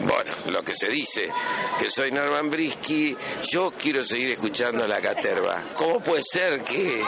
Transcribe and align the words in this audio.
bueno, 0.00 0.34
lo 0.46 0.62
que 0.62 0.74
se 0.74 0.88
dice, 0.88 1.28
que 1.78 1.90
soy 1.90 2.10
Norman 2.10 2.50
Brisky, 2.50 3.16
yo 3.50 3.70
quiero 3.72 4.04
seguir 4.04 4.32
escuchando 4.32 4.84
a 4.84 4.88
la 4.88 5.00
caterva. 5.00 5.62
¿Cómo 5.74 6.00
puede 6.00 6.22
ser 6.22 6.62
que 6.62 7.02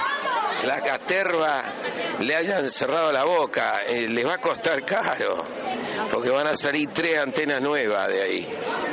la 0.64 0.80
caterva 0.80 1.74
le 2.20 2.36
hayan 2.36 2.68
cerrado 2.68 3.10
la 3.10 3.24
boca? 3.24 3.82
Eh, 3.86 4.09
les 4.09 4.27
va 4.27 4.34
a 4.34 4.38
costar 4.38 4.84
caro, 4.84 5.46
porque 6.10 6.30
van 6.30 6.48
a 6.48 6.55
salir 6.55 6.91
tres 6.92 7.18
antenas 7.18 7.62
nuevas 7.62 8.09
de 8.09 8.23
ahí. 8.23 8.48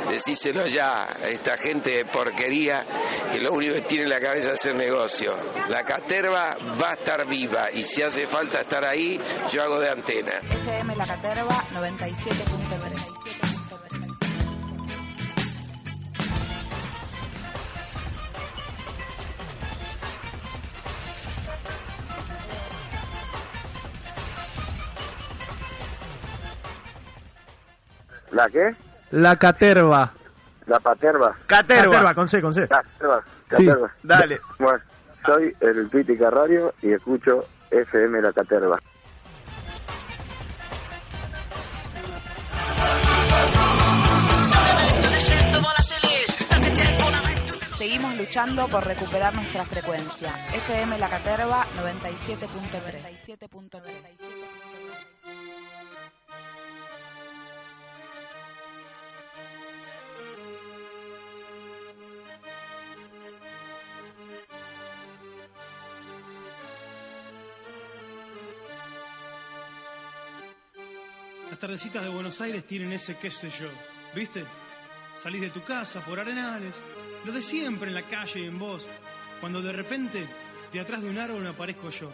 Decíselo 0.08 0.66
ya 0.66 1.04
a 1.04 1.28
esta 1.28 1.56
gente 1.56 1.96
de 1.96 2.04
porquería 2.06 2.84
que 3.32 3.38
lo 3.38 3.52
único 3.52 3.74
que 3.74 3.82
tiene 3.82 4.04
en 4.04 4.10
la 4.10 4.20
cabeza 4.20 4.52
es 4.52 4.60
hacer 4.60 4.74
negocio. 4.74 5.36
La 5.68 5.82
caterva 5.84 6.56
va 6.80 6.90
a 6.90 6.94
estar 6.94 7.26
viva 7.26 7.70
y 7.72 7.84
si 7.84 8.02
hace 8.02 8.26
falta 8.26 8.60
estar 8.60 8.84
ahí, 8.84 9.20
yo 9.52 9.62
hago 9.62 9.78
de 9.78 9.90
antena. 9.90 10.32
FM 10.50 10.96
La 10.96 11.06
Caterva 11.06 11.64
97.3. 11.74 13.19
¿La 28.32 28.48
qué? 28.48 28.74
La 29.10 29.36
caterva. 29.36 30.12
La 30.66 30.78
paterva. 30.78 31.36
Caterva. 31.46 31.84
Caterva, 31.84 32.14
con 32.14 32.28
C, 32.28 32.40
con 32.40 32.54
C. 32.54 32.68
Caterva. 32.68 33.22
Sí, 33.50 33.66
Caterva. 33.66 33.92
dale. 34.02 34.40
Bueno, 34.58 34.78
soy 35.26 35.54
el 35.60 35.88
Piti 35.88 36.16
Carrario 36.16 36.74
y 36.82 36.92
escucho 36.92 37.44
FM 37.70 38.22
La 38.22 38.32
Caterva. 38.32 38.78
Seguimos 47.78 48.16
luchando 48.18 48.68
por 48.68 48.84
recuperar 48.84 49.34
nuestra 49.34 49.64
frecuencia. 49.64 50.30
FM 50.52 50.98
La 50.98 51.08
Caterva 51.08 51.64
97.3. 51.82 53.38
97.3. 53.38 53.80
tardecitas 71.60 72.02
de 72.02 72.08
Buenos 72.08 72.40
Aires 72.40 72.64
tienen 72.64 72.90
ese 72.90 73.18
qué 73.18 73.30
sé 73.30 73.50
yo, 73.50 73.68
¿viste? 74.14 74.44
Salís 75.14 75.42
de 75.42 75.50
tu 75.50 75.62
casa 75.62 76.00
por 76.00 76.18
arenales, 76.18 76.74
lo 77.26 77.32
de 77.32 77.42
siempre 77.42 77.88
en 77.88 77.94
la 77.94 78.02
calle 78.02 78.40
y 78.40 78.46
en 78.46 78.58
vos, 78.58 78.86
cuando 79.40 79.60
de 79.60 79.70
repente 79.70 80.26
de 80.72 80.80
atrás 80.80 81.02
de 81.02 81.10
un 81.10 81.18
árbol 81.18 81.46
aparezco 81.46 81.90
yo. 81.90 82.10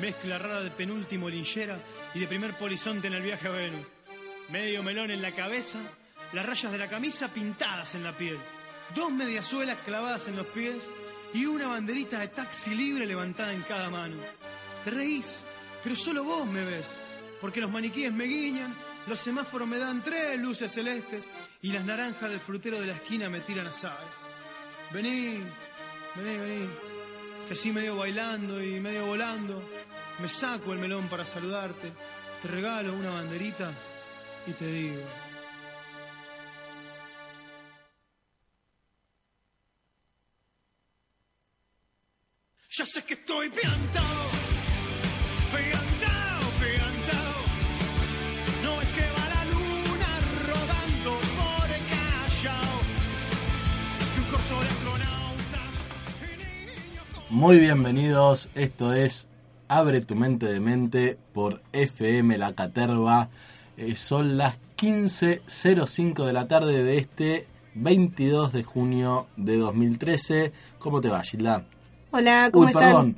Mezcla 0.00 0.36
rara 0.36 0.62
de 0.62 0.70
penúltimo 0.70 1.30
linchera 1.30 1.78
y 2.14 2.20
de 2.20 2.26
primer 2.26 2.52
polizonte 2.52 3.06
en 3.06 3.14
el 3.14 3.22
viaje 3.22 3.48
a 3.48 3.52
Venus. 3.52 3.86
Medio 4.50 4.82
melón 4.82 5.10
en 5.10 5.22
la 5.22 5.34
cabeza, 5.34 5.78
las 6.34 6.44
rayas 6.44 6.70
de 6.70 6.78
la 6.78 6.90
camisa 6.90 7.28
pintadas 7.28 7.94
en 7.94 8.04
la 8.04 8.12
piel, 8.12 8.36
dos 8.94 9.10
mediasuelas 9.10 9.78
clavadas 9.78 10.28
en 10.28 10.36
los 10.36 10.46
pies 10.48 10.86
y 11.32 11.46
una 11.46 11.68
banderita 11.68 12.18
de 12.18 12.28
taxi 12.28 12.74
libre 12.74 13.06
levantada 13.06 13.54
en 13.54 13.62
cada 13.62 13.88
mano. 13.88 14.16
Te 14.84 14.90
reís, 14.90 15.42
pero 15.82 15.96
solo 15.96 16.22
vos 16.22 16.46
me 16.46 16.62
ves 16.62 17.05
porque 17.40 17.60
los 17.60 17.70
maniquíes 17.70 18.12
me 18.12 18.24
guiñan, 18.24 18.74
los 19.06 19.18
semáforos 19.18 19.68
me 19.68 19.78
dan 19.78 20.02
tres 20.02 20.38
luces 20.38 20.72
celestes 20.72 21.26
y 21.62 21.72
las 21.72 21.84
naranjas 21.84 22.30
del 22.30 22.40
frutero 22.40 22.80
de 22.80 22.86
la 22.86 22.94
esquina 22.94 23.28
me 23.28 23.40
tiran 23.40 23.66
azares. 23.66 24.16
Vení, 24.92 25.42
vení, 26.14 26.38
vení, 26.38 26.68
que 27.46 27.54
así 27.54 27.72
medio 27.72 27.96
bailando 27.96 28.62
y 28.62 28.80
medio 28.80 29.06
volando, 29.06 29.62
me 30.20 30.28
saco 30.28 30.72
el 30.72 30.78
melón 30.78 31.08
para 31.08 31.24
saludarte, 31.24 31.92
te 32.42 32.48
regalo 32.48 32.94
una 32.94 33.10
banderita 33.10 33.72
y 34.46 34.52
te 34.52 34.66
digo. 34.66 35.02
Ya 42.78 42.84
sé 42.84 43.02
que 43.04 43.14
estoy 43.14 43.48
piantado, 43.48 44.30
piantado, 45.50 46.25
Muy 57.30 57.58
bienvenidos, 57.58 58.50
esto 58.54 58.92
es 58.92 59.28
Abre 59.68 60.00
tu 60.00 60.14
mente 60.14 60.46
de 60.46 60.60
mente 60.60 61.18
por 61.32 61.60
FM 61.72 62.38
La 62.38 62.52
Caterva. 62.54 63.28
Eh, 63.76 63.96
son 63.96 64.36
las 64.38 64.58
15.05 64.76 66.24
de 66.24 66.32
la 66.32 66.46
tarde 66.46 66.84
de 66.84 66.98
este 66.98 67.46
22 67.74 68.52
de 68.52 68.62
junio 68.62 69.26
de 69.36 69.58
2013. 69.58 70.52
¿Cómo 70.78 71.00
te 71.00 71.08
va, 71.08 71.22
Gilda? 71.24 71.64
Hola, 72.12 72.50
¿cómo 72.52 72.66
Uy, 72.66 72.70
están? 72.70 72.84
perdón, 72.84 73.16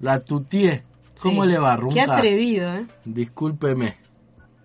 la 0.00 0.20
tutié. 0.20 0.82
¿Cómo 1.20 1.44
Sí. 1.44 1.50
le 1.50 1.58
va, 1.58 1.76
Qué 1.76 1.80
Runca? 1.82 2.16
atrevido, 2.16 2.74
¿eh? 2.74 2.86
Discúlpeme. 3.04 3.96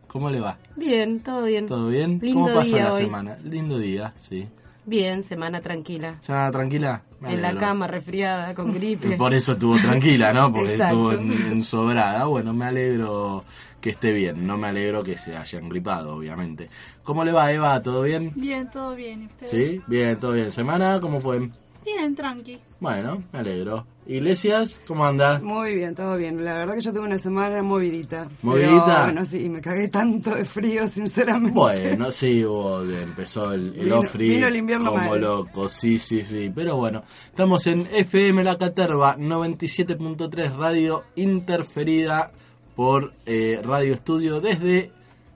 ¿Cómo 0.08 0.30
le 0.32 0.40
va? 0.42 0.58
Bien, 0.76 1.20
todo 1.22 1.44
bien. 1.44 1.68
¿Todo 1.68 1.88
bien? 1.88 2.20
Lindo 2.22 2.42
¿Cómo 2.46 2.56
pasó 2.56 2.72
día 2.76 2.84
la 2.86 2.94
hoy. 2.96 3.04
semana? 3.04 3.38
Lindo 3.44 3.78
día, 3.78 4.14
sí. 4.20 4.48
Bien, 4.92 5.24
semana 5.24 5.62
tranquila. 5.62 6.20
¿Ya 6.28 6.52
tranquila? 6.52 7.02
En 7.24 7.42
la 7.42 7.56
cama, 7.56 7.88
resfriada, 7.88 8.54
con 8.54 8.74
gripe. 8.78 9.16
Por 9.16 9.34
eso 9.34 9.54
estuvo 9.54 9.78
tranquila, 9.78 10.34
¿no? 10.34 10.52
Porque 10.52 10.74
Exacto. 10.74 11.14
estuvo 11.14 11.32
en, 11.32 11.52
en 11.54 11.64
sobrada. 11.64 12.26
Bueno, 12.26 12.54
me 12.54 12.66
alegro 12.66 13.46
que 13.80 13.92
esté 13.92 14.12
bien. 14.12 14.46
No 14.46 14.58
me 14.58 14.68
alegro 14.68 15.02
que 15.02 15.18
se 15.18 15.38
hayan 15.38 15.70
gripado, 15.70 16.18
obviamente. 16.18 16.70
¿Cómo 17.04 17.24
le 17.24 17.32
va, 17.32 17.50
Eva? 17.54 17.82
¿Todo 17.82 18.02
bien? 18.02 18.34
Bien, 18.36 18.70
todo 18.70 18.94
bien. 18.94 19.22
¿Y 19.22 19.26
ustedes? 19.28 19.52
¿Sí? 19.52 19.82
Bien, 19.88 20.20
todo 20.20 20.34
bien. 20.34 20.52
¿Semana? 20.52 21.00
¿Cómo 21.00 21.22
fue? 21.22 21.50
Bien, 21.86 22.14
tranqui. 22.14 22.60
Bueno, 22.82 23.24
me 23.32 23.40
alegro. 23.40 23.88
Iglesias, 24.08 24.80
¿cómo 24.88 25.06
anda? 25.06 25.40
Muy 25.40 25.76
bien, 25.76 25.94
todo 25.96 26.18
bien. 26.18 26.44
La 26.44 26.56
verdad 26.58 26.74
que 26.74 26.82
yo 26.82 26.92
tuve 26.92 27.04
una 27.06 27.20
semana 27.20 27.62
movidita. 27.62 28.28
¿Movidita? 28.42 28.84
Pero, 28.86 29.04
bueno, 29.04 29.26
sí, 29.26 29.48
me 29.48 29.62
cagué 29.62 29.88
tanto 29.90 30.34
de 30.36 30.44
frío, 30.44 30.88
sinceramente. 30.90 31.58
Bueno, 31.58 32.12
sí, 32.12 32.44
hubo, 32.44 32.82
empezó 32.84 33.54
el, 33.54 33.74
el 33.78 33.94
Vino- 34.18 34.48
el 34.48 34.56
invierno 34.56 34.92
como 34.92 35.08
mal. 35.10 35.22
loco, 35.22 35.70
sí, 35.70 36.00
sí, 36.00 36.24
sí. 36.24 36.52
Pero 36.54 36.78
bueno, 36.78 37.04
estamos 37.26 37.68
en 37.68 37.88
FM 37.92 38.44
La 38.44 38.58
Caterva 38.58 39.16
97.3 39.18 40.56
Radio 40.58 41.04
interferida 41.16 42.32
por 42.76 43.14
eh, 43.26 43.62
Radio 43.64 43.94
Estudio 43.94 44.42
desde 44.42 44.92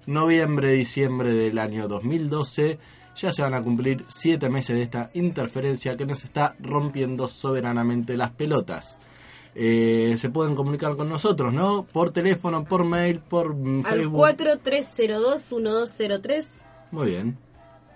noviembre, 0.07 0.71
diciembre 0.71 1.33
del 1.33 1.59
año 1.59 1.87
2012. 1.87 2.79
Ya 3.15 3.31
se 3.31 3.41
van 3.41 3.53
a 3.53 3.63
cumplir 3.63 4.03
siete 4.07 4.49
meses 4.49 4.75
de 4.75 4.83
esta 4.83 5.09
interferencia 5.13 5.95
que 5.95 6.05
nos 6.05 6.25
está 6.25 6.55
rompiendo 6.59 7.27
soberanamente 7.27 8.17
las 8.17 8.31
pelotas. 8.31 8.97
Eh, 9.57 10.15
se 10.17 10.29
pueden 10.29 10.53
comunicar 10.53 10.97
con 10.97 11.07
nosotros, 11.07 11.53
¿no? 11.53 11.85
Por 11.85 12.11
teléfono, 12.11 12.65
por 12.65 12.83
mail, 12.83 13.21
por 13.21 13.56
mm, 13.56 13.85
Al 13.85 14.00
Facebook. 14.00 14.19
4302-1203. 14.19 16.45
Muy 16.91 17.07
bien. 17.07 17.38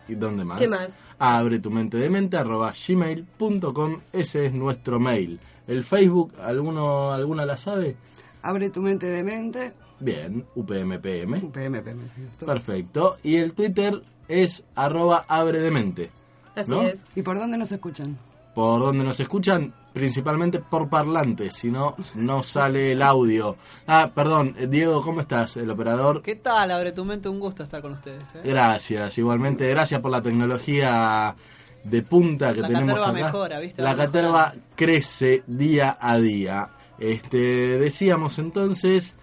¿Y 0.07 0.15
dónde 0.15 0.45
más? 0.45 0.61
¿Qué 0.61 0.69
más? 0.69 0.93
Abre 1.19 1.59
tu 1.59 1.69
mente 1.69 1.97
de 1.97 2.09
mente 2.09 2.37
arroba 2.37 2.73
gmail.com. 2.87 3.99
Ese 4.13 4.45
es 4.45 4.53
nuestro 4.53 5.01
mail. 5.01 5.37
El 5.67 5.83
Facebook, 5.83 6.31
¿alguno, 6.39 7.11
¿alguna 7.11 7.45
la 7.45 7.57
sabe? 7.57 7.97
Abre 8.41 8.69
tu 8.69 8.81
mente 8.81 9.07
de 9.07 9.21
mente. 9.21 9.73
Bien, 9.99 10.45
UPMPM. 10.55 11.51
PMPM, 11.51 12.09
¿cierto? 12.09 12.45
Perfecto. 12.45 13.15
Y 13.23 13.35
el 13.35 13.53
Twitter 13.53 14.01
es 14.27 14.65
arroba 14.75 15.25
abre 15.27 15.59
de 15.59 15.71
mente. 15.71 16.09
Así 16.55 16.71
¿No? 16.71 16.81
es. 16.83 17.05
¿Y 17.15 17.21
por 17.21 17.37
dónde 17.37 17.57
nos 17.57 17.71
escuchan? 17.71 18.17
Por 18.55 18.79
donde 18.81 19.03
nos 19.03 19.19
escuchan, 19.19 19.73
principalmente 19.93 20.59
por 20.59 20.89
parlantes, 20.89 21.55
si 21.55 21.69
no, 21.69 21.95
no 22.15 22.43
sale 22.43 22.91
el 22.93 23.01
audio. 23.01 23.55
Ah, 23.87 24.11
perdón, 24.13 24.55
eh, 24.57 24.67
Diego, 24.67 25.01
¿cómo 25.01 25.21
estás? 25.21 25.55
El 25.57 25.69
operador. 25.69 26.21
¿Qué 26.21 26.35
tal? 26.35 26.71
Abre 26.71 26.91
tu 26.91 27.05
mente, 27.05 27.29
un 27.29 27.39
gusto 27.39 27.63
estar 27.63 27.81
con 27.81 27.93
ustedes. 27.93 28.23
¿eh? 28.35 28.41
Gracias, 28.43 29.17
igualmente, 29.17 29.69
gracias 29.69 30.01
por 30.01 30.11
la 30.11 30.21
tecnología 30.21 31.35
de 31.83 32.01
punta 32.01 32.53
que 32.53 32.61
La 32.61 32.67
tenemos 32.67 33.01
acá. 33.01 33.11
mejora, 33.13 33.59
¿viste? 33.59 33.81
La 33.81 33.93
Va 33.93 34.05
caterva 34.05 34.53
crece 34.75 35.43
día 35.47 35.97
a 35.99 36.17
día. 36.17 36.69
Este, 36.97 37.77
decíamos 37.77 38.39
entonces 38.39 39.15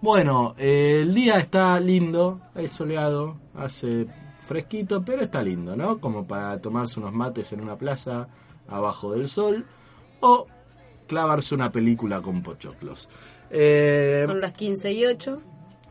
Bueno, 0.00 0.54
eh, 0.56 1.00
el 1.02 1.12
día 1.12 1.36
está 1.36 1.78
lindo, 1.80 2.40
es 2.54 2.72
soleado, 2.72 3.36
hace 3.54 4.06
fresquito, 4.40 5.04
pero 5.04 5.20
está 5.20 5.42
lindo, 5.42 5.76
¿no? 5.76 6.00
Como 6.00 6.26
para 6.26 6.58
tomarse 6.62 6.98
unos 6.98 7.12
mates 7.12 7.52
en 7.52 7.60
una 7.60 7.76
plaza 7.76 8.26
abajo 8.68 9.12
del 9.12 9.28
sol 9.28 9.66
o 10.20 10.46
clavarse 11.06 11.54
una 11.54 11.70
película 11.70 12.22
con 12.22 12.42
pochoclos. 12.42 13.06
Eh, 13.50 14.22
Son 14.24 14.40
las 14.40 14.52
15 14.52 14.92
y 14.92 15.04
8. 15.04 15.42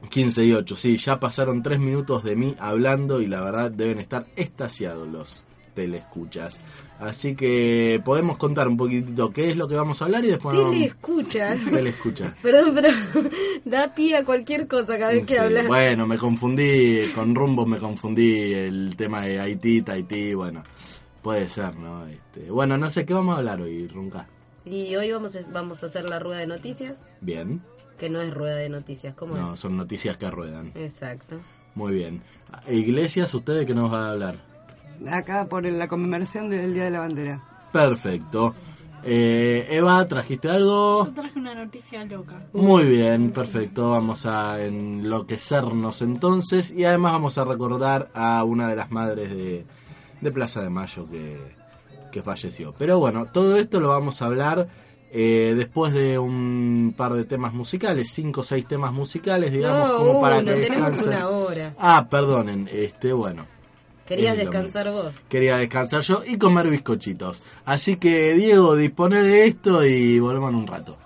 15 0.09 0.45
y 0.45 0.53
8, 0.53 0.75
sí, 0.75 0.97
ya 0.97 1.19
pasaron 1.19 1.63
3 1.63 1.79
minutos 1.79 2.23
de 2.23 2.35
mí 2.35 2.55
hablando 2.59 3.21
y 3.21 3.27
la 3.27 3.41
verdad 3.41 3.71
deben 3.71 3.99
estar 3.99 4.25
estasiados 4.35 5.07
los 5.07 5.45
telescuchas. 5.73 6.59
Así 6.99 7.35
que 7.35 8.01
podemos 8.05 8.37
contar 8.37 8.67
un 8.67 8.77
poquitito 8.77 9.31
qué 9.31 9.49
es 9.49 9.57
lo 9.57 9.67
que 9.67 9.75
vamos 9.75 10.01
a 10.01 10.05
hablar 10.05 10.23
y 10.23 10.29
después... 10.29 10.55
Tele 10.55 10.85
escucha. 10.85 11.55
Telescucha. 11.55 12.35
Perdón, 12.41 12.75
pero 12.75 12.89
da 13.65 13.93
pie 13.93 14.17
a 14.17 14.23
cualquier 14.23 14.67
cosa 14.67 14.97
cada 14.97 15.11
vez 15.11 15.25
que 15.25 15.39
hablas. 15.39 15.67
Bueno, 15.67 16.07
me 16.07 16.17
confundí, 16.17 17.07
con 17.13 17.35
rumbo 17.35 17.65
me 17.65 17.79
confundí 17.79 18.53
el 18.53 18.95
tema 18.95 19.23
de 19.23 19.39
Haití, 19.39 19.81
Tahití, 19.81 20.33
bueno, 20.33 20.63
puede 21.21 21.49
ser, 21.49 21.75
¿no? 21.75 22.05
Este, 22.07 22.49
bueno, 22.51 22.77
no 22.77 22.89
sé, 22.89 23.05
¿qué 23.05 23.13
vamos 23.13 23.35
a 23.35 23.39
hablar 23.39 23.61
hoy, 23.61 23.87
Runca? 23.87 24.27
Y 24.65 24.95
hoy 24.95 25.11
vamos 25.11 25.35
a, 25.35 25.41
vamos 25.51 25.83
a 25.83 25.87
hacer 25.87 26.09
la 26.09 26.19
rueda 26.19 26.39
de 26.39 26.47
noticias, 26.47 26.97
Bien, 27.19 27.61
que 27.97 28.09
no 28.09 28.21
es 28.21 28.33
rueda 28.33 28.55
de 28.57 28.69
noticias, 28.69 29.15
¿cómo 29.15 29.35
no, 29.35 29.53
es? 29.53 29.59
son 29.59 29.77
noticias 29.77 30.17
que 30.17 30.29
ruedan. 30.29 30.71
Exacto. 30.75 31.39
Muy 31.75 31.93
bien. 31.93 32.21
Iglesias, 32.67 33.33
¿ustedes 33.33 33.65
qué 33.65 33.73
nos 33.73 33.89
van 33.89 34.03
a 34.03 34.09
hablar? 34.11 34.39
Acá 35.09 35.47
por 35.47 35.65
la 35.65 35.87
conmemoración 35.87 36.49
del 36.49 36.73
Día 36.73 36.85
de 36.85 36.91
la 36.91 36.99
Bandera. 36.99 37.43
Perfecto. 37.71 38.53
Eh, 39.05 39.67
Eva, 39.69 40.07
¿trajiste 40.07 40.49
algo? 40.49 41.05
Yo 41.07 41.13
traje 41.13 41.37
una 41.37 41.53
noticia 41.55 42.05
loca. 42.05 42.39
Muy 42.53 42.85
bien, 42.85 43.31
perfecto. 43.31 43.89
Vamos 43.89 44.25
a 44.25 44.63
enloquecernos 44.63 46.01
entonces 46.01 46.71
y 46.71 46.85
además 46.85 47.13
vamos 47.13 47.37
a 47.37 47.43
recordar 47.43 48.09
a 48.13 48.43
una 48.45 48.69
de 48.69 48.75
las 48.77 48.91
madres 48.91 49.29
de, 49.29 49.65
de 50.21 50.31
Plaza 50.31 50.61
de 50.61 50.69
Mayo 50.69 51.05
que, 51.09 51.37
que 52.11 52.21
falleció. 52.23 52.73
Pero 52.77 52.99
bueno, 52.99 53.25
todo 53.25 53.57
esto 53.57 53.81
lo 53.81 53.89
vamos 53.89 54.21
a 54.21 54.27
hablar 54.27 54.69
eh, 55.15 55.53
después 55.55 55.93
de 55.93 56.17
un 56.17 56.95
par 56.97 57.13
de 57.13 57.25
temas 57.25 57.53
musicales, 57.53 58.09
cinco 58.11 58.41
o 58.41 58.43
seis 58.43 58.67
temas 58.67 58.91
musicales, 58.91 59.51
digamos, 59.51 59.87
No, 59.87 59.97
como 59.97 60.21
para 60.21 60.39
uno, 60.39 60.51
que 60.51 60.57
tenemos 60.61 61.05
una 61.05 61.29
hora. 61.29 61.75
Ah, 61.77 62.07
perdonen, 62.09 62.67
este, 62.73 63.13
bueno. 63.13 63.45
Querías 64.07 64.35
descansar 64.35 64.91
vos. 64.91 65.13
Quería 65.29 65.57
descansar 65.57 66.01
yo 66.01 66.23
y 66.25 66.37
comer 66.37 66.67
bizcochitos. 66.67 67.43
Así 67.63 67.97
que, 67.97 68.33
Diego, 68.33 68.75
dispone 68.75 69.21
de 69.21 69.45
esto 69.45 69.85
y 69.85 70.19
volvemos 70.19 70.49
en 70.49 70.55
un 70.55 70.67
rato. 70.67 70.97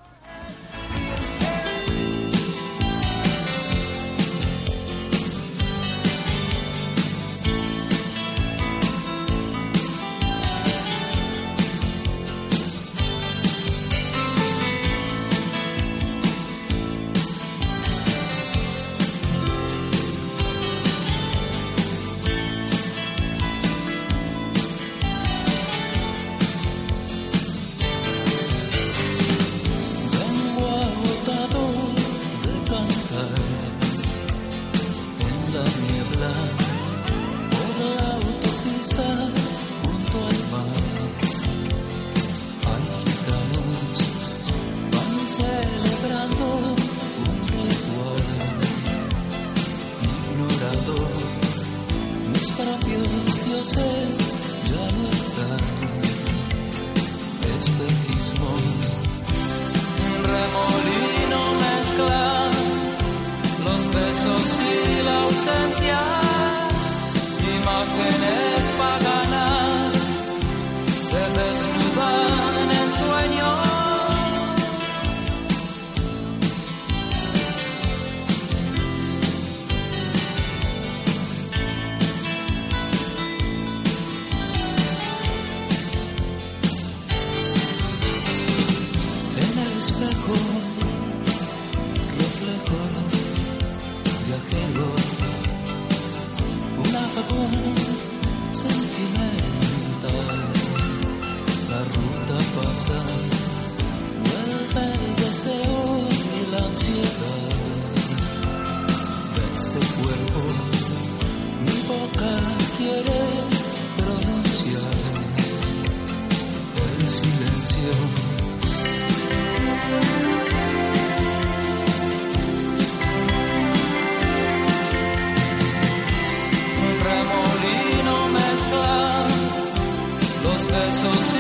Los 131.07 131.37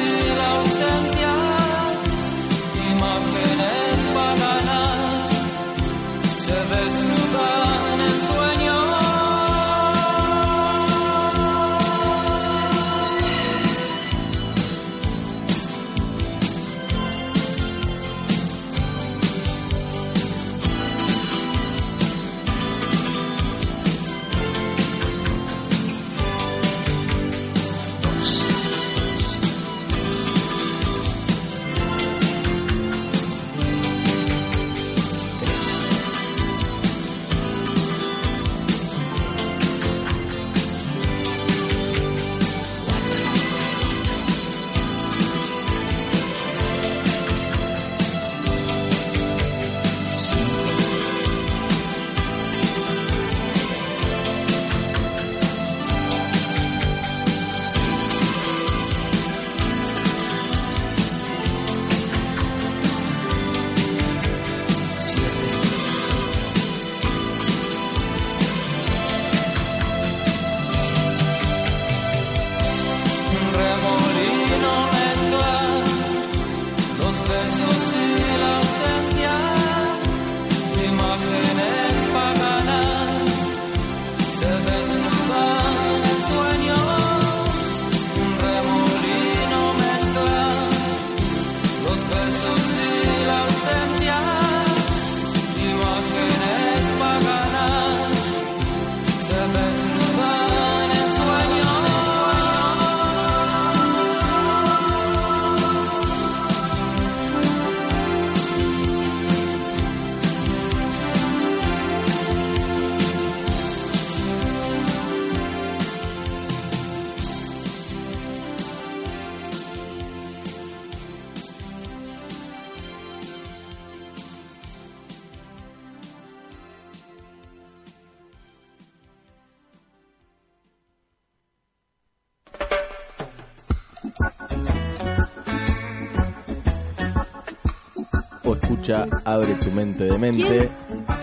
Papo 138.47 138.55
escucha 138.61 139.07
Abre 139.25 139.53
tu 139.55 139.71
mente 139.71 140.05
de 140.05 140.17
mente. 140.17 140.69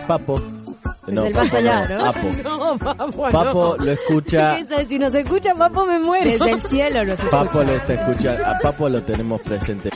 Papo. 0.06 0.38
Desde 1.06 1.26
el 1.28 1.34
más 1.34 1.44
Papo 1.44 1.56
allá, 1.56 1.88
no, 1.88 1.98
¿no? 1.98 2.04
Papo. 2.12 2.28
No, 2.42 2.78
Papo, 2.78 3.28
Papo 3.30 3.76
no. 3.78 3.84
lo 3.84 3.92
escucha. 3.92 4.58
Eso 4.58 4.74
es, 4.78 4.88
si 4.88 4.98
nos 4.98 5.14
escucha 5.14 5.54
Papo 5.54 5.86
me 5.86 5.98
muero. 5.98 6.30
Desde 6.30 6.50
el 6.50 6.60
cielo 6.68 7.04
nos 7.04 7.18
escucha. 7.18 7.44
Papo 7.44 7.62
lo 7.62 7.72
está 7.72 7.94
escuchando. 7.94 8.46
A 8.46 8.58
Papo 8.58 8.88
lo 8.90 9.02
tenemos 9.02 9.40
presente. 9.40 9.90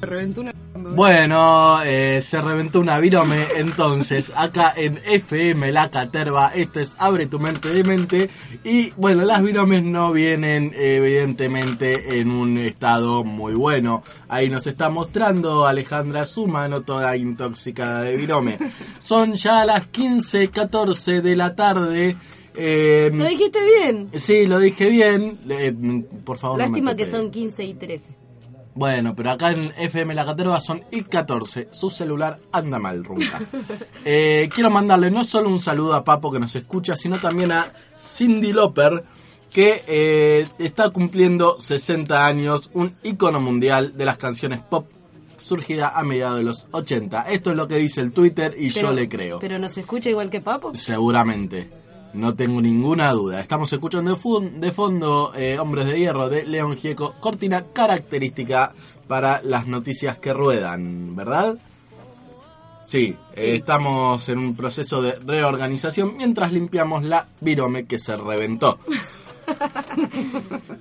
Reventó 0.00 0.40
una... 0.42 0.51
Bueno, 0.94 1.82
eh, 1.84 2.20
se 2.22 2.40
reventó 2.42 2.78
una 2.80 2.98
virome, 2.98 3.36
entonces, 3.56 4.30
acá 4.36 4.74
en 4.76 4.98
FM 5.04 5.72
La 5.72 5.90
Caterva, 5.90 6.52
esto 6.54 6.80
es 6.80 6.94
Abre 6.98 7.26
tu 7.26 7.40
mente 7.40 7.70
de 7.70 7.82
mente, 7.82 8.30
y 8.62 8.90
bueno, 8.96 9.22
las 9.24 9.42
viromes 9.42 9.82
no 9.84 10.12
vienen 10.12 10.72
evidentemente 10.74 12.18
en 12.20 12.30
un 12.30 12.58
estado 12.58 13.24
muy 13.24 13.54
bueno. 13.54 14.02
Ahí 14.28 14.50
nos 14.50 14.66
está 14.66 14.90
mostrando 14.90 15.66
Alejandra 15.66 16.24
su 16.26 16.46
mano 16.46 16.82
toda 16.82 17.16
intoxicada 17.16 18.02
de 18.02 18.16
virome. 18.16 18.58
Son 18.98 19.34
ya 19.34 19.64
las 19.64 19.86
15, 19.86 20.48
14 20.50 21.22
de 21.22 21.36
la 21.36 21.54
tarde. 21.56 22.16
eh, 22.54 23.10
¿Lo 23.14 23.24
dijiste 23.24 23.58
bien? 23.64 24.10
Sí, 24.14 24.46
lo 24.46 24.58
dije 24.58 24.88
bien. 24.90 25.38
Eh, 25.48 25.72
por 26.24 26.38
favor, 26.38 26.58
no 26.58 26.64
me 26.64 26.68
Lástima 26.70 26.94
que 26.96 27.06
toque. 27.06 27.16
son 27.16 27.30
15 27.30 27.64
y 27.64 27.74
13. 27.74 28.21
Bueno, 28.74 29.14
pero 29.14 29.30
acá 29.30 29.50
en 29.50 29.72
FM 29.76 30.14
La 30.14 30.24
Caterva 30.24 30.58
son 30.60 30.82
I14. 30.90 31.68
Su 31.70 31.90
celular 31.90 32.38
anda 32.52 32.78
mal, 32.78 33.04
runca. 33.04 33.40
Eh, 34.04 34.48
quiero 34.52 34.68
mandarle 34.68 35.12
no 35.12 35.22
solo 35.22 35.48
un 35.48 35.60
saludo 35.60 35.94
a 35.94 36.02
Papo 36.02 36.32
que 36.32 36.40
nos 36.40 36.56
escucha, 36.56 36.96
sino 36.96 37.18
también 37.18 37.52
a 37.52 37.72
Cindy 37.96 38.52
Loper, 38.52 39.04
que 39.52 39.84
eh, 39.86 40.44
está 40.58 40.90
cumpliendo 40.90 41.56
60 41.56 42.26
años, 42.26 42.68
un 42.74 42.96
ícono 43.04 43.38
mundial 43.38 43.96
de 43.96 44.04
las 44.04 44.16
canciones 44.16 44.60
pop 44.60 44.86
surgida 45.36 45.90
a 45.90 46.02
mediados 46.02 46.38
de 46.38 46.44
los 46.44 46.66
80. 46.72 47.22
Esto 47.30 47.50
es 47.50 47.56
lo 47.56 47.68
que 47.68 47.76
dice 47.76 48.00
el 48.00 48.12
Twitter 48.12 48.54
y 48.58 48.70
yo 48.70 48.92
le 48.92 49.08
creo. 49.08 49.38
Pero 49.38 49.58
nos 49.58 49.76
escucha 49.78 50.10
igual 50.10 50.30
que 50.30 50.40
Papo. 50.40 50.74
Seguramente. 50.74 51.81
No 52.14 52.34
tengo 52.34 52.60
ninguna 52.60 53.10
duda. 53.12 53.40
Estamos 53.40 53.72
escuchando 53.72 54.10
de, 54.10 54.16
fun- 54.16 54.60
de 54.60 54.70
fondo 54.72 55.32
eh, 55.34 55.58
Hombres 55.58 55.86
de 55.86 55.98
Hierro 55.98 56.28
de 56.28 56.44
León 56.46 56.76
Gieco, 56.76 57.14
cortina 57.20 57.64
característica 57.72 58.72
para 59.08 59.40
las 59.42 59.66
noticias 59.66 60.18
que 60.18 60.32
ruedan, 60.32 61.16
¿verdad? 61.16 61.56
Sí, 62.84 63.16
eh, 63.34 63.56
estamos 63.56 64.28
en 64.28 64.38
un 64.38 64.54
proceso 64.56 65.00
de 65.00 65.14
reorganización 65.24 66.16
mientras 66.16 66.52
limpiamos 66.52 67.02
la 67.04 67.26
virome 67.40 67.86
que 67.86 67.98
se 67.98 68.16
reventó. 68.16 68.78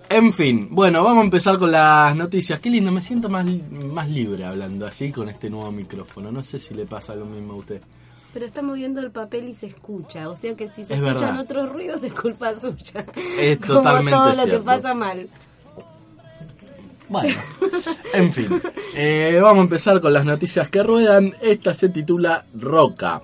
En 0.09 0.31
fin, 0.33 0.67
bueno, 0.69 1.03
vamos 1.03 1.21
a 1.21 1.25
empezar 1.25 1.57
con 1.57 1.71
las 1.71 2.15
noticias. 2.15 2.59
Qué 2.59 2.69
lindo, 2.69 2.91
me 2.91 3.01
siento 3.01 3.27
más, 3.29 3.45
más 3.71 4.09
libre 4.09 4.45
hablando 4.45 4.85
así 4.85 5.11
con 5.11 5.29
este 5.29 5.49
nuevo 5.49 5.71
micrófono. 5.71 6.31
No 6.31 6.43
sé 6.43 6.59
si 6.59 6.73
le 6.73 6.85
pasa 6.85 7.15
lo 7.15 7.25
mismo 7.25 7.53
a 7.53 7.57
usted. 7.57 7.81
Pero 8.33 8.45
está 8.45 8.61
moviendo 8.61 9.01
el 9.01 9.11
papel 9.11 9.49
y 9.49 9.53
se 9.53 9.67
escucha. 9.67 10.29
O 10.29 10.37
sea 10.37 10.55
que 10.55 10.67
si 10.69 10.85
se 10.85 10.93
Es 10.93 11.01
escuchan 11.01 11.19
verdad. 11.19 11.39
otros 11.41 11.69
ruidos 11.71 12.03
es 12.03 12.13
culpa 12.13 12.55
suya. 12.55 13.05
Es 13.39 13.57
Como 13.59 13.73
totalmente 13.75 14.11
todo 14.11 14.45
lo 14.45 14.51
que 14.51 14.59
pasa 14.59 14.93
mal. 14.93 15.27
Bueno, 17.09 17.35
en 18.13 18.31
fin. 18.33 18.47
Eh, 18.95 19.37
vamos 19.41 19.59
a 19.59 19.63
empezar 19.63 19.99
con 19.99 20.13
las 20.13 20.23
noticias 20.23 20.69
que 20.69 20.81
ruedan. 20.81 21.35
Esta 21.41 21.73
se 21.73 21.89
titula 21.89 22.45
Roca. 22.57 23.21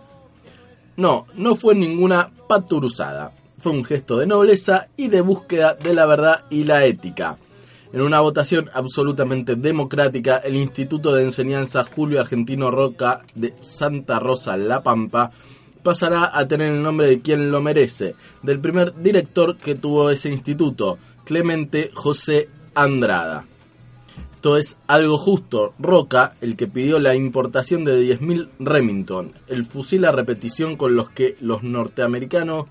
No, 0.97 1.25
no 1.35 1.55
fue 1.55 1.73
ninguna 1.73 2.29
paturuzada. 2.49 3.31
Fue 3.59 3.71
un 3.71 3.85
gesto 3.85 4.17
de 4.17 4.27
nobleza 4.27 4.87
y 4.97 5.07
de 5.07 5.21
búsqueda 5.21 5.73
de 5.75 5.93
la 5.93 6.05
verdad 6.05 6.41
y 6.49 6.65
la 6.65 6.83
ética. 6.85 7.37
En 7.93 8.01
una 8.01 8.19
votación 8.19 8.69
absolutamente 8.73 9.55
democrática, 9.55 10.37
el 10.37 10.55
Instituto 10.55 11.15
de 11.15 11.23
Enseñanza 11.23 11.85
Julio 11.85 12.19
Argentino 12.19 12.69
Roca 12.69 13.21
de 13.33 13.53
Santa 13.61 14.19
Rosa 14.19 14.57
La 14.57 14.83
Pampa 14.83 15.31
pasará 15.83 16.37
a 16.37 16.45
tener 16.45 16.73
el 16.73 16.83
nombre 16.83 17.07
de 17.07 17.21
quien 17.21 17.49
lo 17.49 17.61
merece, 17.61 18.15
del 18.43 18.59
primer 18.59 18.93
director 19.01 19.55
que 19.55 19.75
tuvo 19.75 20.09
ese 20.09 20.29
instituto, 20.29 20.97
Clemente 21.23 21.91
José 21.93 22.49
Andrada. 22.75 23.45
Esto 24.35 24.57
es 24.57 24.77
algo 24.85 25.17
justo. 25.17 25.73
Roca, 25.79 26.35
el 26.41 26.57
que 26.57 26.67
pidió 26.67 26.99
la 26.99 27.15
importación 27.15 27.85
de 27.85 28.19
10.000 28.19 28.49
Remington, 28.59 29.33
el 29.47 29.63
fusil 29.63 30.03
a 30.03 30.11
repetición 30.11 30.75
con 30.75 30.95
los 30.95 31.09
que 31.09 31.37
los 31.39 31.63
norteamericanos 31.63 32.65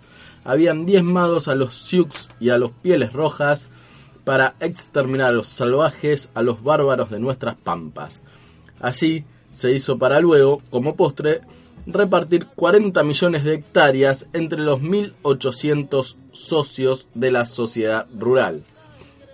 habían 0.45 0.85
diezmados 0.85 1.49
a 1.49 1.55
los 1.55 1.75
Sioux 1.75 2.29
y 2.39 2.51
a 2.51 2.59
los 2.59 2.73
Pieles 2.73 3.13
Rojas 3.15 3.71
para 4.27 4.57
exterminar 4.61 5.29
a 5.29 5.33
los 5.33 5.47
salvajes, 5.47 6.29
a 6.35 6.43
los 6.43 6.63
bárbaros 6.63 7.09
de 7.11 7.19
nuestras 7.19 7.57
pampas. 7.57 8.21
Así 8.81 9.25
se 9.49 9.73
hizo 9.73 9.97
para 9.97 10.21
luego, 10.21 10.61
como 10.69 10.97
postre, 10.97 11.41
repartir 11.87 12.49
40 12.55 13.03
millones 13.05 13.45
de 13.45 13.55
hectáreas 13.55 14.27
entre 14.35 14.59
los 14.59 14.83
1.800 14.83 16.17
socios 16.33 17.09
de 17.15 17.31
la 17.33 17.47
sociedad 17.47 18.07
rural 18.15 18.63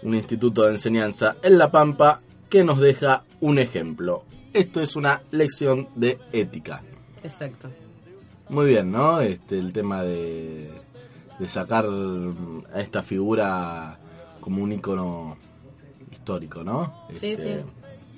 un 0.03 0.15
instituto 0.15 0.65
de 0.65 0.73
enseñanza 0.73 1.37
en 1.43 1.59
La 1.59 1.71
Pampa 1.71 2.21
que 2.49 2.65
nos 2.65 2.79
deja 2.79 3.23
un 3.41 3.59
ejemplo. 3.59 4.25
Esto 4.53 4.81
es 4.81 4.97
una 4.97 5.23
lección 5.31 5.89
de 5.95 6.19
ética. 6.33 6.83
Exacto. 7.23 7.71
Muy 8.49 8.67
bien, 8.67 8.91
¿no? 8.91 9.21
Este, 9.21 9.59
el 9.59 9.73
tema 9.73 10.03
de, 10.03 10.71
de 11.39 11.49
sacar 11.49 11.87
a 11.87 12.81
esta 12.81 13.03
figura 13.03 13.99
como 14.43 14.63
un 14.63 14.73
icono 14.73 15.39
histórico, 16.11 16.63
¿no? 16.63 17.07
Sí, 17.17 17.29
Este, 17.29 17.61
sí. 17.63 17.65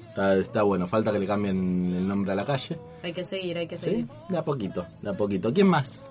Está, 0.08 0.36
está 0.36 0.62
bueno, 0.62 0.88
falta 0.88 1.12
que 1.12 1.18
le 1.20 1.26
cambien 1.26 1.56
el 1.94 2.08
nombre 2.08 2.32
a 2.32 2.34
la 2.34 2.44
calle. 2.44 2.78
Hay 3.02 3.12
que 3.12 3.24
seguir, 3.24 3.58
hay 3.58 3.66
que 3.68 3.76
¿Sí? 3.76 3.84
seguir. 3.84 4.06
De 4.28 4.38
a 4.38 4.44
poquito, 4.44 4.86
de 5.02 5.10
a 5.10 5.12
poquito. 5.12 5.52
¿Quién 5.52 5.68
más? 5.68 6.04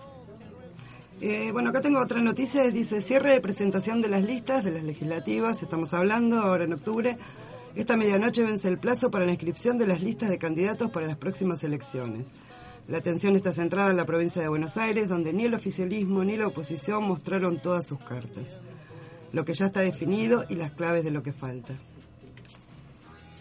Eh, 1.22 1.52
bueno, 1.54 1.70
acá 1.70 1.80
tengo 1.82 2.02
otra 2.02 2.22
noticia, 2.22 2.64
dice 2.70 3.02
cierre 3.02 3.32
de 3.32 3.42
presentación 3.42 4.02
de 4.02 4.10
las 4.10 4.24
listas 4.24 4.64
de 4.66 4.72
las 4.72 4.84
legislativas, 4.84 5.62
estamos 5.62 5.94
hablando 5.94 6.38
ahora 6.40 6.66
en 6.66 6.74
octubre. 6.74 7.18
Esta 7.76 7.96
medianoche 7.96 8.44
vence 8.44 8.68
el 8.68 8.78
plazo 8.78 9.10
para 9.10 9.26
la 9.26 9.32
inscripción 9.32 9.78
de 9.78 9.88
las 9.88 10.02
listas 10.02 10.30
de 10.30 10.38
candidatos 10.38 10.92
para 10.92 11.08
las 11.08 11.18
próximas 11.18 11.64
elecciones. 11.64 12.32
La 12.90 12.98
atención 12.98 13.36
está 13.38 13.54
centrada 13.54 13.90
en 13.92 13.98
la 13.98 14.06
provincia 14.06 14.42
de 14.42 14.50
Buenos 14.50 14.76
Aires, 14.76 15.08
donde 15.08 15.32
ni 15.32 15.46
el 15.46 15.54
oficialismo 15.54 16.26
ni 16.26 16.36
la 16.36 16.48
oposición 16.48 17.06
mostraron 17.08 17.62
todas 17.62 17.88
sus 17.88 18.00
cartas. 18.00 18.60
Lo 19.34 19.44
que 19.44 19.54
ya 19.54 19.66
está 19.66 19.82
definido 19.82 20.46
y 20.48 20.56
las 20.56 20.72
claves 20.72 21.04
de 21.04 21.12
lo 21.12 21.22
que 21.24 21.34
falta. 21.34 21.74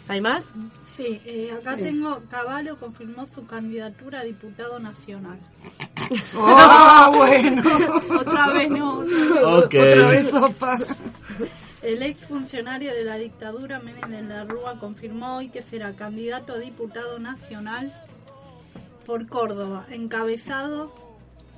¿Hay 0.08 0.20
más? 0.20 0.50
Sí, 0.96 1.20
eh, 1.24 1.52
acá 1.56 1.76
Sí. 1.76 1.84
tengo, 1.84 2.20
Caballo 2.28 2.78
confirmó 2.78 3.26
su 3.28 3.46
candidatura 3.46 4.20
a 4.20 4.24
diputado 4.24 4.78
nacional. 4.80 5.38
¡Oh, 6.36 7.12
bueno! 7.16 7.62
Otra 8.18 8.52
vez 8.52 8.68
no. 8.70 8.98
Ok. 8.98 9.74
Otra 9.74 10.08
vez 10.08 10.30
sopa. 10.30 10.78
El 11.82 12.02
ex 12.02 12.26
funcionario 12.26 12.92
de 12.92 13.04
la 13.04 13.16
dictadura, 13.16 13.78
Menem 13.80 14.10
de 14.10 14.22
la 14.22 14.44
Rúa, 14.44 14.78
confirmó 14.78 15.36
hoy 15.36 15.50
que 15.50 15.62
será 15.62 15.94
candidato 15.94 16.52
a 16.54 16.58
diputado 16.58 17.18
nacional 17.18 17.92
por 19.06 19.26
Córdoba, 19.28 19.86
encabezado 19.90 20.92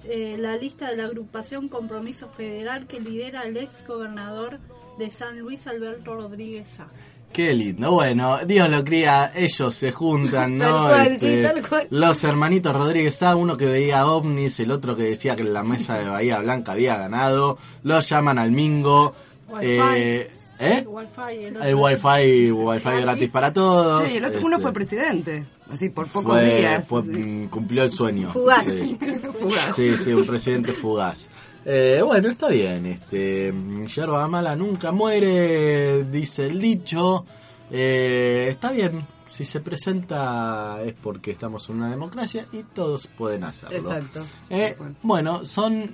eh, 0.08 0.37
la 0.38 0.56
lista 0.56 0.90
de 0.90 0.96
la 0.96 1.04
agrupación 1.04 1.68
Compromiso 1.68 2.28
Federal 2.28 2.87
que 2.87 3.00
lidera 3.00 3.42
el 3.42 3.56
ex 3.56 3.87
gobernador 3.87 4.58
de 4.99 5.11
San 5.11 5.38
Luis, 5.38 5.66
Alberto 5.66 6.14
Rodríguez 6.14 6.68
Sá. 6.76 6.87
Qué 7.32 7.52
lindo. 7.52 7.90
Bueno, 7.90 8.38
Dios 8.46 8.68
lo 8.70 8.84
cría, 8.84 9.32
ellos 9.34 9.75
se 9.75 9.90
juntan, 9.90 10.56
¿no? 10.56 10.88
Tal 10.88 10.88
cual, 10.88 11.12
Este, 11.12 11.37
sí, 11.37 11.42
tal 11.42 11.68
cual. 11.68 11.87
Los 11.90 12.23
hermanitos 12.23 12.73
Rodríguez 12.73 13.20
A, 13.25 13.34
uno 13.34 13.56
que 13.56 13.66
veía 13.66 14.06
ovnis, 14.06 14.61
el 14.61 14.70
otro 14.70 14.94
que 14.94 15.02
decía 15.02 15.34
que 15.34 15.42
en 15.42 15.52
la 15.52 15.64
mesa 15.64 15.99
de 15.99 16.08
Bahía 16.08 16.38
Blanca 16.38 16.73
había 16.73 16.96
ganado. 16.96 17.58
Los 17.82 18.08
llaman 18.08 18.38
al 18.38 18.52
Mingo. 18.52 19.14
Eh, 19.61 20.30
¿eh? 20.58 20.78
El 20.78 20.88
wifi, 20.88 21.44
el, 21.44 21.56
El 21.62 21.75
wifi, 21.75 22.50
wifi 22.52 22.90
gratis 23.00 23.30
para 23.30 23.52
todos. 23.52 24.11
Y 24.12 24.16
el 24.18 24.25
otro 24.25 24.40
uno 24.44 24.56
Este, 24.56 24.62
fue 24.62 24.73
presidente, 24.73 25.46
así 25.70 25.88
por 25.90 26.06
pocos 26.08 26.32
fue- 26.38 26.58
días. 26.58 26.87
fue, 26.87 27.02
mm, 27.02 27.49
cumplió 27.49 27.82
el 27.84 27.90
sueño. 27.92 28.30
Fugaz. 28.30 28.64
Sí. 28.64 28.99
Fugaz. 29.40 29.75
Sí, 29.75 29.96
sí, 29.99 30.12
un 30.12 30.26
presidente 30.26 30.73
fugaz. 30.73 31.28
Eh, 31.64 32.02
bueno, 32.04 32.28
está 32.28 32.49
bien. 32.49 32.84
Este, 32.87 33.52
yerba 33.94 34.28
mala 34.28 34.54
nunca 34.54 34.92
muere, 34.92 36.04
dice 36.04 36.46
el 36.46 36.61
dicho. 36.61 37.25
Eh, 37.70 38.49
está 38.50 38.70
bien. 38.70 39.06
Si 39.26 39.44
se 39.44 39.61
presenta 39.61 40.78
es 40.84 40.92
porque 40.92 41.30
estamos 41.32 41.68
en 41.70 41.76
una 41.76 41.90
democracia 41.90 42.46
y 42.52 42.62
todos 42.62 43.06
pueden 43.08 43.42
hacerlo. 43.44 43.76
Exacto. 43.78 44.25
Eh, 44.50 44.76
bueno, 45.02 45.44
son 45.44 45.92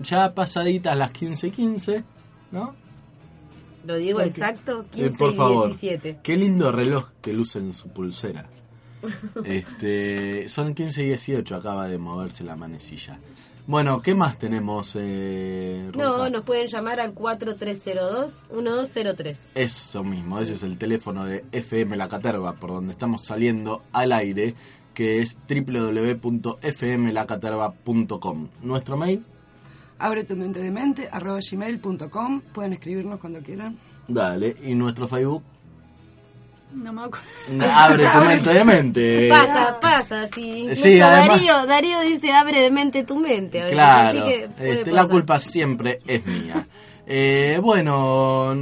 ya 0.00 0.34
pasaditas 0.34 0.96
las 0.96 1.12
15:15, 1.12 2.02
¿no? 2.50 2.74
Lo 3.90 3.96
digo 3.96 4.20
exacto, 4.20 4.84
Eh, 4.92 5.10
15 5.10 5.18
por 5.18 5.32
y 5.32 5.36
favor. 5.36 5.66
17. 5.68 6.18
Qué 6.22 6.36
lindo 6.36 6.70
reloj 6.70 7.08
que 7.20 7.32
luce 7.32 7.58
en 7.58 7.72
su 7.72 7.88
pulsera. 7.88 8.46
Este, 9.44 10.48
son 10.48 10.74
15 10.74 11.02
y 11.02 11.06
18, 11.06 11.56
acaba 11.56 11.88
de 11.88 11.98
moverse 11.98 12.44
la 12.44 12.54
manecilla. 12.54 13.18
Bueno, 13.66 14.00
¿qué 14.02 14.14
más 14.14 14.38
tenemos? 14.38 14.94
Eh, 14.98 15.90
No, 15.96 16.28
nos 16.30 16.42
pueden 16.42 16.68
llamar 16.68 17.00
al 17.00 17.12
4302-1203. 17.14 19.36
Eso 19.54 20.04
mismo, 20.04 20.38
ese 20.38 20.52
es 20.54 20.62
el 20.62 20.76
teléfono 20.78 21.24
de 21.24 21.44
FM 21.52 21.96
La 21.96 22.08
Caterva, 22.08 22.54
por 22.54 22.70
donde 22.70 22.92
estamos 22.92 23.24
saliendo 23.24 23.82
al 23.92 24.12
aire, 24.12 24.54
que 24.94 25.20
es 25.22 25.36
www.fmlacaterva.com. 25.48 28.48
Nuestro 28.62 28.96
mail, 28.96 29.24
Abre 30.00 30.24
tu 30.24 30.34
mente 30.36 30.60
de 30.60 30.70
mente, 30.70 31.08
arroba 31.12 31.38
gmail.com. 31.48 32.40
Pueden 32.52 32.72
escribirnos 32.72 33.18
cuando 33.20 33.40
quieran. 33.40 33.78
dale, 34.08 34.56
y 34.64 34.74
nuestro 34.74 35.06
Facebook, 35.06 35.42
No 36.74 36.92
me 36.92 37.02
acuerdo. 37.02 37.26
abre 37.74 38.04
tu 38.08 38.18
mente 38.26 38.50
de 38.54 38.64
mente. 38.64 39.28
Pasa, 39.28 39.78
pasa. 39.80 40.26
Sí, 40.26 40.60
incluso 40.62 40.82
Sí, 40.82 41.00
además- 41.00 41.28
Darío, 41.38 41.66
Darío 41.66 42.00
dice 42.00 42.32
abre 42.32 42.60
de 42.60 42.70
mente 42.70 43.04
tu 43.04 43.16
mente. 43.16 43.62
a 43.62 43.70
Claro, 43.70 44.18
así 44.20 44.28
que 44.28 44.48
este, 44.70 44.90
la 44.92 45.06
culpa 45.06 45.38
siempre 45.38 46.00
es 46.06 46.24
mía. 46.26 46.66
Eh, 47.12 47.58
bueno, 47.62 48.54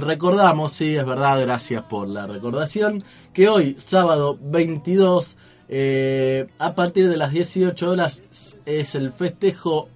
recordamos, 0.00 0.72
sí, 0.72 0.96
es 0.96 1.04
verdad, 1.04 1.40
gracias 1.42 1.82
por 1.82 2.08
la 2.08 2.26
recordación, 2.26 3.04
que 3.34 3.48
hoy, 3.50 3.76
sábado 3.78 4.38
22, 4.40 5.36
eh, 5.68 6.46
a 6.58 6.74
partir 6.74 7.08
de 7.08 7.16
las 7.18 7.32
18 7.32 7.90
horas, 7.90 8.22
es 8.64 8.94
el 8.94 9.12
festejo 9.12 9.90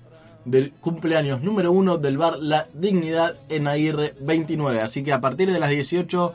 del 0.45 0.73
cumpleaños 0.73 1.43
número 1.43 1.73
uno 1.73 1.99
del 1.99 2.19
bar 2.19 2.39
La 2.39 2.67
Dignidad 2.75 3.37
en 3.49 3.69
Aguirre 3.69 4.15
29. 4.21 4.81
Así 4.81 5.03
que 5.03 5.13
a 5.13 5.21
partir 5.21 5.51
de 5.53 5.59
las 5.59 5.71
18, 5.71 6.35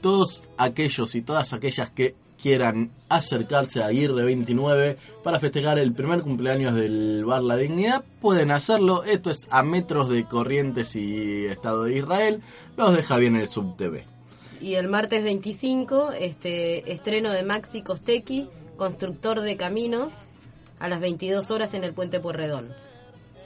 todos 0.00 0.42
aquellos 0.56 1.14
y 1.14 1.22
todas 1.22 1.52
aquellas 1.52 1.90
que 1.90 2.14
quieran 2.40 2.92
acercarse 3.08 3.82
a 3.82 3.86
Aguirre 3.86 4.22
29 4.24 4.98
para 5.22 5.40
festejar 5.40 5.78
el 5.78 5.92
primer 5.92 6.22
cumpleaños 6.22 6.74
del 6.74 7.24
bar 7.24 7.42
La 7.42 7.56
Dignidad, 7.56 8.04
pueden 8.20 8.50
hacerlo. 8.50 9.04
Esto 9.04 9.30
es 9.30 9.48
a 9.50 9.62
metros 9.62 10.08
de 10.10 10.24
Corrientes 10.24 10.94
y 10.96 11.46
Estado 11.46 11.84
de 11.84 11.96
Israel. 11.96 12.40
Los 12.76 12.96
deja 12.96 13.16
bien 13.16 13.36
el 13.36 13.48
SubTV. 13.48 14.04
Y 14.60 14.74
el 14.74 14.88
martes 14.88 15.22
25, 15.22 16.12
este 16.12 16.90
estreno 16.92 17.30
de 17.30 17.42
Maxi 17.42 17.82
Costequi, 17.82 18.48
constructor 18.76 19.40
de 19.40 19.56
caminos, 19.56 20.12
a 20.78 20.88
las 20.88 21.00
22 21.00 21.50
horas 21.50 21.74
en 21.74 21.84
el 21.84 21.92
Puente 21.92 22.20
Porredón. 22.20 22.85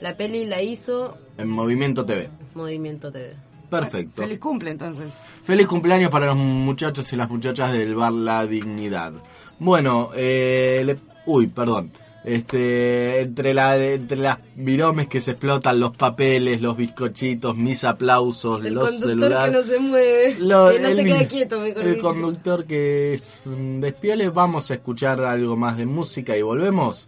La 0.01 0.17
peli 0.17 0.45
la 0.45 0.61
hizo 0.61 1.17
En 1.37 1.49
Movimiento 1.49 2.05
TV. 2.05 2.29
Movimiento 2.55 3.11
TV. 3.11 3.35
Perfecto. 3.69 4.23
Feliz 4.23 4.39
cumple 4.39 4.71
entonces. 4.71 5.13
Feliz 5.43 5.65
cumpleaños 5.67 6.11
para 6.11 6.25
los 6.27 6.35
muchachos 6.35 7.11
y 7.13 7.15
las 7.15 7.29
muchachas 7.29 7.71
del 7.71 7.95
bar 7.95 8.11
La 8.11 8.45
Dignidad. 8.45 9.13
Bueno, 9.59 10.09
eh, 10.15 10.81
le- 10.85 10.97
uy, 11.25 11.47
perdón. 11.47 11.91
Este, 12.23 13.21
entre, 13.21 13.53
la, 13.53 13.77
entre 13.77 14.17
las 14.17 14.37
viromes 14.55 15.07
que 15.07 15.21
se 15.21 15.31
explotan, 15.31 15.79
los 15.79 15.95
papeles, 15.97 16.61
los 16.61 16.77
bizcochitos, 16.77 17.55
mis 17.57 17.83
aplausos, 17.83 18.63
El 18.63 18.73
los 18.75 18.91
conductor 18.91 19.09
celulares. 19.09 19.55
que 19.55 19.61
no 19.61 19.67
se 19.73 19.79
mueve, 19.79 20.35
Lo- 20.39 20.69
que 20.71 20.79
no 20.79 20.87
el- 20.89 20.95
se 20.97 21.03
queda 21.03 21.27
quieto, 21.27 21.59
mejor 21.61 21.81
El 21.83 21.95
dicho. 21.95 22.07
conductor 22.07 22.65
que 22.65 23.13
es 23.15 23.49
despiole. 23.79 24.29
Vamos 24.29 24.69
a 24.69 24.73
escuchar 24.75 25.23
algo 25.23 25.55
más 25.55 25.77
de 25.77 25.85
música 25.85 26.35
y 26.37 26.41
volvemos. 26.41 27.07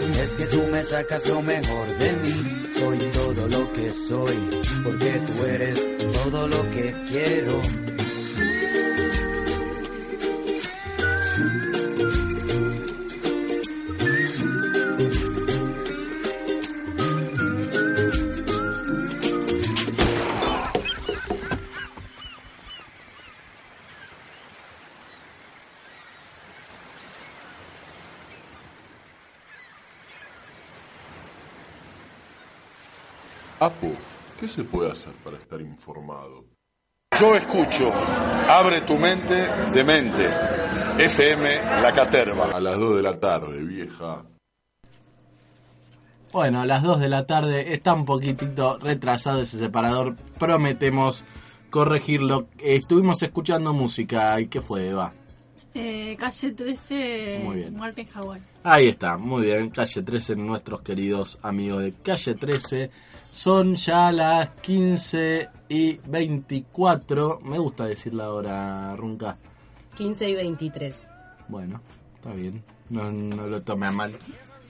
Es 0.00 0.34
que 0.34 0.46
tú 0.46 0.66
me 0.66 0.82
sacas 0.82 1.28
lo 1.28 1.42
mejor 1.42 1.98
de 1.98 2.12
mí. 2.12 2.62
Soy 2.78 2.98
todo 3.12 3.48
lo 3.48 3.72
que 3.72 3.90
soy, 4.08 4.62
porque 4.82 5.22
tú 5.26 5.44
eres 5.44 5.80
todo 6.12 6.48
lo 6.48 6.70
que 6.70 6.94
quiero. 7.06 7.89
Apo, 33.60 33.92
¿qué 34.40 34.48
se 34.48 34.64
puede 34.64 34.90
hacer 34.90 35.12
para 35.22 35.36
estar 35.36 35.60
informado? 35.60 36.46
Yo 37.20 37.34
escucho, 37.34 37.92
abre 38.48 38.80
tu 38.80 38.96
mente 38.96 39.34
de 39.74 39.84
mente. 39.84 40.26
FM 40.98 41.56
La 41.82 41.92
Caterva. 41.92 42.46
A 42.54 42.58
las 42.58 42.78
2 42.78 42.96
de 42.96 43.02
la 43.02 43.20
tarde, 43.20 43.62
vieja. 43.62 44.24
Bueno, 46.32 46.62
a 46.62 46.64
las 46.64 46.82
2 46.82 47.00
de 47.00 47.08
la 47.10 47.26
tarde 47.26 47.74
está 47.74 47.92
un 47.92 48.06
poquitito 48.06 48.78
retrasado 48.78 49.42
ese 49.42 49.58
separador. 49.58 50.16
Prometemos 50.38 51.22
corregirlo. 51.68 52.48
Estuvimos 52.58 53.22
escuchando 53.22 53.74
música. 53.74 54.40
¿Y 54.40 54.46
qué 54.46 54.62
fue, 54.62 54.88
Eva? 54.88 55.12
Eh, 55.74 56.16
calle 56.18 56.52
13, 56.52 57.42
Muy 57.44 57.56
bien. 57.56 57.74
Muerte 57.74 58.00
en 58.00 58.08
Hawái. 58.08 58.40
Ahí 58.64 58.88
está, 58.88 59.18
muy 59.18 59.42
bien. 59.42 59.68
Calle 59.68 60.02
13, 60.02 60.34
nuestros 60.36 60.80
queridos 60.80 61.38
amigos 61.42 61.82
de 61.82 61.92
Calle 61.92 62.34
13. 62.34 62.90
Son 63.30 63.76
ya 63.76 64.10
las 64.12 64.50
15 64.60 65.48
y 65.68 65.98
24. 66.06 67.40
Me 67.44 67.58
gusta 67.58 67.86
decir 67.86 68.14
la 68.14 68.32
hora, 68.32 68.94
Runca. 68.96 69.36
15 69.96 70.30
y 70.30 70.34
23. 70.34 70.96
Bueno, 71.48 71.80
está 72.16 72.32
bien. 72.34 72.62
No, 72.88 73.10
no 73.10 73.46
lo 73.46 73.62
tome 73.62 73.86
a 73.86 73.92
mal. 73.92 74.12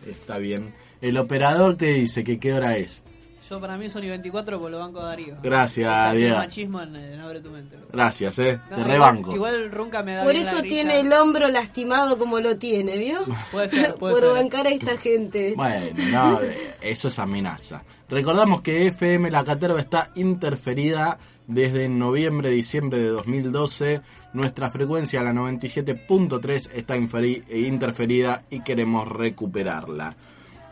Está 0.07 0.39
bien. 0.39 0.75
El 1.01 1.17
operador 1.17 1.77
te 1.77 1.87
dice 1.87 2.23
que 2.23 2.39
qué 2.39 2.53
hora 2.53 2.77
es. 2.77 3.03
Yo 3.51 3.61
para 3.61 3.77
mí 3.77 3.91
son 3.91 4.05
y 4.05 4.09
24 4.09 4.61
por 4.61 4.71
lo 4.71 4.79
banco 4.79 5.01
de 5.01 5.07
Darío. 5.07 5.37
Gracias, 5.43 6.17
machismo 6.37 6.83
en, 6.83 6.95
en 6.95 7.21
Abre 7.21 7.41
tu 7.41 7.51
mente. 7.51 7.77
Gracias, 7.93 8.39
eh. 8.39 8.61
No, 8.71 8.77
te 8.77 8.85
rebanco. 8.85 9.35
Igual, 9.35 9.73
Runca 9.73 10.05
me 10.05 10.15
da 10.15 10.23
Por 10.23 10.37
eso 10.37 10.63
tiene 10.63 11.01
el 11.01 11.13
hombro 11.13 11.49
lastimado 11.49 12.17
como 12.17 12.39
lo 12.39 12.57
tiene, 12.57 12.97
¿vio? 12.97 13.19
Puede 13.51 13.69
ser, 13.69 13.95
puede 13.97 14.15
Por 14.15 14.23
ser. 14.23 14.33
bancar 14.35 14.69
a 14.69 14.71
esta 14.71 14.97
gente. 14.99 15.55
Bueno, 15.57 15.87
no, 16.13 16.41
eso 16.81 17.09
es 17.09 17.19
amenaza. 17.19 17.83
Recordamos 18.09 18.63
que 18.63 18.87
FM 18.87 19.33
La 19.33 19.43
Caterva 19.43 19.81
está 19.81 20.13
interferida 20.15 21.19
desde 21.49 21.89
noviembre, 21.89 22.51
diciembre 22.51 23.01
de 23.01 23.09
2012. 23.09 24.01
Nuestra 24.33 24.71
frecuencia, 24.71 25.23
la 25.23 25.33
97.3, 25.33 26.71
está 26.73 26.97
interferida 26.97 28.43
y 28.49 28.61
queremos 28.61 29.09
recuperarla. 29.09 30.15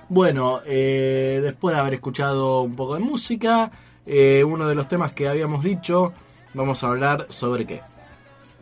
Bueno, 0.09 0.61
eh, 0.65 1.41
después 1.43 1.75
de 1.75 1.81
haber 1.81 1.95
escuchado 1.95 2.63
un 2.63 2.75
poco 2.77 2.95
de 2.95 3.01
música, 3.01 3.71
eh, 4.07 4.43
uno 4.45 4.67
de 4.67 4.75
los 4.75 4.89
temas 4.89 5.13
que 5.13 5.29
habíamos 5.29 5.63
dicho, 5.63 6.13
vamos 6.55 6.83
a 6.83 6.89
hablar 6.89 7.27
sobre 7.29 7.67
qué. 7.67 7.83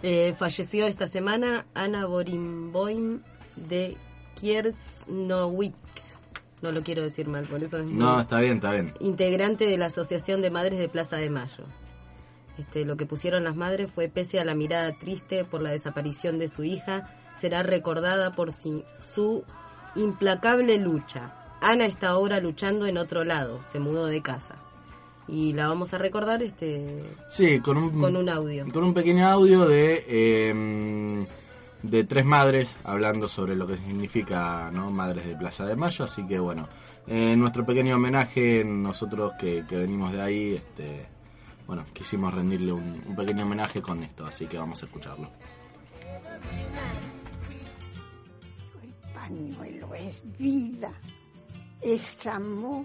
Eh, 0.03 0.35
falleció 0.37 0.87
esta 0.87 1.07
semana 1.09 1.67
Ana 1.75 2.07
Borimboim 2.07 3.21
de 3.55 3.97
Kiersnowick. 4.41 5.75
No 6.63 6.73
lo 6.73 6.83
quiero 6.83 7.03
decir 7.03 7.29
mal, 7.29 7.45
por 7.45 7.63
eso 7.63 7.79
es 7.79 7.85
No, 7.87 8.21
está 8.21 8.41
bien, 8.41 8.55
está 8.57 8.73
bien. 8.73 8.95
integrante 9.01 9.67
de 9.67 9.79
la 9.79 9.87
Asociación 9.87 10.43
de 10.43 10.51
Madres 10.51 10.79
de 10.79 10.89
Plaza 10.89 11.17
de 11.17 11.31
Mayo. 11.31 11.65
Este, 12.59 12.85
lo 12.87 12.97
que 12.97 13.07
pusieron 13.07 13.45
las 13.45 13.55
madres 13.55 13.93
fue, 13.93 14.09
pese 14.09 14.41
a 14.41 14.45
la 14.45 14.55
mirada 14.55 14.93
triste 14.99 15.45
por 15.45 15.61
la 15.63 15.71
desaparición 15.71 16.39
de 16.39 16.49
su 16.49 16.65
hija, 16.65 17.11
será 17.37 17.63
recordada 17.63 18.31
por 18.33 18.53
si- 18.53 18.83
su 18.93 19.45
implacable 19.95 20.79
lucha. 20.79 21.35
Ana 21.61 21.87
está 21.87 22.09
ahora 22.11 22.41
luchando 22.41 22.87
en 22.87 22.99
otro 22.99 23.25
lado, 23.25 23.63
se 23.63 23.81
mudó 23.81 24.07
de 24.07 24.23
casa. 24.23 24.57
Y 25.29 25.55
la 25.55 25.67
vamos 25.69 25.93
a 25.93 25.99
recordar 25.99 26.43
este, 26.43 27.03
Sí, 27.29 27.59
con 27.61 27.77
un, 27.77 28.01
con 28.01 28.17
un 28.17 28.29
audio. 28.29 28.65
con 28.73 28.85
un 28.85 28.95
pequeño 28.95 29.27
audio 29.27 29.65
de 29.67 30.05
eh, 30.07 31.27
de 31.83 32.05
tres 32.05 32.25
madres 32.25 32.77
hablando 32.85 33.27
sobre 33.27 33.57
lo 33.57 33.67
que 33.67 33.77
significa 33.77 34.71
no 34.73 34.91
madres 34.91 35.27
de 35.27 35.35
Plaza 35.37 35.67
de 35.67 35.75
Mayo. 35.75 36.05
Así 36.05 36.25
que 36.29 36.39
bueno 36.39 36.69
eh, 37.09 37.35
nuestro 37.37 37.67
pequeño 37.67 37.97
homenaje 37.97 38.63
nosotros 38.65 39.33
que, 39.39 39.65
que 39.69 39.77
venimos 39.79 40.13
de 40.13 40.23
ahí 40.23 40.55
este 40.55 41.09
bueno 41.67 41.85
quisimos 41.93 42.33
rendirle 42.33 42.73
un, 42.73 43.03
un 43.09 43.17
pequeño 43.17 43.45
homenaje 43.45 43.83
con 43.83 44.05
esto. 44.05 44.27
Así 44.27 44.47
que 44.47 44.59
vamos 44.59 44.81
a 44.85 44.87
escucharlo. 44.87 45.29
Pañuelo 49.15 49.95
es 49.95 50.23
vida, 50.39 50.93
es 51.81 52.27
amor, 52.27 52.85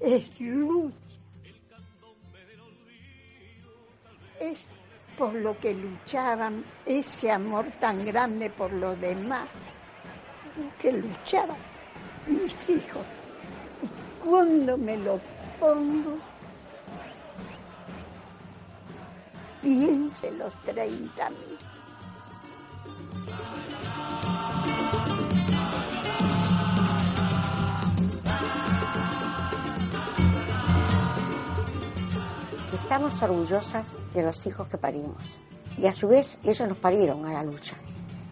es 0.00 0.40
luz. 0.40 0.92
Es 4.40 4.66
por 5.18 5.34
lo 5.34 5.58
que 5.58 5.74
luchaban 5.74 6.64
ese 6.86 7.30
amor 7.30 7.66
tan 7.78 8.04
grande 8.06 8.48
por 8.48 8.72
los 8.72 8.98
demás, 9.00 9.46
que 10.80 10.92
luchaban 10.92 11.58
mis 12.26 12.70
hijos. 12.70 13.04
Y 13.82 14.24
cuando 14.24 14.78
me 14.78 14.96
lo 14.96 15.20
pongo, 15.58 16.18
piense 19.60 20.30
los 20.32 20.54
30 20.62 21.30
mil. 21.30 21.58
Estamos 32.90 33.22
orgullosas 33.22 33.96
de 34.12 34.24
los 34.24 34.44
hijos 34.46 34.68
que 34.68 34.76
parimos. 34.76 35.22
Y 35.78 35.86
a 35.86 35.92
su 35.92 36.08
vez 36.08 36.40
ellos 36.42 36.68
nos 36.68 36.76
parieron 36.76 37.24
a 37.24 37.32
la 37.32 37.44
lucha, 37.44 37.76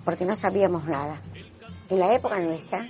porque 0.05 0.25
no 0.25 0.35
sabíamos 0.35 0.83
nada. 0.83 1.23
En 1.88 2.01
la 2.01 2.12
época 2.12 2.40
nuestra, 2.40 2.85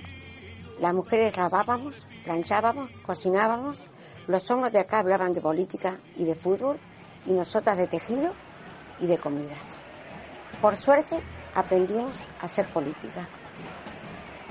las 0.79 0.93
mujeres 0.95 1.37
lavábamos, 1.37 2.07
planchábamos, 2.25 2.89
cocinábamos, 3.03 3.83
los 4.25 4.49
hombres 4.49 4.73
de 4.73 4.79
acá 4.79 4.97
hablaban 4.97 5.31
de 5.31 5.41
política 5.41 5.99
y 6.17 6.23
de 6.23 6.33
fútbol, 6.33 6.79
y 7.27 7.33
nosotras 7.33 7.77
de 7.77 7.85
tejido 7.85 8.33
y 8.99 9.05
de 9.05 9.19
comidas. 9.19 9.79
Por 10.59 10.75
suerte 10.75 11.19
aprendimos 11.53 12.17
a 12.41 12.45
hacer 12.45 12.67
política. 12.73 13.29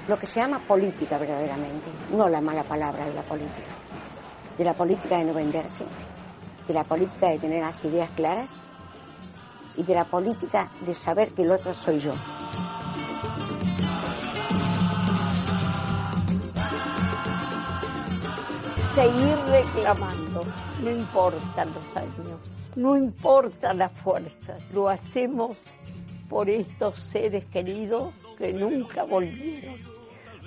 Lo 0.07 0.17
que 0.17 0.27
se 0.27 0.39
llama 0.39 0.61
política 0.61 1.19
verdaderamente, 1.19 1.91
no 2.13 2.29
la 2.29 2.41
mala 2.41 2.63
palabra 2.63 3.07
de 3.07 3.15
la 3.15 3.23
política. 3.23 3.73
De 4.57 4.65
la 4.65 4.75
política 4.75 5.19
de 5.19 5.25
no 5.25 5.35
venderse, 5.35 5.85
de 6.69 6.75
la 6.75 6.85
política 6.85 7.29
de 7.29 7.39
tener 7.39 7.63
las 7.63 7.83
ideas 7.85 8.11
claras 8.11 8.61
y 9.77 9.83
de 9.83 9.95
la 9.95 10.05
política 10.05 10.71
de 10.87 10.95
saber 10.95 11.33
que 11.33 11.43
el 11.43 11.53
otro 11.53 11.73
soy 11.75 11.99
yo. 11.99 12.13
seguir 18.95 19.37
reclamando, 19.47 20.41
no 20.83 20.91
importan 20.91 21.73
los 21.73 21.97
años, 21.97 22.41
no 22.75 22.97
importa 22.97 23.73
la 23.73 23.89
fuerza, 23.91 24.59
lo 24.73 24.89
hacemos 24.89 25.57
por 26.29 26.51
estos 26.51 26.99
seres 26.99 27.45
queridos 27.45 28.13
que 28.37 28.53
nunca 28.53 29.05
volvieron. 29.05 29.77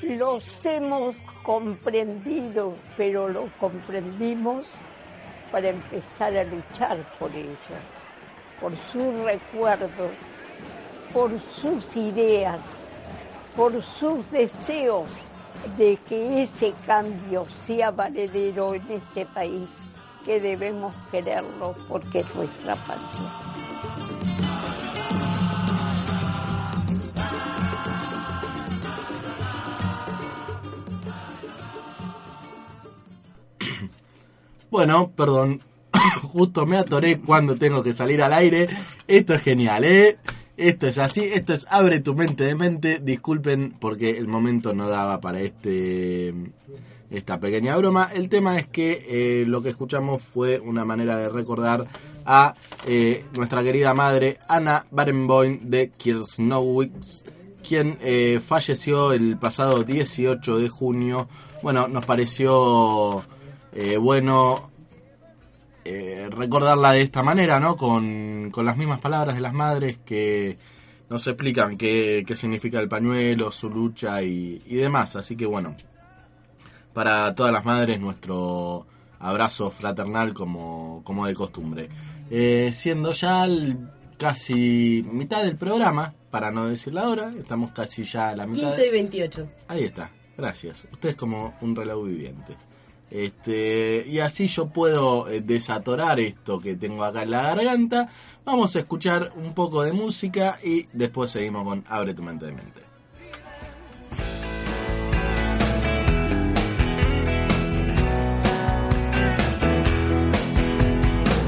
Los 0.01 0.65
hemos 0.65 1.15
comprendido, 1.43 2.73
pero 2.97 3.29
lo 3.29 3.47
comprendimos 3.57 4.67
para 5.51 5.69
empezar 5.69 6.35
a 6.37 6.43
luchar 6.43 6.97
por 7.19 7.29
ellos, 7.31 7.57
por 8.59 8.71
sus 8.91 9.13
recuerdos, 9.23 10.11
por 11.13 11.31
sus 11.61 11.95
ideas, 11.95 12.59
por 13.55 13.81
sus 13.81 14.29
deseos 14.31 15.09
de 15.77 15.97
que 16.07 16.43
ese 16.43 16.73
cambio 16.85 17.45
sea 17.61 17.91
valedero 17.91 18.73
en 18.73 18.91
este 18.91 19.25
país, 19.25 19.69
que 20.25 20.39
debemos 20.39 20.93
quererlo 21.11 21.75
porque 21.87 22.19
es 22.19 22.35
nuestra 22.35 22.75
patria. 22.75 23.70
Bueno, 34.71 35.12
perdón, 35.13 35.60
justo 36.31 36.65
me 36.65 36.77
atoré 36.77 37.19
cuando 37.19 37.57
tengo 37.57 37.84
que 37.84 37.91
salir 37.91 38.23
al 38.23 38.31
aire. 38.31 38.69
Esto 39.05 39.34
es 39.34 39.43
genial, 39.43 39.84
¿eh? 39.84 40.17
Esto 40.55 40.88
es 40.88 40.97
así, 40.97 41.25
esto 41.25 41.53
es 41.53 41.67
abre 41.69 41.99
tu 41.99 42.15
mente 42.15 42.45
de 42.45 42.55
mente. 42.55 42.99
Disculpen 42.99 43.75
porque 43.79 44.17
el 44.17 44.29
momento 44.29 44.73
no 44.73 44.88
daba 44.88 45.19
para 45.19 45.41
este 45.41 46.34
esta 47.10 47.38
pequeña 47.38 47.75
broma. 47.75 48.12
El 48.13 48.29
tema 48.29 48.57
es 48.57 48.67
que 48.67 49.05
eh, 49.10 49.45
lo 49.45 49.62
que 49.62 49.69
escuchamos 49.69 50.23
fue 50.23 50.57
una 50.57 50.86
manera 50.86 51.17
de 51.17 51.27
recordar 51.27 51.86
a 52.23 52.53
eh, 52.88 53.25
nuestra 53.36 53.62
querida 53.63 53.93
madre 53.93 54.38
Ana 54.47 54.86
Barenboim 54.89 55.69
de 55.69 55.89
Kirsnowitz, 55.89 57.23
quien 57.67 57.97
eh, 58.01 58.39
falleció 58.39 59.12
el 59.12 59.38
pasado 59.38 59.84
18 59.84 60.60
de 60.60 60.69
junio. 60.69 61.27
Bueno, 61.62 61.89
nos 61.89 62.05
pareció 62.05 63.21
eh, 63.73 63.97
bueno 63.97 64.71
eh, 65.86 66.27
recordarla 66.31 66.91
de 66.93 67.01
esta 67.01 67.23
manera, 67.23 67.60
¿no? 67.60 67.75
Con, 67.75 68.49
con 68.51 68.65
las 68.65 68.77
mismas 68.77 69.01
palabras 69.01 69.36
de 69.36 69.41
las 69.41 69.53
madres 69.53 69.97
que 70.05 70.57
nos 71.10 71.25
explican 71.27 71.75
qué, 71.77 72.23
qué 72.25 72.36
significa 72.36 72.79
el 72.79 72.88
pañuelo, 72.88 73.51
su 73.51 73.69
lucha 73.69 74.21
y, 74.21 74.62
y 74.65 74.75
demás. 74.75 75.15
Así 75.15 75.36
que 75.36 75.45
bueno, 75.45 75.75
para 76.93 77.34
todas 77.36 77.51
las 77.51 77.65
madres 77.65 77.99
nuestro 77.99 78.86
abrazo 79.19 79.69
fraternal 79.71 80.34
como, 80.34 81.01
como 81.03 81.25
de 81.27 81.34
costumbre. 81.34 81.89
Eh, 82.29 82.71
siendo 82.73 83.12
ya 83.13 83.45
el- 83.45 83.77
casi 84.17 85.03
mitad 85.12 85.43
del 85.43 85.57
programa, 85.57 86.13
para 86.29 86.51
no 86.51 86.67
decir 86.67 86.93
la 86.93 87.10
hora, 87.10 87.34
estamos 87.38 87.71
casi 87.71 88.03
ya 88.05 88.29
a 88.29 88.36
la 88.36 88.45
mitad. 88.45 88.67
15 88.69 88.88
y 88.88 88.91
28. 88.91 89.49
Ahí 89.67 89.84
está, 89.86 90.12
gracias. 90.38 90.88
Usted 90.91 91.10
es 91.10 91.15
como 91.15 91.55
un 91.62 91.75
reloj 91.75 92.05
viviente. 92.05 92.55
Este, 93.12 94.06
y 94.08 94.19
así 94.19 94.47
yo 94.47 94.69
puedo 94.69 95.28
eh, 95.28 95.41
desatorar 95.41 96.17
esto 96.21 96.60
que 96.60 96.78
tengo 96.78 97.04
acá 97.04 97.24
en 97.24 97.32
la 97.32 97.41
garganta. 97.41 98.08
Vamos 98.45 98.76
a 98.76 98.80
escuchar 98.80 99.34
un 99.36 99.54
poco 99.54 99.84
de 99.84 99.91
música 99.91 100.58
y 100.63 100.86
después 100.93 101.30
seguimos 101.30 101.65
con 101.65 101.84
Abre 101.89 102.13
tu 102.13 102.24
mente 102.24 102.45
de 102.45 102.54
mente. 102.54 102.82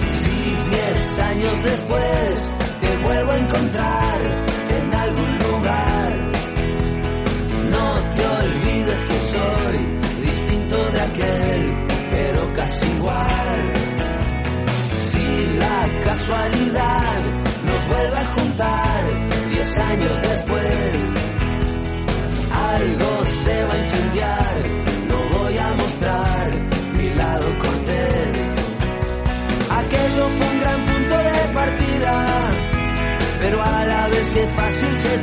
Si 0.06 0.70
diez 0.70 1.20
años 1.20 1.64
después 1.64 2.54
te 2.82 2.98
vuelvo 2.98 3.32
a 3.32 3.40
encontrar 3.40 4.13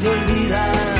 te 0.00 0.08
olvida. 0.08 0.99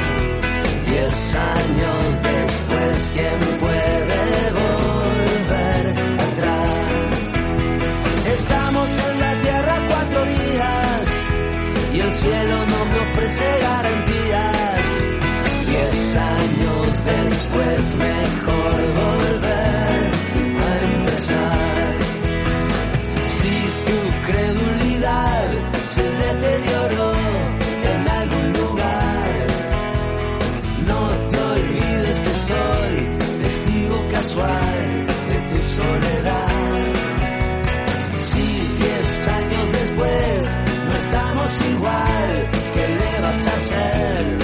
¿Qué 41.82 42.88
le 42.88 43.20
vas 43.20 43.46
a 43.46 43.54
hacer? 43.56 44.38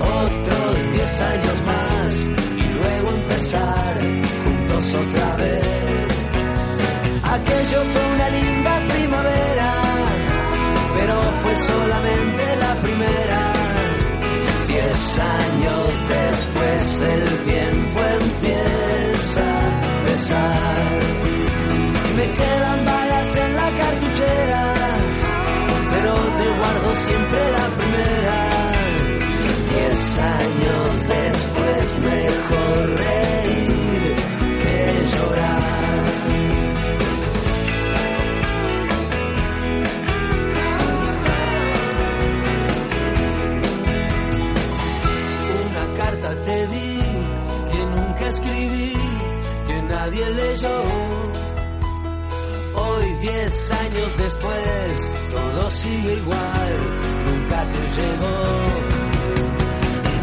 Otros 0.00 0.92
diez 0.92 1.20
años 1.20 1.58
más 1.66 2.14
y 2.56 2.72
luego 2.78 3.10
empezar 3.10 3.94
juntos 4.44 4.94
otra 4.94 5.36
vez. 5.36 6.08
Aquello 7.22 7.80
fue 7.92 8.04
una 8.14 8.28
linda 8.30 8.80
primavera, 8.92 9.72
pero 10.96 11.14
fue 11.42 11.56
solamente 11.56 12.56
la 12.60 12.74
primera. 12.82 13.42
Diez 14.68 15.18
años 15.18 15.90
después 16.16 17.00
el 17.00 17.24
tiempo 17.44 18.00
empieza 18.20 19.44
a 19.66 20.06
pesar. 20.06 20.73
Siempre 27.06 27.40
la 27.58 27.66
primera. 27.80 28.36
Diez 29.70 30.20
años 30.20 30.86
después 31.16 31.86
mejor 32.10 32.90
reír 33.04 34.14
que 34.62 34.76
llorar. 35.12 36.04
Una 45.66 45.84
carta 45.98 46.30
te 46.44 46.66
di 46.68 47.00
que 47.72 47.80
nunca 47.86 48.28
escribí, 48.28 48.92
que 49.66 49.82
nadie 49.82 50.30
leyó. 50.30 51.33
Hoy, 52.96 53.12
diez 53.20 53.70
años 53.70 54.16
después, 54.18 55.10
todo 55.32 55.70
sigue 55.70 56.14
igual, 56.14 56.74
nunca 57.26 57.70
te 57.70 57.80
llegó. 57.96 58.36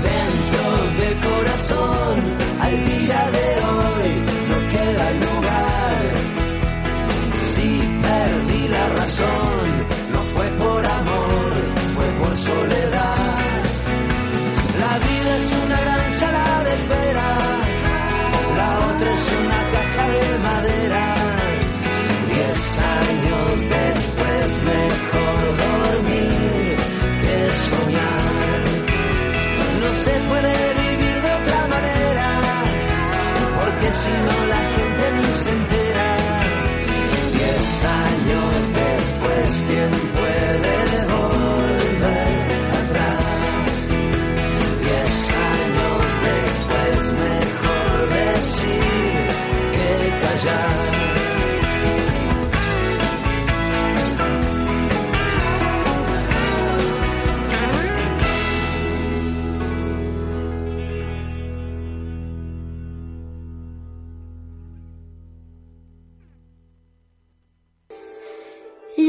Dentro 0.09 0.63
del 1.01 1.15
corazón, 1.29 2.15
al 2.61 2.85
día 2.85 3.31
de 3.37 3.45
hoy, 3.71 4.09
no 4.49 4.57
queda 4.73 5.11
lugar. 5.11 6.03
Si 7.55 7.69
perdí 8.07 8.67
la 8.67 8.89
razón, 8.89 9.65
no 10.13 10.21
fue 10.33 10.47
por 10.49 10.85
amor, 10.85 11.53
fue 11.95 12.07
por 12.21 12.37
soledad. 12.37 12.90
Porque 34.03 34.40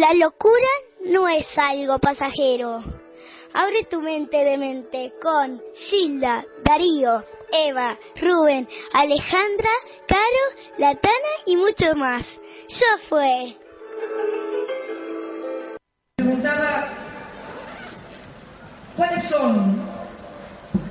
La 0.02 0.14
locura 0.14 0.66
no 1.04 1.28
es 1.28 1.46
algo 1.56 2.00
pasajero. 2.00 2.78
Abre 3.54 3.84
tu 3.88 4.00
mente 4.00 4.38
de 4.38 4.58
mente 4.58 5.12
con 5.22 5.62
Gilda, 5.76 6.44
Darío, 6.64 7.24
Eva, 7.52 7.96
Rubén, 8.20 8.66
Alejandra, 8.94 9.70
Caro, 10.08 10.78
Latana 10.78 11.32
y 11.46 11.54
mucho 11.54 11.94
más. 11.94 12.26
Yo 12.68 13.08
fue. 13.08 13.56
preguntaba 16.16 16.88
cuáles 18.96 19.22
son 19.22 19.88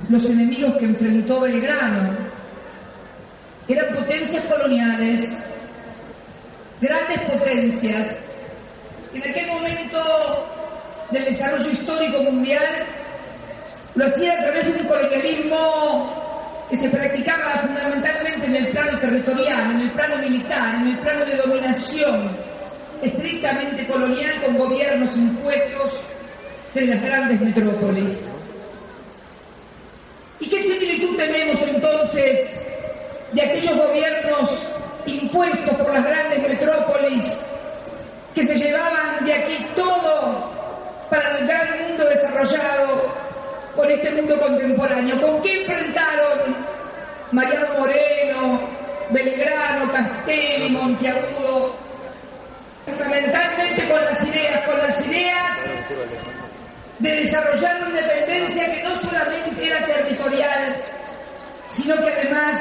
los 0.08 0.24
enemigos 0.24 0.74
que 0.78 0.86
enfrentó 0.86 1.40
Belgrano. 1.42 2.16
Eran 3.68 3.94
potencias 3.94 4.46
coloniales, 4.46 5.36
grandes 6.80 7.20
potencias. 7.30 8.31
En 9.14 9.22
aquel 9.22 9.46
momento 9.46 10.46
del 11.10 11.24
desarrollo 11.26 11.70
histórico 11.70 12.22
mundial 12.22 12.86
lo 13.94 14.06
hacía 14.06 14.32
a 14.32 14.42
través 14.44 14.64
de 14.64 14.80
un 14.80 14.86
colonialismo 14.88 16.22
que 16.70 16.76
se 16.78 16.88
practicaba 16.88 17.58
fundamentalmente 17.58 18.46
en 18.46 18.56
el 18.56 18.66
plano 18.68 18.98
territorial, 18.98 19.70
en 19.72 19.80
el 19.82 19.90
plano 19.90 20.16
militar, 20.16 20.74
en 20.76 20.88
el 20.88 20.98
plano 20.98 21.24
de 21.26 21.36
dominación 21.36 22.30
estrictamente 23.02 23.86
colonial 23.86 24.32
con 24.46 24.56
gobiernos 24.56 25.14
impuestos 25.14 26.00
de 26.72 26.86
las 26.86 27.02
grandes 27.02 27.40
metrópolis. 27.42 28.18
¿Y 30.40 30.48
qué 30.48 30.62
similitud 30.62 31.16
tenemos 31.16 31.60
entonces 31.60 32.48
de 33.32 33.42
aquellos 33.42 33.76
gobiernos 33.76 34.50
impuestos 35.04 35.76
por 35.76 35.92
las 35.92 36.04
grandes 36.04 36.48
metrópolis 36.48 37.24
que 38.34 38.46
se 38.46 38.54
llevaban 38.56 39.24
de 39.24 39.34
aquí 39.34 39.66
todo 39.74 40.50
para 41.10 41.38
el 41.38 41.46
gran 41.46 41.82
mundo 41.82 42.04
desarrollado 42.08 43.14
con 43.76 43.90
este 43.90 44.10
mundo 44.12 44.38
contemporáneo. 44.40 45.20
¿Con 45.20 45.42
qué 45.42 45.60
enfrentaron 45.62 46.56
Mariano 47.32 47.66
Moreno, 47.78 48.60
Belgrano, 49.10 49.92
Castelli, 49.92 50.70
Monteagudo? 50.70 51.74
Fundamentalmente 52.86 53.88
con 53.88 54.04
las 54.04 54.24
ideas, 54.26 54.66
con 54.66 54.78
las 54.78 55.06
ideas 55.06 55.58
de 56.98 57.10
desarrollar 57.10 57.76
una 57.78 57.88
independencia 57.88 58.74
que 58.74 58.82
no 58.82 58.96
solamente 58.96 59.66
era 59.66 59.84
territorial, 59.86 60.76
sino 61.76 61.96
que 61.96 62.12
además 62.12 62.60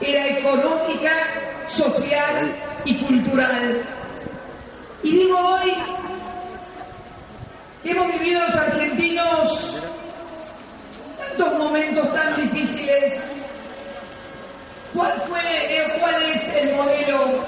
era 0.00 0.26
económica, 0.26 1.12
social 1.66 2.52
y 2.84 2.96
cultural. 2.96 3.95
Y 5.06 5.10
digo 5.12 5.38
hoy, 5.38 5.72
hemos 7.84 8.08
vivido 8.18 8.40
los 8.44 8.56
argentinos 8.56 9.80
tantos 11.16 11.58
momentos 11.60 12.12
tan 12.12 12.42
difíciles. 12.42 13.20
¿Cuál 14.92 15.12
fue, 15.28 15.38
eh, 15.40 15.86
cuál 16.00 16.14
es 16.24 16.42
el 16.56 16.74
modelo 16.74 17.44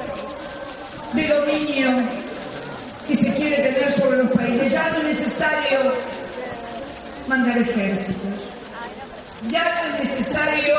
de 1.14 1.28
dominio 1.28 1.88
que 3.08 3.16
se 3.16 3.34
quiere 3.34 3.56
tener 3.56 3.92
sobre 3.98 4.18
los 4.18 4.30
países? 4.30 4.70
Ya 4.70 4.90
no 4.90 4.98
es 4.98 5.18
necesario 5.18 5.80
mandar 7.26 7.58
ejércitos. 7.58 8.52
Ya 9.48 9.64
no 9.64 9.96
es 9.96 10.10
necesario 10.10 10.76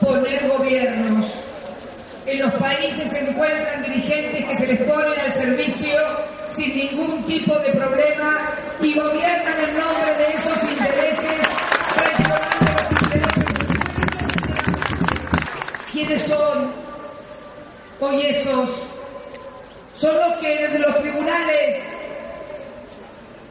poner 0.00 0.46
gobiernos. 0.46 1.41
En 2.32 2.40
los 2.40 2.52
países 2.54 3.10
se 3.10 3.18
encuentran 3.18 3.82
dirigentes 3.82 4.42
que 4.46 4.56
se 4.56 4.66
les 4.66 4.80
ponen 4.88 5.20
al 5.20 5.32
servicio 5.34 5.92
sin 6.56 6.74
ningún 6.74 7.22
tipo 7.24 7.54
de 7.58 7.72
problema 7.72 8.54
y 8.80 8.94
gobiernan 8.94 9.60
en 9.60 9.78
nombre 9.78 10.14
de 10.16 10.24
esos 10.32 10.70
intereses. 10.70 11.46
¿Quiénes 15.92 16.22
son 16.22 16.72
hoy 18.00 18.22
esos? 18.22 18.70
Son 19.94 20.16
los 20.16 20.38
que 20.38 20.56
desde 20.56 20.78
los 20.78 21.02
tribunales 21.02 21.82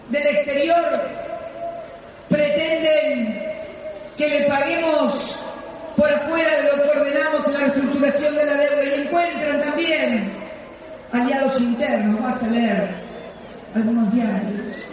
del 0.10 0.26
exterior 0.26 1.02
pretenden 2.30 3.46
que 4.18 4.28
le 4.28 4.46
paguemos 4.48 5.38
por 6.02 6.12
afuera 6.12 6.50
de 6.64 6.76
lo 6.76 6.84
que 6.84 7.00
ordenamos 7.00 7.46
en 7.46 7.54
la 7.54 7.60
reestructuración 7.60 8.36
de 8.36 8.46
la 8.46 8.54
deuda. 8.56 8.84
Y 8.84 9.02
encuentran 9.02 9.62
también 9.62 10.32
aliados 11.12 11.62
internos, 11.62 12.22
basta 12.22 12.48
leer 12.48 12.90
algunos 13.76 14.14
diarios, 14.14 14.92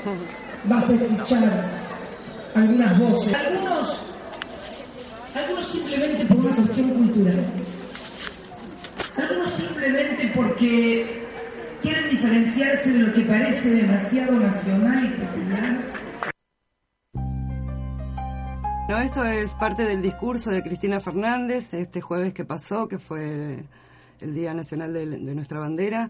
basta 0.64 0.92
escuchar 0.92 1.66
algunas 2.55 2.99
voces, 2.99 3.35
algunos, 3.35 4.01
algunos 5.35 5.64
simplemente 5.64 6.27
por 6.27 6.37
una 6.37 6.57
cuestión 6.57 6.90
cultural, 6.90 7.44
algunos 9.16 9.51
simplemente 9.53 10.33
porque 10.37 11.27
quieren 11.81 12.11
diferenciarse 12.11 12.90
de 12.90 12.99
lo 12.99 13.14
que 13.14 13.23
parece 13.23 13.71
demasiado 13.71 14.33
nacional 14.33 15.05
y 15.07 15.21
popular. 15.21 16.38
No, 18.88 18.98
esto 18.98 19.22
es 19.22 19.55
parte 19.55 19.85
del 19.85 20.01
discurso 20.01 20.48
de 20.48 20.62
Cristina 20.62 20.98
Fernández 20.98 21.74
este 21.74 22.01
jueves 22.01 22.33
que 22.33 22.46
pasó, 22.46 22.88
que 22.88 22.98
fue 22.98 23.62
el 24.18 24.35
Día 24.35 24.55
Nacional 24.55 24.94
de, 24.94 25.05
nuestra 25.35 25.61
Bandera. 25.61 26.09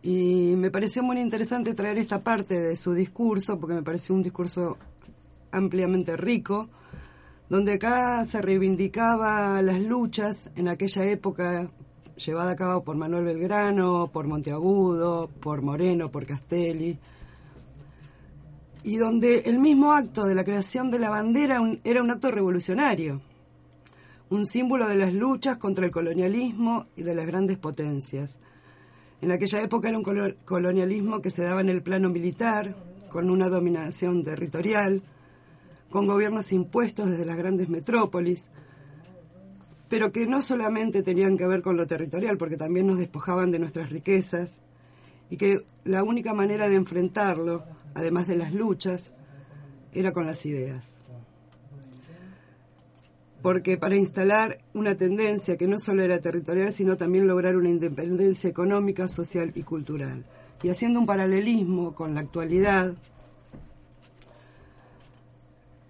Y 0.00 0.54
me 0.56 0.70
pareció 0.70 1.02
muy 1.02 1.20
interesante 1.20 1.74
traer 1.74 1.98
esta 1.98 2.20
parte 2.20 2.58
de 2.58 2.76
su 2.76 2.94
discurso, 2.94 3.60
porque 3.60 3.74
me 3.74 3.82
pareció 3.82 4.14
un 4.14 4.22
discurso 4.22 4.78
ampliamente 5.50 6.16
rico, 6.16 6.70
donde 7.50 7.74
acá 7.74 8.24
se 8.24 8.40
reivindicaba 8.40 9.60
las 9.60 9.78
luchas 9.78 10.48
en 10.56 10.68
aquella 10.68 11.04
época 11.04 11.70
llevada 12.16 12.52
a 12.52 12.56
cabo 12.56 12.84
por 12.84 12.96
Manuel 12.96 13.24
Belgrano, 13.24 14.08
por 14.10 14.26
Monteagudo, 14.26 15.28
por 15.28 15.60
Moreno, 15.60 16.10
por 16.10 16.24
Castelli, 16.24 16.98
y 18.84 18.96
donde 18.96 19.40
el 19.40 19.58
mismo 19.58 19.92
acto 19.92 20.24
de 20.24 20.34
la 20.34 20.44
creación 20.44 20.90
de 20.90 20.98
la 20.98 21.10
bandera 21.10 21.60
era 21.84 22.02
un 22.02 22.10
acto 22.10 22.30
revolucionario, 22.30 23.20
un 24.30 24.46
símbolo 24.46 24.88
de 24.88 24.96
las 24.96 25.12
luchas 25.12 25.58
contra 25.58 25.84
el 25.84 25.92
colonialismo 25.92 26.86
y 26.96 27.02
de 27.02 27.14
las 27.14 27.26
grandes 27.26 27.58
potencias. 27.58 28.38
En 29.20 29.30
aquella 29.30 29.62
época 29.62 29.88
era 29.88 29.98
un 29.98 30.34
colonialismo 30.44 31.20
que 31.20 31.30
se 31.30 31.44
daba 31.44 31.60
en 31.60 31.68
el 31.68 31.82
plano 31.82 32.08
militar, 32.08 32.74
con 33.08 33.30
una 33.30 33.48
dominación 33.48 34.24
territorial, 34.24 35.02
con 35.90 36.06
gobiernos 36.06 36.50
impuestos 36.52 37.10
desde 37.10 37.26
las 37.26 37.36
grandes 37.36 37.68
metrópolis, 37.68 38.48
pero 39.88 40.10
que 40.10 40.26
no 40.26 40.40
solamente 40.40 41.02
tenían 41.02 41.36
que 41.36 41.46
ver 41.46 41.60
con 41.60 41.76
lo 41.76 41.86
territorial, 41.86 42.38
porque 42.38 42.56
también 42.56 42.86
nos 42.86 42.98
despojaban 42.98 43.50
de 43.50 43.58
nuestras 43.58 43.90
riquezas, 43.90 44.58
y 45.32 45.38
que 45.38 45.64
la 45.84 46.02
única 46.02 46.34
manera 46.34 46.68
de 46.68 46.76
enfrentarlo 46.76 47.64
además 47.94 48.26
de 48.26 48.36
las 48.36 48.52
luchas, 48.52 49.12
era 49.92 50.12
con 50.12 50.26
las 50.26 50.44
ideas. 50.46 50.98
Porque 53.42 53.76
para 53.76 53.96
instalar 53.96 54.58
una 54.72 54.94
tendencia 54.94 55.56
que 55.56 55.66
no 55.66 55.78
solo 55.78 56.02
era 56.02 56.20
territorial, 56.20 56.72
sino 56.72 56.96
también 56.96 57.26
lograr 57.26 57.56
una 57.56 57.70
independencia 57.70 58.48
económica, 58.48 59.08
social 59.08 59.52
y 59.54 59.62
cultural. 59.62 60.24
Y 60.62 60.68
haciendo 60.68 61.00
un 61.00 61.06
paralelismo 61.06 61.94
con 61.94 62.14
la 62.14 62.20
actualidad, 62.20 62.94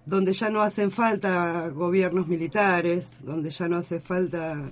donde 0.05 0.33
ya 0.33 0.49
no 0.49 0.61
hacen 0.61 0.89
falta 0.89 1.69
gobiernos 1.69 2.27
militares, 2.27 3.19
donde 3.21 3.51
ya 3.51 3.67
no 3.67 3.77
hace 3.77 3.99
falta 3.99 4.71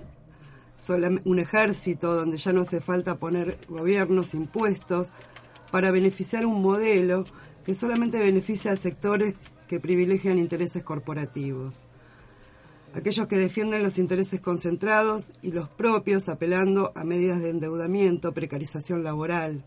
un 0.88 1.38
ejército, 1.38 2.14
donde 2.14 2.38
ya 2.38 2.52
no 2.52 2.62
hace 2.62 2.80
falta 2.80 3.18
poner 3.18 3.58
gobiernos, 3.68 4.34
impuestos, 4.34 5.12
para 5.70 5.90
beneficiar 5.90 6.44
un 6.46 6.60
modelo 6.60 7.24
que 7.64 7.74
solamente 7.74 8.18
beneficia 8.18 8.72
a 8.72 8.76
sectores 8.76 9.34
que 9.68 9.80
privilegian 9.80 10.38
intereses 10.38 10.82
corporativos. 10.82 11.84
Aquellos 12.94 13.26
que 13.26 13.38
defienden 13.38 13.82
los 13.82 13.98
intereses 13.98 14.40
concentrados 14.40 15.30
y 15.40 15.50
los 15.50 15.68
propios 15.68 16.28
apelando 16.28 16.92
a 16.94 17.04
medidas 17.04 17.40
de 17.40 17.50
endeudamiento, 17.50 18.34
precarización 18.34 19.02
laboral, 19.02 19.64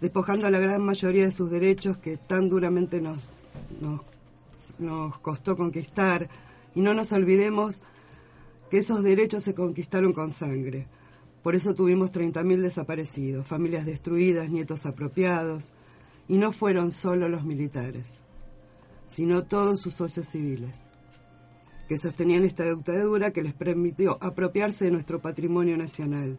despojando 0.00 0.46
a 0.46 0.50
la 0.50 0.60
gran 0.60 0.82
mayoría 0.82 1.24
de 1.24 1.32
sus 1.32 1.50
derechos 1.50 1.96
que 1.96 2.16
tan 2.16 2.48
duramente 2.48 3.00
nos, 3.00 3.18
nos, 3.80 4.00
nos 4.78 5.18
costó 5.18 5.56
conquistar. 5.56 6.28
Y 6.74 6.80
no 6.82 6.94
nos 6.94 7.10
olvidemos 7.10 7.82
que 8.72 8.78
esos 8.78 9.02
derechos 9.02 9.44
se 9.44 9.54
conquistaron 9.54 10.14
con 10.14 10.30
sangre. 10.30 10.86
Por 11.42 11.54
eso 11.54 11.74
tuvimos 11.74 12.10
30.000 12.10 12.62
desaparecidos, 12.62 13.46
familias 13.46 13.84
destruidas, 13.84 14.48
nietos 14.48 14.86
apropiados, 14.86 15.74
y 16.26 16.38
no 16.38 16.52
fueron 16.52 16.90
solo 16.90 17.28
los 17.28 17.44
militares, 17.44 18.20
sino 19.06 19.44
todos 19.44 19.82
sus 19.82 19.92
socios 19.92 20.26
civiles, 20.26 20.88
que 21.86 21.98
sostenían 21.98 22.44
esta 22.44 22.64
dictadura 22.64 23.30
que 23.30 23.42
les 23.42 23.52
permitió 23.52 24.16
apropiarse 24.22 24.86
de 24.86 24.92
nuestro 24.92 25.20
patrimonio 25.20 25.76
nacional. 25.76 26.38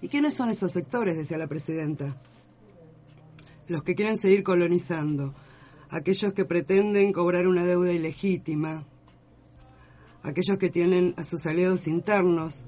¿Y 0.00 0.08
quiénes 0.08 0.32
son 0.32 0.48
esos 0.48 0.72
sectores? 0.72 1.18
decía 1.18 1.36
la 1.36 1.48
presidenta. 1.48 2.16
Los 3.66 3.82
que 3.82 3.94
quieren 3.94 4.16
seguir 4.16 4.42
colonizando, 4.42 5.34
aquellos 5.90 6.32
que 6.32 6.46
pretenden 6.46 7.12
cobrar 7.12 7.46
una 7.46 7.66
deuda 7.66 7.92
ilegítima, 7.92 8.86
aquellos 10.28 10.58
que 10.58 10.68
tienen 10.68 11.14
a 11.16 11.24
sus 11.24 11.46
aliados 11.46 11.86
internos, 11.86 12.64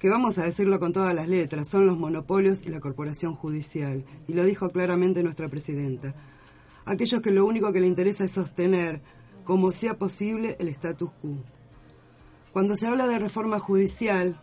que 0.00 0.08
vamos 0.08 0.38
a 0.38 0.44
decirlo 0.44 0.78
con 0.78 0.92
todas 0.92 1.14
las 1.14 1.28
letras, 1.28 1.68
son 1.68 1.86
los 1.86 1.96
monopolios 1.96 2.62
y 2.62 2.70
la 2.70 2.80
corporación 2.80 3.34
judicial. 3.34 4.04
Y 4.28 4.34
lo 4.34 4.44
dijo 4.44 4.68
claramente 4.70 5.22
nuestra 5.22 5.48
presidenta. 5.48 6.14
Aquellos 6.84 7.20
que 7.20 7.30
lo 7.30 7.46
único 7.46 7.72
que 7.72 7.80
le 7.80 7.86
interesa 7.86 8.24
es 8.24 8.32
sostener, 8.32 9.00
como 9.44 9.72
sea 9.72 9.96
posible, 9.96 10.56
el 10.58 10.68
status 10.68 11.10
quo. 11.22 11.36
Cuando 12.52 12.76
se 12.76 12.86
habla 12.86 13.06
de 13.06 13.18
reforma 13.18 13.58
judicial, 13.58 14.40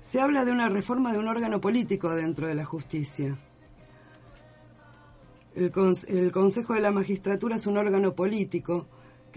se 0.00 0.20
habla 0.20 0.44
de 0.44 0.52
una 0.52 0.68
reforma 0.68 1.12
de 1.12 1.18
un 1.18 1.28
órgano 1.28 1.60
político 1.60 2.14
dentro 2.14 2.46
de 2.46 2.54
la 2.54 2.64
justicia. 2.64 3.36
El, 5.54 5.70
Consejo 6.32 6.74
de 6.74 6.80
la 6.80 6.92
Magistratura 6.92 7.56
es 7.56 7.66
un 7.66 7.78
órgano 7.78 8.14
político 8.14 8.86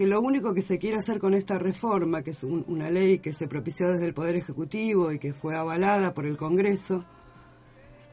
que 0.00 0.06
lo 0.06 0.22
único 0.22 0.54
que 0.54 0.62
se 0.62 0.78
quiere 0.78 0.96
hacer 0.96 1.18
con 1.18 1.34
esta 1.34 1.58
reforma, 1.58 2.22
que 2.22 2.30
es 2.30 2.42
un, 2.42 2.64
una 2.68 2.88
ley 2.88 3.18
que 3.18 3.34
se 3.34 3.46
propició 3.46 3.86
desde 3.90 4.06
el 4.06 4.14
Poder 4.14 4.34
Ejecutivo 4.34 5.12
y 5.12 5.18
que 5.18 5.34
fue 5.34 5.54
avalada 5.54 6.14
por 6.14 6.24
el 6.24 6.38
Congreso, 6.38 7.04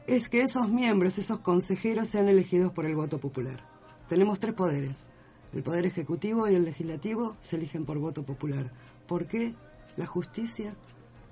es 0.06 0.28
que 0.28 0.42
esos 0.42 0.68
miembros, 0.68 1.16
esos 1.16 1.38
consejeros 1.38 2.10
sean 2.10 2.28
elegidos 2.28 2.72
por 2.72 2.84
el 2.84 2.94
voto 2.94 3.16
popular. 3.16 3.66
Tenemos 4.06 4.38
tres 4.38 4.52
poderes. 4.52 5.06
El 5.54 5.62
Poder 5.62 5.86
Ejecutivo 5.86 6.46
y 6.46 6.56
el 6.56 6.66
Legislativo 6.66 7.36
se 7.40 7.56
eligen 7.56 7.86
por 7.86 7.98
voto 7.98 8.22
popular. 8.22 8.70
¿Por 9.06 9.26
qué 9.26 9.54
la 9.96 10.04
justicia 10.04 10.76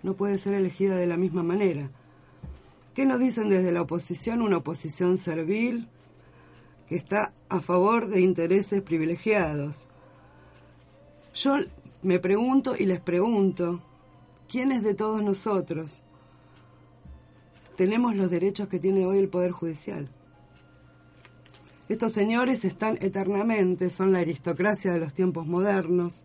no 0.03 0.17
puede 0.17 0.39
ser 0.39 0.55
elegida 0.55 0.97
de 0.97 1.07
la 1.07 1.19
misma 1.19 1.43
manera. 1.43 1.91
¿Qué 2.95 3.05
nos 3.05 3.21
dicen 3.21 3.51
desde 3.51 3.73
la 3.73 3.83
oposición? 3.83 4.41
Una 4.41 4.57
oposición 4.57 5.19
servil 5.19 5.87
que 6.89 6.97
está 6.97 7.35
a 7.51 7.61
favor 7.61 8.09
de 8.09 8.23
intereses 8.23 8.81
privilegiados. 8.81 9.87
Yo 11.37 11.59
me 12.01 12.19
pregunto 12.19 12.75
y 12.79 12.87
les 12.87 13.01
pregunto, 13.01 13.83
¿quiénes 14.49 14.83
de 14.83 14.95
todos 14.95 15.23
nosotros 15.23 16.03
tenemos 17.77 18.17
los 18.17 18.31
derechos 18.31 18.69
que 18.69 18.79
tiene 18.79 19.05
hoy 19.05 19.19
el 19.19 19.29
Poder 19.29 19.51
Judicial? 19.51 20.09
Estos 21.91 22.13
señores 22.13 22.65
están 22.65 22.97
eternamente, 23.03 23.91
son 23.91 24.15
la 24.15 24.21
aristocracia 24.21 24.95
de 24.95 24.99
los 24.99 25.13
tiempos 25.13 25.47
modernos, 25.47 26.25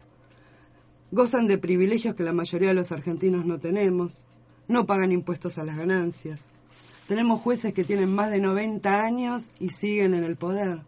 gozan 1.11 1.45
de 1.45 1.57
privilegios 1.57 2.15
que 2.15 2.23
la 2.23 2.31
mayoría 2.31 2.69
de 2.69 2.75
los 2.75 2.93
argentinos 2.93 3.45
no 3.45 3.59
tenemos, 3.59 4.23
no 4.69 4.85
pagan 4.85 5.11
impuestos 5.11 5.57
a 5.57 5.65
las 5.65 5.75
ganancias. 5.75 6.39
Tenemos 7.09 7.41
jueces 7.41 7.73
que 7.73 7.83
tienen 7.83 8.15
más 8.15 8.31
de 8.31 8.39
90 8.39 9.03
años 9.03 9.49
y 9.59 9.71
siguen 9.71 10.13
en 10.13 10.23
el 10.23 10.37
poder. 10.37 10.79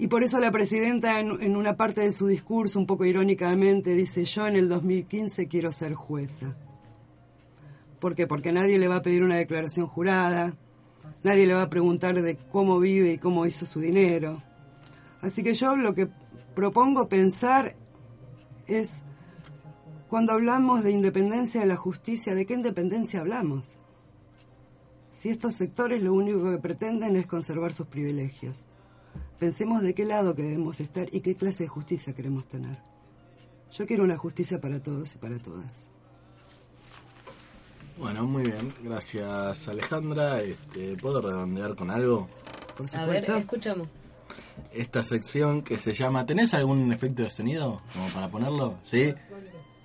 Y 0.00 0.08
por 0.08 0.24
eso 0.24 0.40
la 0.40 0.50
presidenta 0.50 1.20
en, 1.20 1.56
una 1.58 1.76
parte 1.76 2.00
de 2.00 2.12
su 2.12 2.26
discurso, 2.26 2.78
un 2.78 2.86
poco 2.86 3.04
irónicamente, 3.04 3.94
dice, 3.94 4.24
yo 4.24 4.46
en 4.46 4.56
el 4.56 4.66
2015 4.66 5.46
quiero 5.46 5.72
ser 5.72 5.92
jueza. 5.92 6.56
¿Por 8.00 8.14
qué? 8.14 8.26
Porque 8.26 8.50
nadie 8.50 8.78
le 8.78 8.88
va 8.88 8.96
a 8.96 9.02
pedir 9.02 9.22
una 9.22 9.36
declaración 9.36 9.86
jurada, 9.86 10.56
nadie 11.22 11.46
le 11.46 11.52
va 11.52 11.64
a 11.64 11.68
preguntar 11.68 12.22
de 12.22 12.38
cómo 12.50 12.80
vive 12.80 13.12
y 13.12 13.18
cómo 13.18 13.44
hizo 13.44 13.66
su 13.66 13.78
dinero. 13.78 14.42
Así 15.20 15.42
que 15.42 15.52
yo 15.52 15.76
lo 15.76 15.94
que 15.94 16.08
propongo 16.54 17.06
pensar 17.06 17.76
es, 18.66 19.02
cuando 20.08 20.32
hablamos 20.32 20.82
de 20.82 20.92
independencia 20.92 21.60
de 21.60 21.66
la 21.66 21.76
justicia, 21.76 22.34
¿de 22.34 22.46
qué 22.46 22.54
independencia 22.54 23.20
hablamos? 23.20 23.76
Si 25.10 25.28
estos 25.28 25.56
sectores 25.56 26.02
lo 26.02 26.14
único 26.14 26.50
que 26.50 26.56
pretenden 26.56 27.16
es 27.16 27.26
conservar 27.26 27.74
sus 27.74 27.88
privilegios. 27.88 28.64
Pensemos 29.40 29.80
de 29.80 29.94
qué 29.94 30.04
lado 30.04 30.34
queremos 30.34 30.80
estar 30.80 31.08
y 31.12 31.22
qué 31.22 31.34
clase 31.34 31.62
de 31.62 31.68
justicia 31.70 32.12
queremos 32.12 32.46
tener. 32.46 32.76
Yo 33.72 33.86
quiero 33.86 34.04
una 34.04 34.18
justicia 34.18 34.60
para 34.60 34.82
todos 34.82 35.14
y 35.14 35.18
para 35.18 35.38
todas. 35.38 35.88
Bueno, 37.98 38.24
muy 38.24 38.42
bien. 38.42 38.68
Gracias, 38.82 39.66
Alejandra. 39.66 40.42
Este, 40.42 40.94
¿Puedo 40.98 41.22
redondear 41.22 41.74
con 41.74 41.90
algo? 41.90 42.28
Por 42.76 42.94
A 42.94 43.06
ver, 43.06 43.24
escuchamos. 43.24 43.88
Esta 44.74 45.02
sección 45.04 45.62
que 45.62 45.78
se 45.78 45.94
llama... 45.94 46.26
¿Tenés 46.26 46.52
algún 46.52 46.92
efecto 46.92 47.22
de 47.22 47.30
sonido? 47.30 47.80
Como 47.94 48.08
para 48.08 48.28
ponerlo, 48.28 48.78
¿sí? 48.82 49.14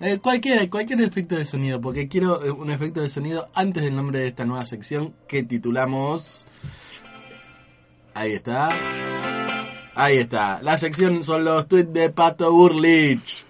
Eh, 0.00 0.18
cualquier, 0.18 0.68
cualquier 0.68 1.00
efecto 1.00 1.34
de 1.34 1.46
sonido, 1.46 1.80
porque 1.80 2.08
quiero 2.08 2.44
eh, 2.44 2.50
un 2.50 2.70
efecto 2.70 3.00
de 3.00 3.08
sonido 3.08 3.48
antes 3.54 3.82
del 3.82 3.96
nombre 3.96 4.18
de 4.18 4.28
esta 4.28 4.44
nueva 4.44 4.66
sección 4.66 5.14
que 5.26 5.42
titulamos... 5.44 6.46
Ahí 8.12 8.32
está. 8.32 9.05
Ahí 9.96 10.18
está. 10.18 10.60
La 10.62 10.76
sección 10.76 11.22
son 11.24 11.44
los 11.44 11.66
tweets 11.68 11.90
de 11.90 12.10
Pato 12.10 12.52
Burlich. 12.52 13.44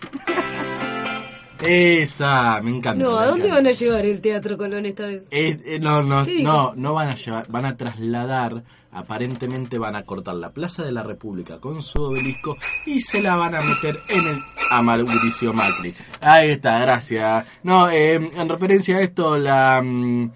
Esa, 1.60 2.60
me 2.62 2.70
encanta. 2.70 3.02
No, 3.02 3.16
¿a 3.16 3.26
dónde 3.26 3.46
encanta. 3.46 3.56
van 3.56 3.66
a 3.66 3.72
llevar 3.72 4.06
el 4.06 4.20
Teatro 4.20 4.56
Colón 4.56 4.86
esta 4.86 5.06
vez? 5.06 5.22
Eh, 5.32 5.58
eh, 5.64 5.78
no, 5.80 6.04
no, 6.04 6.22
no, 6.24 6.74
no 6.76 6.94
van 6.94 7.08
a 7.08 7.16
llevar, 7.16 7.48
van 7.48 7.64
a 7.64 7.76
trasladar, 7.76 8.62
aparentemente 8.92 9.76
van 9.76 9.96
a 9.96 10.04
cortar 10.04 10.36
la 10.36 10.52
Plaza 10.52 10.84
de 10.84 10.92
la 10.92 11.02
República 11.02 11.58
con 11.58 11.82
su 11.82 12.00
obelisco 12.00 12.56
y 12.86 13.00
se 13.00 13.20
la 13.20 13.34
van 13.34 13.56
a 13.56 13.62
meter 13.62 13.98
en 14.08 14.26
el 14.28 14.40
a 14.70 14.82
Mauricio 14.82 15.52
Macri. 15.52 15.94
Ahí 16.20 16.50
está, 16.50 16.78
gracias. 16.78 17.44
No, 17.64 17.90
eh, 17.90 18.14
en 18.14 18.48
referencia 18.48 18.98
a 18.98 19.00
esto, 19.00 19.36
la 19.36 19.82
mm, 19.82 20.30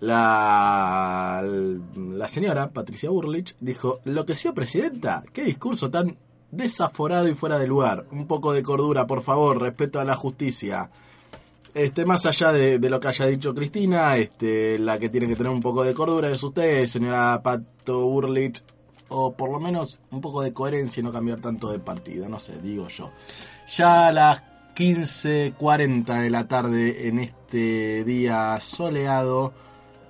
la 0.00 1.42
la 2.26 2.28
señora 2.28 2.70
Patricia 2.70 3.10
Burlich 3.10 3.54
dijo, 3.60 4.00
lo 4.04 4.26
que 4.26 4.34
sea 4.34 4.52
presidenta, 4.52 5.22
qué 5.32 5.44
discurso 5.44 5.90
tan 5.90 6.16
desaforado 6.50 7.28
y 7.28 7.34
fuera 7.34 7.58
de 7.58 7.66
lugar. 7.66 8.06
Un 8.10 8.26
poco 8.26 8.52
de 8.52 8.62
cordura, 8.62 9.06
por 9.06 9.22
favor, 9.22 9.60
respeto 9.60 10.00
a 10.00 10.04
la 10.04 10.16
justicia. 10.16 10.90
Este, 11.74 12.04
más 12.06 12.24
allá 12.26 12.52
de, 12.52 12.78
lo 12.78 12.98
que 12.98 13.08
haya 13.08 13.26
dicho 13.26 13.54
Cristina, 13.54 14.16
este, 14.16 14.78
la 14.78 14.98
que 14.98 15.10
tiene 15.10 15.28
que 15.28 15.36
tener 15.36 15.52
un 15.52 15.60
poco 15.60 15.84
de 15.84 15.92
cordura 15.92 16.30
es 16.30 16.42
usted, 16.42 16.86
señora 16.86 17.40
Pato 17.42 18.00
Burlich, 18.00 18.62
o 19.08 19.32
por 19.34 19.52
lo 19.52 19.60
menos 19.60 20.00
un 20.10 20.20
poco 20.20 20.42
de 20.42 20.52
coherencia 20.52 21.00
y 21.00 21.04
no 21.04 21.12
cambiar 21.12 21.38
tanto 21.38 21.70
de 21.70 21.78
partido, 21.78 22.28
no 22.28 22.38
sé, 22.38 22.58
digo 22.60 22.88
yo. 22.88 23.10
Ya 23.76 24.08
a 24.08 24.12
las 24.12 24.42
15.40 24.74 26.22
de 26.22 26.30
la 26.30 26.48
tarde 26.48 27.08
en 27.08 27.20
este 27.20 28.04
día 28.04 28.58
soleado 28.58 29.52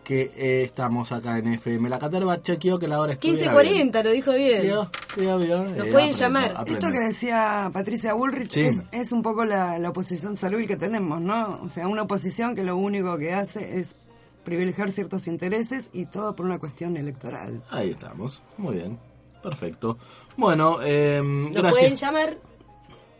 que 0.06 0.30
eh, 0.36 0.62
estamos 0.62 1.10
acá 1.10 1.36
en 1.36 1.48
FM 1.54 1.88
La 1.88 1.98
Caterva, 1.98 2.40
chequeo 2.40 2.78
que 2.78 2.86
la 2.86 3.00
hora 3.00 3.16
bien. 3.20 3.36
15.40, 3.36 4.04
lo 4.04 4.10
dijo 4.12 4.32
bien. 4.34 4.62
Vio, 4.62 4.88
vio, 5.16 5.38
vio, 5.38 5.58
Nos 5.58 5.72
eh, 5.72 5.74
pueden 5.74 5.88
aprendo, 5.94 6.16
llamar. 6.16 6.50
aprendo. 6.56 6.72
Esto 6.72 6.86
que 6.92 6.98
decía 7.08 7.70
Patricia 7.72 8.14
Bullrich 8.14 8.52
Sí. 8.52 8.60
es, 8.60 8.82
es 8.92 9.10
un 9.10 9.22
poco 9.22 9.44
la, 9.44 9.80
la 9.80 9.88
oposición 9.88 10.36
servil 10.36 10.68
que 10.68 10.76
tenemos, 10.76 11.20
¿no? 11.20 11.60
O 11.60 11.68
sea, 11.68 11.88
una 11.88 12.02
oposición 12.02 12.54
que 12.54 12.62
lo 12.62 12.76
único 12.76 13.18
que 13.18 13.32
hace 13.32 13.80
es 13.80 13.96
privilegiar 14.44 14.92
ciertos 14.92 15.26
intereses 15.26 15.90
y 15.92 16.06
todo 16.06 16.36
por 16.36 16.46
una 16.46 16.60
cuestión 16.60 16.96
electoral. 16.96 17.64
Ahí 17.70 17.90
estamos, 17.90 18.44
muy 18.58 18.76
bien, 18.76 19.00
perfecto. 19.42 19.98
Bueno, 20.36 20.78
eh, 20.84 21.20
Nos 21.20 21.50
gracias. 21.52 21.72
pueden 21.72 21.96
llamar 21.96 22.38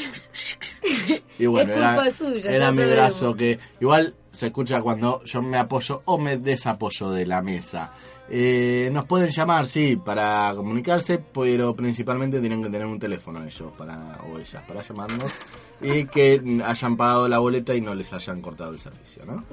Y 1.38 1.44
bueno, 1.46 1.72
Es 1.72 1.78
culpa 1.78 2.06
era, 2.06 2.16
suya, 2.16 2.50
era 2.50 2.72
mi 2.72 2.82
brazo 2.84 3.34
que 3.36 3.58
igual 3.80 4.14
se 4.32 4.46
escucha 4.46 4.80
cuando 4.80 5.22
yo 5.24 5.42
me 5.42 5.58
apoyo 5.58 6.00
o 6.06 6.16
me 6.18 6.38
desapoyo 6.38 7.10
de 7.10 7.26
la 7.26 7.42
mesa. 7.42 7.92
Eh, 8.29 8.91
nos 8.93 9.05
pueden 9.05 9.31
llamar, 9.31 9.68
sí, 9.68 9.97
para 9.97 10.53
comunicarse, 10.57 11.22
pero 11.33 11.77
principalmente 11.77 12.41
tienen 12.41 12.61
que 12.62 12.70
tener 12.70 12.87
un 12.87 12.99
teléfono 12.99 13.45
ellos 13.45 13.72
para, 13.79 14.18
o 14.29 14.37
ellas 14.39 14.64
para 14.66 14.83
llamarnos 14.83 15.33
y 15.81 16.07
que 16.07 16.43
hayan 16.64 16.97
pagado 16.97 17.29
la 17.29 17.39
boleta 17.39 17.72
y 17.74 17.81
no 17.81 17.95
les 17.95 18.12
hayan 18.12 18.43
cortado 18.43 18.72
el 18.72 18.81
servicio, 18.81 19.24
¿no? 19.24 19.45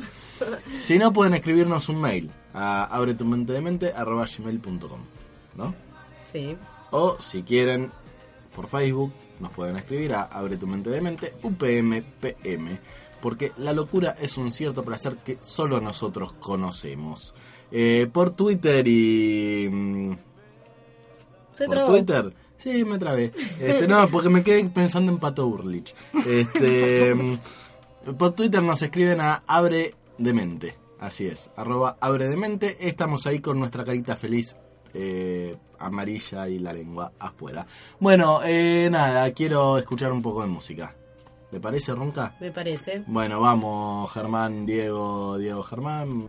Si 0.74 0.98
no, 0.98 1.14
pueden 1.14 1.36
escribirnos 1.36 1.88
un 1.90 2.02
mail 2.02 2.32
a 2.54 2.86
abretumentedemente.com, 2.86 5.02
¿no? 5.56 5.76
Sí. 6.26 6.58
O 6.92 7.18
si 7.20 7.44
quieren, 7.44 7.92
por 8.56 8.68
Facebook, 8.68 9.14
nos 9.40 9.52
pueden 9.52 9.76
escribir 9.76 10.16
a 10.16 10.24
Abre 10.24 10.58
tu 10.58 10.66
mente 10.66 10.90
de 10.90 11.02
mente, 11.02 11.34
UPMPM, 11.44 12.80
porque 13.24 13.54
la 13.56 13.72
locura 13.72 14.18
es 14.20 14.38
un 14.38 14.52
cierto 14.52 14.84
placer 14.84 15.16
que 15.24 15.38
solo 15.40 15.80
nosotros 15.80 16.34
conocemos. 16.34 17.34
Eh, 17.72 18.10
por 18.12 18.32
Twitter 18.32 18.86
y... 18.86 19.70
mm, 19.72 20.12
Se 21.54 21.66
por 21.66 21.76
trabó. 21.76 21.92
Twitter. 21.92 22.34
Sí, 22.58 22.84
me 22.84 22.98
trabé. 23.00 23.32
Este, 23.62 23.88
no, 23.88 24.10
porque 24.10 24.28
me 24.28 24.44
quedé 24.44 24.66
pensando 24.66 25.10
en 25.10 25.20
Pato 25.20 25.48
Burlich. 25.48 25.96
Este, 26.28 27.16
mm, 27.16 27.38
por 28.18 28.34
Twitter 28.34 28.62
nos 28.62 28.82
escriben 28.82 29.22
a 29.22 29.42
Abre 29.48 29.96
de 30.18 30.34
Mente. 30.34 30.76
Así 31.00 31.26
es, 31.26 31.50
arroba 31.56 31.96
Abre 32.02 32.28
de 32.28 32.36
Mente. 32.36 32.76
Estamos 32.82 33.26
ahí 33.26 33.40
con 33.40 33.58
nuestra 33.58 33.86
carita 33.86 34.18
feliz 34.18 34.58
eh, 34.94 35.56
amarilla 35.80 36.50
y 36.50 36.60
la 36.60 36.74
lengua 36.74 37.14
afuera. 37.20 37.66
Bueno, 38.02 38.42
eh, 38.44 38.90
nada, 38.92 39.32
quiero 39.32 39.78
escuchar 39.78 40.12
un 40.12 40.22
poco 40.22 40.42
de 40.42 40.48
música. 40.48 40.94
¿Le 41.54 41.60
parece, 41.60 41.94
Ronca? 41.94 42.36
Me 42.40 42.52
parece. 42.52 43.04
Bueno, 43.06 43.40
vamos, 43.40 44.12
Germán, 44.12 44.66
Diego, 44.66 45.38
Diego, 45.38 45.62
Germán. 45.62 46.28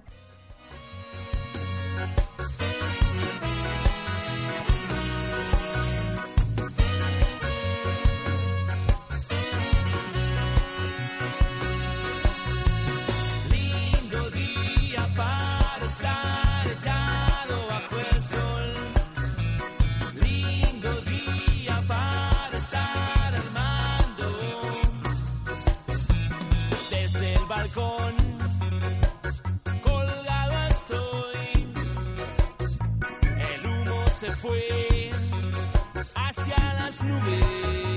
Fue 34.44 35.10
hacia 36.14 36.74
las 36.74 37.02
nubes. 37.02 37.93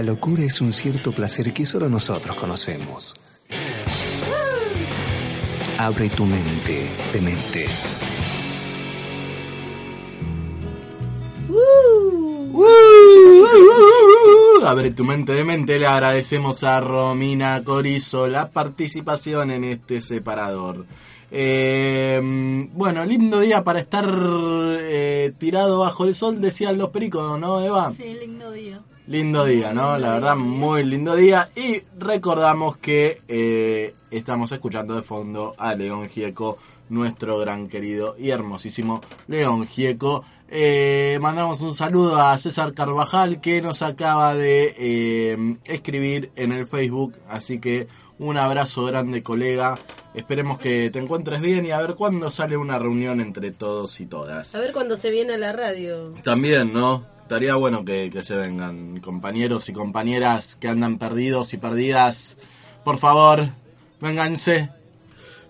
La 0.00 0.06
locura 0.06 0.44
es 0.44 0.62
un 0.62 0.72
cierto 0.72 1.12
placer 1.12 1.52
que 1.52 1.66
solo 1.66 1.86
nosotros 1.86 2.34
conocemos. 2.34 3.14
Abre 5.76 6.08
tu 6.08 6.24
mente, 6.24 6.88
de 7.12 7.20
mente. 7.20 7.66
Abre 14.64 14.90
tu 14.92 15.04
mente 15.04 15.34
de 15.34 15.44
mente, 15.44 15.78
le 15.78 15.86
agradecemos 15.86 16.64
a 16.64 16.80
Romina 16.80 17.62
Corizo 17.62 18.26
la 18.26 18.48
participación 18.48 19.50
en 19.50 19.64
este 19.64 20.00
separador. 20.00 20.86
Eh, 21.30 22.20
bueno, 22.72 23.04
lindo 23.04 23.40
día 23.40 23.62
para 23.62 23.80
estar 23.80 24.10
eh, 24.80 25.32
tirado 25.38 25.80
bajo 25.80 26.06
el 26.06 26.14
sol, 26.14 26.40
decían 26.40 26.78
los 26.78 26.88
pericos, 26.88 27.38
¿no, 27.38 27.60
Eva? 27.60 27.92
Sí, 27.96 28.16
lindo 28.50 28.52
día. 28.52 28.82
Lindo 29.06 29.44
día, 29.44 29.72
¿no? 29.72 29.98
La 29.98 30.12
verdad, 30.12 30.36
muy 30.36 30.84
lindo 30.84 31.16
día. 31.16 31.48
Y 31.56 31.80
recordamos 31.98 32.76
que 32.76 33.20
eh, 33.28 33.94
estamos 34.10 34.52
escuchando 34.52 34.94
de 34.94 35.02
fondo 35.02 35.54
a 35.58 35.74
León 35.74 36.08
Gieco, 36.08 36.58
nuestro 36.88 37.38
gran 37.38 37.68
querido 37.68 38.16
y 38.18 38.30
hermosísimo 38.30 39.00
León 39.26 39.66
Gieco. 39.66 40.24
Eh, 40.48 41.18
mandamos 41.20 41.60
un 41.60 41.74
saludo 41.74 42.16
a 42.16 42.36
César 42.38 42.74
Carvajal 42.74 43.40
que 43.40 43.62
nos 43.62 43.82
acaba 43.82 44.34
de 44.34 44.74
eh, 44.76 45.56
escribir 45.64 46.30
en 46.36 46.52
el 46.52 46.66
Facebook. 46.66 47.18
Así 47.28 47.60
que 47.60 47.88
un 48.18 48.36
abrazo 48.36 48.84
grande, 48.84 49.22
colega. 49.22 49.76
Esperemos 50.14 50.58
que 50.58 50.90
te 50.90 50.98
encuentres 50.98 51.40
bien 51.40 51.66
y 51.66 51.70
a 51.70 51.80
ver 51.80 51.94
cuándo 51.94 52.30
sale 52.30 52.56
una 52.56 52.78
reunión 52.78 53.20
entre 53.20 53.52
todos 53.52 54.00
y 54.00 54.06
todas. 54.06 54.54
A 54.54 54.58
ver 54.58 54.72
cuando 54.72 54.96
se 54.96 55.10
viene 55.10 55.34
a 55.34 55.38
la 55.38 55.52
radio. 55.52 56.14
También, 56.22 56.72
¿no? 56.72 57.19
Estaría 57.30 57.54
bueno 57.54 57.84
que, 57.84 58.10
que 58.10 58.24
se 58.24 58.34
vengan 58.34 58.98
compañeros 58.98 59.68
y 59.68 59.72
compañeras 59.72 60.56
que 60.56 60.66
andan 60.66 60.98
perdidos 60.98 61.54
y 61.54 61.58
perdidas. 61.58 62.36
Por 62.82 62.98
favor, 62.98 63.46
vénganse. 64.00 64.68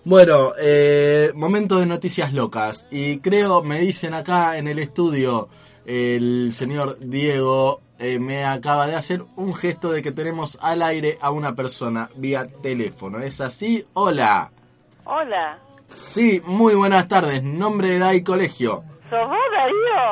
Bueno, 0.03 0.53
eh, 0.61 1.31
momento 1.33 1.79
de 1.79 1.87
noticias 1.87 2.33
locas. 2.33 2.85
Y 2.91 3.17
creo, 3.17 3.63
me 3.63 3.79
dicen 3.79 4.13
acá 4.13 4.59
en 4.59 4.67
el 4.67 4.77
estudio, 4.77 5.49
el 5.83 6.53
señor 6.53 6.99
Diego 6.99 7.81
eh, 7.97 8.19
me 8.19 8.45
acaba 8.45 8.85
de 8.85 8.95
hacer 8.95 9.25
un 9.35 9.55
gesto 9.55 9.91
de 9.91 10.03
que 10.03 10.11
tenemos 10.11 10.59
al 10.61 10.83
aire 10.83 11.17
a 11.19 11.31
una 11.31 11.55
persona 11.55 12.11
vía 12.15 12.45
teléfono. 12.61 13.17
¿Es 13.17 13.41
así? 13.41 13.83
Hola. 13.93 14.51
Hola, 15.05 15.57
Sí, 15.87 16.43
muy 16.45 16.75
buenas 16.75 17.07
tardes. 17.07 17.41
Nombre 17.41 17.87
de 17.89 17.95
edad 17.97 18.13
y 18.13 18.21
colegio. 18.21 18.83
¿Sos 19.11 19.27
vos, 19.27 19.37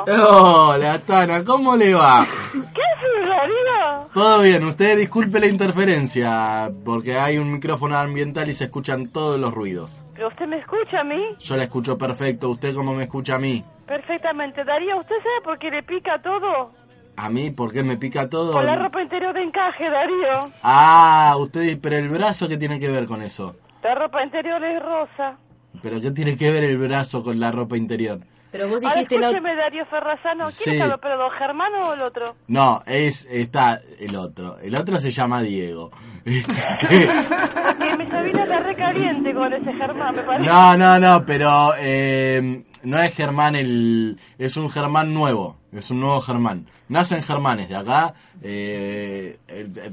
Darío? 0.06 0.28
Hola, 0.28 1.00
Tana, 1.00 1.44
¿cómo 1.46 1.76
le 1.78 1.94
va? 1.94 2.26
¿Qué 2.52 2.60
haces, 2.60 3.30
Darío? 3.30 4.10
Todo 4.14 4.42
bien, 4.42 4.64
usted 4.66 4.98
disculpe 4.98 5.40
la 5.40 5.48
interferencia, 5.48 6.70
porque 6.84 7.18
hay 7.18 7.38
un 7.38 7.54
micrófono 7.54 7.98
ambiental 7.98 8.50
y 8.50 8.54
se 8.54 8.66
escuchan 8.66 9.08
todos 9.08 9.40
los 9.40 9.54
ruidos. 9.54 9.98
¿Pero 10.16 10.28
usted 10.28 10.48
me 10.48 10.58
escucha 10.58 11.00
a 11.00 11.04
mí? 11.06 11.24
Yo 11.40 11.56
la 11.56 11.64
escucho 11.64 11.98
perfecto, 11.98 12.50
¿usted 12.50 12.76
cómo 12.76 12.94
me 12.94 13.04
escucha 13.04 13.36
a 13.36 13.40
mí? 13.40 13.64
Perfectamente. 13.88 14.66
Darío, 14.66 14.98
¿usted 15.00 15.16
sabe 15.16 15.42
por 15.46 15.58
qué 15.58 15.72
le 15.72 15.82
pica 15.82 16.22
todo? 16.22 16.72
¿A 17.16 17.30
mí? 17.30 17.52
¿Por 17.52 17.72
qué 17.72 17.84
me 17.84 17.98
pica 17.98 18.30
todo? 18.30 18.52
Con 18.52 18.66
la 18.66 18.76
ropa 18.76 19.02
interior 19.02 19.34
de 19.34 19.44
encaje, 19.44 19.90
Darío. 19.90 20.52
Ah, 20.62 21.36
usted, 21.40 21.80
pero 21.82 21.96
el 21.96 22.10
brazo, 22.10 22.50
¿qué 22.50 22.58
tiene 22.58 22.80
que 22.80 22.90
ver 22.90 23.06
con 23.06 23.22
eso? 23.22 23.56
La 23.82 23.96
ropa 23.96 24.22
interior 24.24 24.62
es 24.62 24.84
rosa. 24.84 25.38
¿Pero 25.82 26.02
qué 26.02 26.12
tiene 26.12 26.38
que 26.38 26.52
ver 26.52 26.66
el 26.66 26.78
brazo 26.78 27.24
con 27.24 27.40
la 27.40 27.52
ropa 27.52 27.78
interior? 27.78 28.20
Pero 28.52 28.68
vos 28.68 28.84
Ahora 28.84 28.96
dijiste 28.96 29.20
la... 29.20 29.28
escúcheme, 29.28 29.56
Darío 29.56 29.86
Ferrazano. 29.86 30.46
¿Quién 30.46 30.54
Sí. 30.54 30.70
es 30.72 30.82
el 30.82 30.92
operador, 30.92 31.32
Germán 31.38 31.72
o 31.82 31.94
el 31.94 32.02
otro? 32.02 32.36
No, 32.48 32.82
es, 32.86 33.28
está 33.30 33.80
el 34.00 34.16
otro. 34.16 34.58
El 34.60 34.76
otro 34.76 35.00
se 35.00 35.12
llama 35.12 35.42
Diego. 35.42 35.92
Porque 36.24 37.98
mi 37.98 38.10
Sabina 38.10 38.44
está 38.44 38.60
recaliente 38.60 39.34
con 39.34 39.54
ese 39.54 39.74
Germán, 39.74 40.16
me 40.16 40.24
parece. 40.24 40.50
No, 40.50 40.78
no, 40.78 41.00
no, 41.00 41.26
pero 41.26 41.74
eh, 41.80 42.64
no 42.84 43.00
es 43.00 43.14
Germán 43.16 43.56
el... 43.56 44.20
Es 44.38 44.58
un 44.58 44.70
Germán 44.70 45.14
nuevo, 45.14 45.58
es 45.72 45.90
un 45.92 46.00
nuevo 46.02 46.22
Germán. 46.22 46.68
Nacen 46.90 47.22
Germanes 47.22 47.70
de 47.70 47.76
acá, 47.76 48.14
eh, 48.42 49.38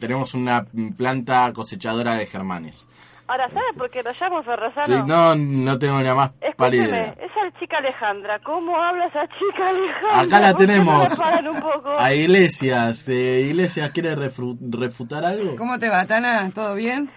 tenemos 0.01 0.33
una 0.35 0.65
planta 0.97 1.53
cosechadora 1.53 2.15
de 2.15 2.25
Germanes. 2.27 2.89
Ahora, 3.29 3.49
¿sabe 3.51 3.67
por 3.77 3.91
qué 3.91 4.03
lo 4.05 4.13
llamo 4.13 4.43
Ferrazano? 4.45 4.87
Sí, 4.87 5.03
no, 5.07 5.35
no 5.35 5.79
tengo 5.79 5.99
ni 5.99 6.05
la 6.05 6.15
más 6.15 6.31
pálida 6.57 7.07
esa 7.07 7.59
chica 7.59 7.79
Alejandra, 7.79 8.39
¿cómo 8.45 8.77
habla 8.81 9.07
esa 9.07 9.27
chica 9.29 9.67
Alejandra? 9.69 10.21
Acá 10.21 10.41
la 10.41 10.53
¿Por 10.53 10.61
qué 10.61 10.67
no 10.67 10.73
tenemos. 10.75 11.19
paran 11.19 11.49
un 11.49 11.61
poco? 11.61 11.99
A 11.99 12.13
Iglesias, 12.15 13.09
eh, 13.09 13.47
Iglesias, 13.49 13.91
¿quiere 13.91 14.15
refutar 14.15 15.25
algo? 15.25 15.57
¿Cómo 15.57 15.79
te 15.79 15.89
va, 15.89 16.07
Tana? 16.07 16.51
¿Todo 16.55 16.75
bien? 16.75 17.11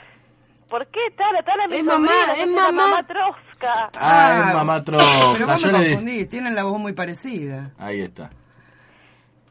¿Por 0.67 0.85
qué 0.87 0.99
Tala? 1.15 1.41
Tala 1.43 1.67
mi 1.67 1.77
Es 1.77 1.83
mamá, 1.83 2.11
es 2.37 2.47
mamá. 2.47 2.71
mamá 2.71 3.03
Trosca. 3.07 3.89
Ah, 3.99 4.45
es 4.49 4.53
mamá 4.55 4.83
Pero 4.83 4.97
Troja. 4.97 5.53
vos 5.53 5.65
me 5.65 5.71
confundís, 5.71 6.29
tienen 6.29 6.55
la 6.55 6.63
voz 6.63 6.79
muy 6.79 6.93
parecida. 6.93 7.71
Ahí 7.77 8.01
está. 8.01 8.29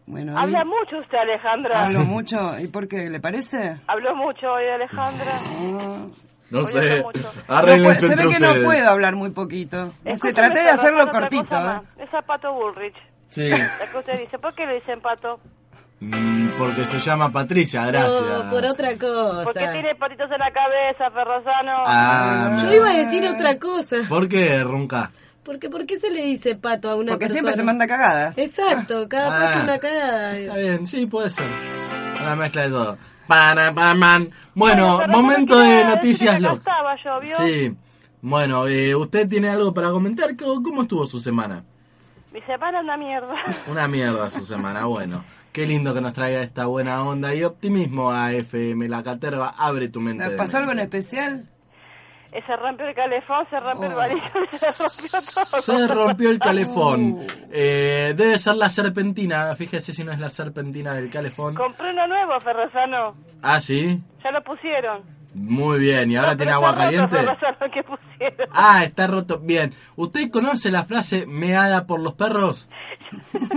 Bueno, 0.06 0.38
Habla 0.38 0.60
ahí- 0.60 0.64
mucho 0.66 0.98
usted, 1.02 1.18
Alejandra. 1.18 1.84
Hablo 1.86 2.00
mucho. 2.04 2.58
¿Y 2.60 2.66
por 2.68 2.88
qué? 2.88 3.08
¿Le 3.10 3.20
parece? 3.20 3.76
Habló 3.86 4.14
mucho 4.16 4.46
hoy, 4.52 4.64
Alejandra. 4.66 5.32
No 5.60 6.10
Oye, 6.52 6.66
sé. 6.66 7.04
No 7.48 7.94
se 7.94 8.16
ve 8.16 8.28
que 8.28 8.40
no 8.40 8.54
puedo 8.64 8.88
hablar 8.90 9.14
muy 9.16 9.30
poquito. 9.30 9.76
No 9.86 9.92
Escúchame, 10.12 10.32
traté 10.34 10.60
de 10.62 10.70
hacerlo 10.70 11.08
cortito. 11.10 11.56
¿eh? 11.56 11.80
Es 12.04 12.14
a 12.14 12.22
Pato 12.22 12.52
Bullrich. 12.52 12.94
Sí, 13.28 13.50
La 13.50 13.86
que 13.90 13.98
usted 13.98 14.18
dice. 14.20 14.38
¿Por 14.38 14.54
qué 14.54 14.66
le 14.66 14.74
dicen 14.76 15.00
Pato? 15.00 15.38
mm, 16.00 16.56
porque 16.58 16.86
se 16.86 16.98
llama 16.98 17.30
Patricia, 17.30 17.84
gracias. 17.86 18.44
No, 18.44 18.50
por 18.50 18.64
otra 18.64 18.96
cosa. 18.96 19.44
Porque 19.44 19.68
tiene 19.72 19.94
patitos 19.96 20.30
en 20.32 20.38
la 20.38 20.50
cabeza, 20.52 21.10
Ferrazano. 21.10 21.72
Ah, 21.86 22.58
Yo 22.62 22.72
iba 22.72 22.90
a 22.90 22.94
decir 22.94 23.26
otra 23.26 23.58
cosa. 23.58 23.96
¿Por 24.08 24.28
qué, 24.28 24.62
Runca? 24.64 25.10
Porque 25.44 25.68
¿por 25.70 25.86
qué 25.86 25.98
se 25.98 26.10
le 26.10 26.22
dice 26.22 26.56
pato 26.56 26.90
a 26.90 26.94
una 26.94 27.12
Porque 27.12 27.24
persona? 27.26 27.40
siempre 27.40 27.56
se 27.56 27.62
manda 27.64 27.86
cagadas. 27.86 28.36
Exacto, 28.38 29.08
cada 29.08 29.28
Ah. 29.28 29.44
paso 29.44 29.62
una 29.64 29.78
cagada. 29.78 30.36
Está 30.38 30.56
bien, 30.56 30.86
sí, 30.86 31.06
puede 31.06 31.30
ser. 31.30 31.50
Una 31.50 32.36
mezcla 32.36 32.62
de 32.62 32.68
todo. 32.70 32.98
Para, 33.28 33.94
man. 33.94 34.30
Bueno, 34.54 34.98
Ferrazano 34.98 35.22
momento 35.22 35.58
de 35.58 35.84
noticias 35.84 36.40
locas. 36.40 36.64
Sí. 37.36 37.76
Bueno, 38.20 38.66
eh, 38.66 38.94
¿usted 38.94 39.28
tiene 39.28 39.48
algo 39.48 39.72
para 39.72 39.90
comentar? 39.90 40.36
¿Cómo, 40.36 40.62
cómo 40.62 40.82
estuvo 40.82 41.06
su 41.06 41.20
semana? 41.20 41.62
Mi 42.32 42.40
semana 42.42 42.78
es 42.78 42.84
una 42.84 42.96
mierda. 42.96 43.34
Una 43.68 43.88
mierda 43.88 44.30
su 44.30 44.44
semana, 44.44 44.86
bueno. 44.86 45.24
Qué 45.52 45.66
lindo 45.66 45.94
que 45.94 46.00
nos 46.00 46.12
traiga 46.12 46.40
esta 46.40 46.66
buena 46.66 47.02
onda 47.02 47.34
y 47.34 47.42
optimismo 47.42 48.10
a 48.10 48.32
FM 48.32 48.88
La 48.88 49.02
Caterva. 49.02 49.54
Abre 49.56 49.88
tu 49.88 50.00
mente. 50.00 50.30
¿Pasó 50.30 50.58
algo 50.58 50.72
en 50.72 50.80
especial? 50.80 51.48
Se 52.30 52.56
rompió 52.56 52.86
el 52.86 52.94
calefón, 52.94 53.46
se 53.48 53.58
rompió 53.58 53.88
el 53.88 53.94
varillo, 53.94 54.22
se 54.50 54.66
rompió 54.82 55.18
todo. 55.34 55.60
Se 55.62 55.86
rompió 55.88 56.30
el 56.30 56.38
calefón. 56.38 57.18
Eh, 57.50 58.12
debe 58.16 58.38
ser 58.38 58.56
la 58.56 58.68
serpentina. 58.70 59.54
Fíjese 59.56 59.92
si 59.92 60.04
no 60.04 60.12
es 60.12 60.18
la 60.18 60.28
serpentina 60.28 60.94
del 60.94 61.10
calefón. 61.10 61.54
Compré 61.54 61.90
uno 61.90 62.06
nuevo, 62.06 62.38
Ferrazano. 62.40 63.14
Ah, 63.42 63.60
sí. 63.60 64.00
Ya 64.22 64.30
lo 64.30 64.42
pusieron. 64.42 65.02
Muy 65.34 65.78
bien. 65.80 66.10
¿Y 66.10 66.16
ahora 66.16 66.32
No, 66.32 66.36
tiene 66.36 66.52
agua 66.52 66.70
roto, 66.72 66.80
caliente? 66.82 67.16
¿qué 67.72 67.82
pusieron? 67.82 68.48
Ah, 68.52 68.84
está 68.84 69.06
roto. 69.06 69.38
Bien. 69.40 69.74
¿Usted 69.96 70.30
conoce 70.30 70.70
la 70.70 70.84
frase 70.84 71.26
meada 71.26 71.86
por 71.86 72.00
los 72.00 72.14
perros? 72.14 72.68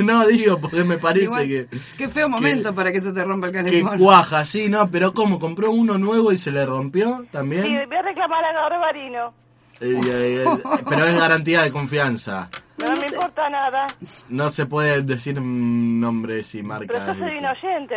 no 0.04 0.26
digo 0.26 0.58
porque 0.60 0.84
me 0.84 0.98
parece 0.98 1.24
Igual, 1.24 1.46
que, 1.46 1.68
Qué 1.96 2.08
feo 2.08 2.28
momento 2.28 2.74
para 2.74 2.92
que 2.92 3.00
se 3.00 3.12
te 3.12 3.24
rompa 3.24 3.48
el 3.48 3.52
que 3.52 3.58
calefón. 3.58 3.98
cuaja, 3.98 4.44
sí, 4.44 4.68
no, 4.68 4.88
pero 4.90 5.12
¿cómo? 5.12 5.38
¿Compró 5.38 5.70
uno 5.70 5.98
nuevo 5.98 6.32
y 6.32 6.38
se 6.38 6.50
le 6.50 6.64
rompió 6.66 7.24
también? 7.30 7.64
Sí, 7.64 7.76
voy 7.86 7.96
a 7.96 8.02
reclamar 8.02 8.44
a 8.44 8.52
Garbarino. 8.52 9.34
Eh, 9.80 9.98
eh, 10.06 10.44
eh, 10.44 10.60
pero 10.88 11.06
es 11.06 11.14
garantía 11.14 11.62
de 11.62 11.70
confianza. 11.70 12.50
No 12.78 12.92
me 12.96 13.06
importa 13.06 13.48
nada. 13.48 13.86
No 14.28 14.50
se 14.50 14.66
puede 14.66 15.02
decir 15.02 15.40
mm, 15.40 16.00
nombres 16.00 16.54
y 16.54 16.58
Pero 16.58 16.68
marcas. 16.68 17.18
yo 17.18 17.26
soy 17.26 17.34
y 17.34 17.38
un 17.38 17.46
oyente, 17.46 17.94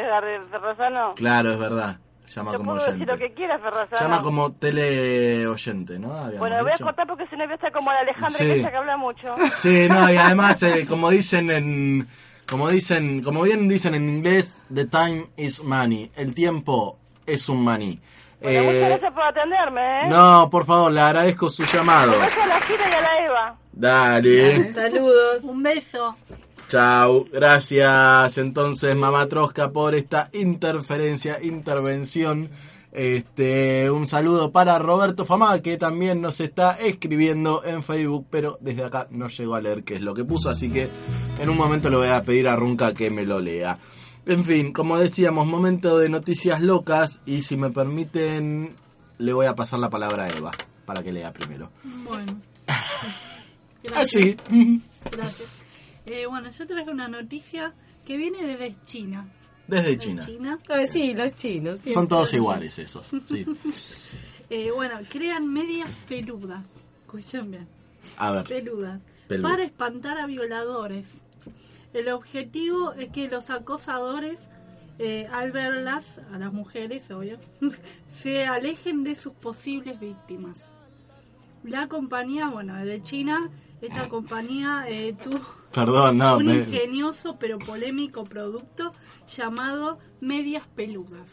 Ferrazano. 0.50 1.14
Claro, 1.16 1.52
es 1.52 1.60
verdad. 1.60 1.98
Llama 2.36 2.52
Yo 2.54 2.58
como 2.58 2.72
puedo 2.74 2.86
decir 2.86 2.94
oyente. 3.02 3.12
lo 3.14 3.18
que 3.20 3.34
quiera, 3.34 3.60
Ferrazano. 3.60 4.02
Llama 4.02 4.22
como 4.24 4.52
teleoyente, 4.54 6.00
¿no? 6.00 6.14
Habíamos 6.14 6.40
Bueno, 6.40 6.64
voy 6.64 6.72
a 6.72 6.78
cortar 6.84 7.08
porque 7.08 7.28
si 7.28 7.36
no 7.36 7.44
voy 7.44 7.52
a 7.52 7.56
estar 7.56 7.72
como 7.72 7.92
la 7.92 8.00
Alejandra 8.00 8.30
Sí. 8.40 8.44
que 8.46 8.60
esa 8.60 8.72
que 8.72 8.78
habla 8.78 8.98
mucho. 8.98 9.36
Sí, 9.58 9.88
no, 9.90 10.12
y 10.12 10.18
además, 10.18 10.64
eh, 10.64 10.86
como 10.88 11.10
dicen 11.10 11.52
en. 11.52 12.08
Como 12.50 12.70
dicen, 12.70 13.24
como 13.24 13.44
bien 13.44 13.70
dicen 13.70 13.96
en 13.96 14.10
inglés, 14.10 14.60
the 14.74 14.86
time 14.86 15.28
is 15.38 15.64
money. 15.64 16.12
El 16.16 16.34
tiempo 16.36 17.00
es 17.26 17.48
un 17.48 17.64
maní. 17.64 18.00
Bueno, 18.42 18.60
Eh, 18.60 18.64
muchas 18.66 18.90
gracias 18.90 19.14
por 19.14 19.24
atenderme, 19.24 20.02
¿eh? 20.02 20.10
no, 20.10 20.50
por 20.50 20.66
favor, 20.66 20.92
le 20.92 21.00
agradezco 21.00 21.50
su 21.50 21.64
llamado. 21.64 22.12
Un 22.14 22.20
beso 22.20 22.42
a 22.42 22.46
la 22.48 22.62
Gira 22.62 22.90
y 22.90 22.94
a 22.94 23.02
la 23.02 23.26
Eva. 23.26 23.56
Dale. 23.72 24.74
Saludos. 24.74 25.44
Un 25.44 25.64
beso. 25.64 26.16
Chau, 26.74 27.28
gracias 27.32 28.40
entonces 28.40 28.96
Mamá 28.96 29.28
Trosca 29.28 29.72
por 29.72 29.94
esta 29.94 30.32
interferencia, 30.34 31.38
intervención. 31.44 32.50
Este, 32.92 33.92
un 33.92 34.08
saludo 34.08 34.52
para 34.52 34.80
Roberto 34.80 35.24
Famá 35.24 35.60
que 35.60 35.78
también 35.78 36.20
nos 36.20 36.40
está 36.40 36.72
escribiendo 36.80 37.64
en 37.64 37.84
Facebook, 37.84 38.26
pero 38.28 38.58
desde 38.60 38.86
acá 38.86 39.08
no 39.12 39.28
llegó 39.28 39.54
a 39.54 39.62
leer 39.62 39.84
qué 39.84 39.94
es 39.94 40.02
lo 40.02 40.16
que 40.16 40.26
puso, 40.26 40.50
así 40.50 40.72
que 40.72 40.90
en 41.40 41.48
un 41.48 41.58
momento 41.58 41.92
le 41.92 41.98
voy 41.98 42.08
a 42.08 42.24
pedir 42.24 42.48
a 42.48 42.56
Runca 42.56 42.92
que 42.92 43.12
me 43.12 43.24
lo 43.24 43.40
lea. 43.40 43.78
En 44.26 44.44
fin, 44.44 44.74
como 44.74 44.98
decíamos, 44.98 45.46
momento 45.46 46.00
de 46.00 46.10
noticias 46.10 46.60
locas 46.60 47.22
y 47.28 47.42
si 47.42 47.56
me 47.56 47.70
permiten 47.70 48.74
le 49.20 49.32
voy 49.32 49.46
a 49.46 49.54
pasar 49.54 49.78
la 49.78 49.92
palabra 49.92 50.24
a 50.24 50.30
Eva 50.30 50.50
para 50.88 51.04
que 51.04 51.14
lea 51.14 51.32
primero. 51.32 51.70
Bueno. 52.04 52.42
Así. 53.96 54.36
Gracias. 55.12 55.60
Eh, 56.06 56.26
bueno, 56.26 56.50
yo 56.52 56.68
traje 56.68 56.90
una 56.90 57.08
noticia 57.08 57.74
que 58.06 58.18
viene 58.18 58.46
desde 58.46 58.76
China. 58.86 59.26
Desde 59.68 59.98
China. 59.98 60.26
China. 60.26 60.58
Ah, 60.70 60.86
sí, 60.90 61.14
los 61.14 61.34
chinos. 61.36 61.80
siempre. 61.80 61.94
Son 61.94 62.08
todos 62.08 62.34
iguales 62.34 62.78
esos. 62.80 63.08
Sí. 63.26 63.46
Eh, 64.50 64.70
bueno, 64.72 65.00
crean 65.10 65.52
medias 65.52 65.90
peludas. 66.08 66.64
Escuchen 67.02 67.50
bien. 67.50 67.68
A 68.18 68.34
ver. 68.34 68.44
Peludas. 68.44 69.02
Peludas. 69.28 69.52
Para 69.52 69.64
espantar 69.64 70.20
a 70.20 70.28
violadores. 70.28 71.08
El 71.94 72.10
objetivo 72.10 72.94
es 72.94 73.10
que 73.10 73.30
los 73.30 73.50
acosadores, 73.50 74.48
eh, 75.00 75.28
al 75.32 75.52
verlas, 75.52 76.20
a 76.32 76.38
las 76.38 76.54
mujeres, 76.54 77.10
obvio, 77.10 77.40
se 78.16 78.46
alejen 78.46 79.04
de 79.04 79.16
sus 79.16 79.34
posibles 79.34 80.00
víctimas. 80.00 80.70
La 81.64 81.88
compañía, 81.88 82.48
bueno, 82.48 82.76
de 82.76 83.02
China, 83.02 83.50
esta 83.82 84.08
compañía 84.08 84.86
eh, 84.88 85.14
tuvo 85.14 85.40
Perdón, 85.74 86.18
no. 86.18 86.38
un 86.38 86.46
me- 86.46 86.54
ingenioso 86.56 87.38
pero 87.40 87.58
polémico 87.60 88.24
producto 88.24 88.92
llamado 89.28 90.00
medias 90.22 90.68
peludas. 90.76 91.28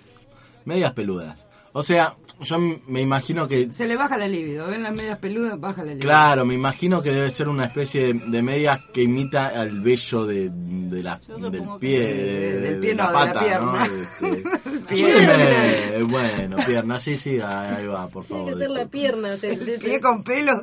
medias 0.65 0.93
peludas. 0.93 1.47
O 1.73 1.85
sea, 1.85 2.17
yo 2.41 2.59
me 2.59 3.01
imagino 3.01 3.47
que... 3.47 3.73
Se 3.73 3.87
le 3.87 3.97
baja 3.97 4.17
la 4.19 4.27
libido. 4.27 4.67
Ven 4.67 4.83
las 4.83 4.93
medias 4.93 5.19
peludas, 5.19 5.61
baja 5.61 5.83
la 5.85 5.91
libido. 5.93 6.01
Claro, 6.09 6.45
me 6.45 6.55
imagino 6.55 7.01
que 7.01 7.13
debe 7.13 7.31
ser 7.31 7.47
una 7.49 7.67
especie 7.67 8.13
de, 8.13 8.15
de 8.27 8.43
medias 8.43 8.81
que 8.93 9.03
imita 9.03 9.47
al 9.47 9.81
vello 9.81 10.27
de, 10.27 10.51
de 10.53 11.01
la, 11.05 11.21
del 11.29 11.63
pie, 11.79 12.01
de, 12.01 12.61
Del 12.61 12.75
de 12.75 12.81
pie, 12.81 12.95
la 12.97 13.05
no, 13.05 13.09
de 13.11 13.15
la 13.15 13.33
pata, 13.33 13.41
pierna. 13.41 13.73
¿no? 13.73 13.85
Este, 13.85 14.43
Pierna. 14.95 15.33
Dime, 15.37 16.03
bueno, 16.11 16.57
pierna, 16.67 16.99
sí, 16.99 17.17
sí, 17.19 17.39
ahí 17.41 17.87
va, 17.87 18.09
por 18.09 18.25
Tiene 18.27 18.41
favor. 18.43 18.53
que 18.53 18.59
ser 18.59 18.71
la 18.71 18.87
pierna. 18.89 19.33
O 19.35 19.37
sea, 19.37 19.57
de- 19.57 19.79
Pie 19.79 20.01
con 20.01 20.25
pelos. 20.25 20.61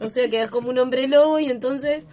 o 0.00 0.08
sea, 0.08 0.30
quedas 0.30 0.48
como 0.50 0.70
un 0.70 0.78
hombre 0.78 1.06
lobo 1.06 1.38
y 1.38 1.46
entonces... 1.46 2.06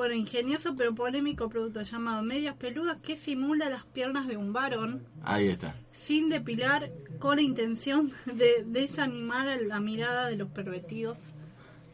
Bueno, 0.00 0.14
ingenioso 0.14 0.74
pero 0.78 0.94
polémico 0.94 1.50
producto 1.50 1.82
llamado 1.82 2.22
medias 2.22 2.56
peludas 2.56 2.96
que 3.02 3.18
simula 3.18 3.68
las 3.68 3.84
piernas 3.84 4.28
de 4.28 4.38
un 4.38 4.50
varón 4.50 5.02
Ahí 5.22 5.48
está. 5.48 5.74
sin 5.92 6.30
depilar 6.30 6.90
con 7.18 7.36
la 7.36 7.42
intención 7.42 8.10
de 8.24 8.64
desanimar 8.66 9.60
la 9.60 9.78
mirada 9.78 10.28
de 10.28 10.36
los 10.36 10.48
pervertidos. 10.48 11.18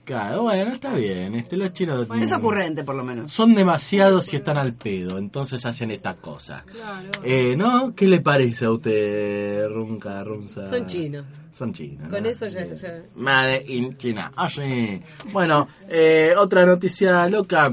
Claro, 0.05 0.43
bueno, 0.43 0.71
está 0.71 0.95
bien. 0.95 1.35
Este, 1.35 1.57
los 1.57 1.73
chinos 1.73 2.07
Es 2.21 2.31
ocurrente, 2.31 2.85
por 2.85 2.95
lo 2.95 3.03
menos. 3.03 3.33
son 3.33 3.57
demasiados 3.57 4.33
y 4.33 4.37
están 4.37 4.57
al 4.57 4.73
pedo, 4.75 5.19
entonces 5.19 5.67
hacen 5.67 5.91
esta 5.91 6.15
cosa. 6.15 6.63
Claro. 6.65 7.11
Eh, 7.25 7.57
¿No? 7.57 7.93
¿Qué 7.93 8.07
le 8.07 8.21
parece 8.21 8.67
a 8.67 8.71
usted, 8.71 9.69
Runca, 9.69 10.23
Runza? 10.23 10.69
Son 10.69 10.87
chinos. 10.87 11.27
Son 11.51 11.73
chinos. 11.73 12.07
Con 12.09 12.23
¿no? 12.23 12.29
eso 12.29 12.47
ya... 12.47 12.73
ya... 12.73 13.03
Made 13.17 13.65
in 13.67 13.97
China. 13.97 14.31
Ah, 14.37 14.49
sí. 14.49 15.03
Bueno, 15.33 15.67
eh, 15.89 16.35
otra 16.37 16.65
noticia 16.67 17.29
loca. 17.29 17.73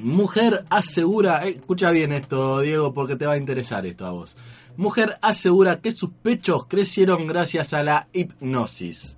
Mujer 0.00 0.64
asegura, 0.70 1.46
eh, 1.46 1.58
escucha 1.60 1.90
bien 1.90 2.12
esto, 2.12 2.60
Diego, 2.60 2.94
porque 2.94 3.16
te 3.16 3.26
va 3.26 3.34
a 3.34 3.38
interesar 3.38 3.84
esto 3.86 4.06
a 4.06 4.12
vos. 4.12 4.36
Mujer 4.76 5.18
asegura 5.20 5.80
que 5.80 5.92
sus 5.92 6.10
pechos 6.10 6.66
crecieron 6.66 7.26
gracias 7.26 7.74
a 7.74 7.82
la 7.82 8.08
hipnosis. 8.12 9.16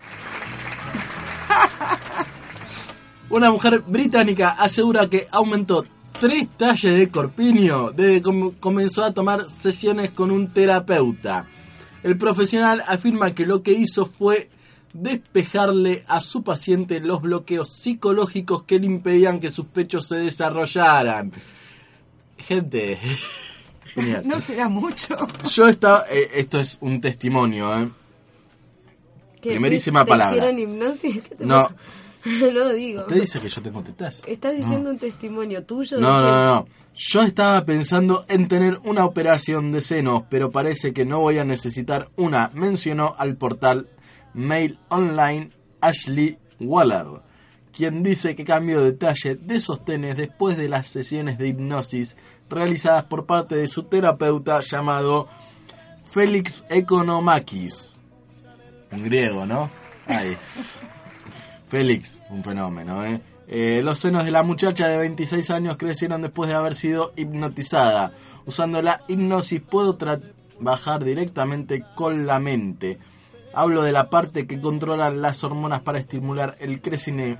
Una 3.30 3.50
mujer 3.50 3.82
británica 3.86 4.50
asegura 4.50 5.08
que 5.08 5.26
aumentó 5.30 5.86
tres 6.20 6.48
talles 6.56 6.98
de 6.98 7.10
corpiño 7.10 7.90
desde 7.90 8.22
que 8.22 8.52
comenzó 8.60 9.04
a 9.04 9.14
tomar 9.14 9.48
sesiones 9.48 10.10
con 10.10 10.30
un 10.30 10.52
terapeuta. 10.52 11.46
El 12.02 12.18
profesional 12.18 12.84
afirma 12.86 13.34
que 13.34 13.46
lo 13.46 13.62
que 13.62 13.72
hizo 13.72 14.04
fue 14.04 14.50
despejarle 14.94 16.04
a 16.06 16.20
su 16.20 16.42
paciente 16.42 17.00
los 17.00 17.20
bloqueos 17.20 17.72
psicológicos 17.72 18.62
que 18.62 18.78
le 18.78 18.86
impedían 18.86 19.40
que 19.40 19.50
sus 19.50 19.66
pechos 19.66 20.06
se 20.06 20.16
desarrollaran. 20.16 21.32
Gente, 22.38 22.98
genial. 23.94 24.22
No 24.26 24.38
será 24.38 24.68
mucho. 24.68 25.16
Yo 25.52 25.68
estaba, 25.68 26.04
eh, 26.10 26.30
esto 26.34 26.58
es 26.58 26.78
un 26.80 27.00
testimonio, 27.00 27.76
¿eh? 27.78 27.90
¿Qué, 29.42 29.50
Primerísima 29.50 30.04
¿te 30.04 30.10
palabra. 30.10 30.36
hicieron 30.36 30.58
hipnosis? 30.58 31.22
¿Qué 31.28 31.34
te 31.36 31.44
No. 31.46 31.62
pasa? 31.62 31.74
no, 32.54 32.72
digo. 32.72 33.00
Usted 33.02 33.20
dice 33.20 33.40
que 33.40 33.48
yo 33.48 33.60
tengo 33.60 33.82
tetas. 33.82 34.22
Estás 34.26 34.56
diciendo 34.56 34.90
un 34.90 34.98
testimonio 34.98 35.64
tuyo. 35.64 35.98
No, 35.98 36.20
no, 36.20 36.30
no, 36.30 36.46
no. 36.54 36.66
Yo 36.96 37.22
estaba 37.22 37.64
pensando 37.64 38.24
en 38.28 38.46
tener 38.48 38.78
una 38.84 39.04
operación 39.04 39.72
de 39.72 39.80
senos, 39.80 40.22
pero 40.30 40.50
parece 40.50 40.92
que 40.94 41.04
no 41.04 41.18
voy 41.20 41.38
a 41.38 41.44
necesitar 41.44 42.08
una, 42.16 42.50
mencionó 42.54 43.14
al 43.18 43.36
portal 43.36 43.88
Mail 44.34 44.78
Online 44.88 45.50
Ashley 45.80 46.38
Waller, 46.60 47.22
quien 47.72 48.02
dice 48.02 48.36
que 48.36 48.44
cambió 48.44 48.82
detalle 48.82 49.36
de 49.36 49.60
sostenes 49.60 50.16
después 50.16 50.56
de 50.56 50.68
las 50.68 50.88
sesiones 50.88 51.38
de 51.38 51.48
hipnosis 51.48 52.16
realizadas 52.50 53.04
por 53.04 53.26
parte 53.26 53.56
de 53.56 53.68
su 53.68 53.84
terapeuta 53.84 54.60
llamado 54.60 55.28
Félix 56.10 56.64
Economakis. 56.68 57.98
Un 58.92 59.02
griego, 59.02 59.46
¿no? 59.46 59.70
Ahí. 60.06 60.36
Félix, 61.68 62.22
un 62.30 62.44
fenómeno, 62.44 63.04
¿eh? 63.04 63.20
Eh, 63.46 63.80
los 63.82 63.98
senos 63.98 64.24
de 64.24 64.30
la 64.30 64.42
muchacha 64.42 64.88
de 64.88 64.96
26 64.96 65.50
años 65.50 65.76
crecieron 65.76 66.22
después 66.22 66.48
de 66.48 66.54
haber 66.54 66.74
sido 66.74 67.12
hipnotizada. 67.16 68.12
Usando 68.46 68.80
la 68.80 69.00
hipnosis 69.08 69.60
puedo 69.60 69.96
trabajar 69.96 71.04
directamente 71.04 71.84
con 71.94 72.26
la 72.26 72.38
mente. 72.38 72.98
Hablo 73.54 73.82
de 73.82 73.92
la 73.92 74.10
parte 74.10 74.46
que 74.46 74.60
controla 74.60 75.10
las 75.10 75.44
hormonas 75.44 75.80
para 75.82 75.98
estimular 75.98 76.56
el, 76.58 76.80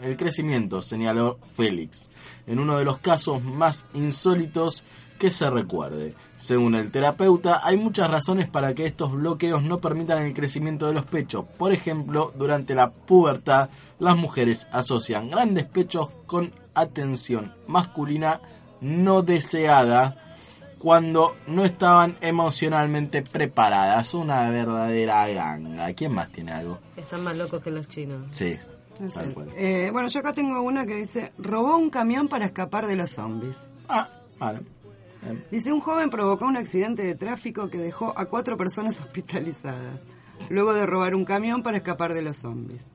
el 0.02 0.16
crecimiento, 0.16 0.80
señaló 0.80 1.38
Félix, 1.56 2.12
en 2.46 2.60
uno 2.60 2.78
de 2.78 2.84
los 2.84 2.98
casos 2.98 3.42
más 3.42 3.84
insólitos 3.94 4.84
que 5.18 5.30
se 5.30 5.48
recuerde. 5.50 6.14
Según 6.36 6.74
el 6.74 6.90
terapeuta, 6.90 7.60
hay 7.64 7.76
muchas 7.76 8.10
razones 8.10 8.48
para 8.48 8.74
que 8.74 8.86
estos 8.86 9.12
bloqueos 9.12 9.62
no 9.62 9.78
permitan 9.78 10.22
el 10.22 10.34
crecimiento 10.34 10.86
de 10.86 10.94
los 10.94 11.04
pechos. 11.04 11.44
Por 11.58 11.72
ejemplo, 11.72 12.32
durante 12.36 12.74
la 12.74 12.90
pubertad, 12.90 13.70
las 13.98 14.16
mujeres 14.16 14.68
asocian 14.72 15.30
grandes 15.30 15.64
pechos 15.64 16.10
con 16.26 16.52
atención 16.74 17.54
masculina 17.66 18.40
no 18.80 19.22
deseada 19.22 20.23
cuando 20.84 21.34
no 21.46 21.64
estaban 21.64 22.14
emocionalmente 22.20 23.22
preparadas. 23.22 24.12
Una 24.12 24.50
verdadera 24.50 25.26
ganga. 25.28 25.90
¿Quién 25.94 26.12
más 26.12 26.30
tiene 26.30 26.52
algo? 26.52 26.78
Están 26.94 27.24
más 27.24 27.38
locos 27.38 27.62
que 27.62 27.70
los 27.70 27.88
chinos. 27.88 28.20
Sí, 28.32 28.58
tal 29.14 29.32
cual. 29.32 29.48
Eh, 29.56 29.88
bueno, 29.90 30.08
yo 30.08 30.20
acá 30.20 30.34
tengo 30.34 30.60
una 30.60 30.84
que 30.84 30.96
dice, 30.96 31.32
robó 31.38 31.78
un 31.78 31.88
camión 31.88 32.28
para 32.28 32.44
escapar 32.44 32.86
de 32.86 32.96
los 32.96 33.12
zombies. 33.12 33.70
Ah, 33.88 34.10
vale. 34.38 34.60
Dice, 35.50 35.72
un 35.72 35.80
joven 35.80 36.10
provocó 36.10 36.44
un 36.44 36.58
accidente 36.58 37.02
de 37.02 37.14
tráfico 37.14 37.70
que 37.70 37.78
dejó 37.78 38.12
a 38.14 38.26
cuatro 38.26 38.58
personas 38.58 39.00
hospitalizadas, 39.00 40.02
luego 40.50 40.74
de 40.74 40.84
robar 40.84 41.14
un 41.14 41.24
camión 41.24 41.62
para 41.62 41.78
escapar 41.78 42.12
de 42.12 42.20
los 42.20 42.36
zombies. 42.36 42.86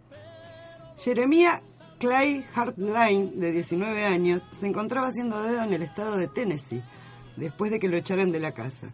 Jeremiah 0.97 1.63
Clay 1.97 2.45
Hartline, 2.53 3.39
de 3.39 3.51
19 3.51 4.05
años, 4.05 4.47
se 4.51 4.67
encontraba 4.67 5.07
haciendo 5.07 5.41
dedo 5.41 5.63
en 5.63 5.73
el 5.73 5.81
estado 5.81 6.17
de 6.17 6.27
Tennessee, 6.27 6.83
después 7.39 7.71
de 7.71 7.79
que 7.79 7.87
lo 7.87 7.97
echaran 7.97 8.31
de 8.31 8.39
la 8.39 8.53
casa, 8.53 8.93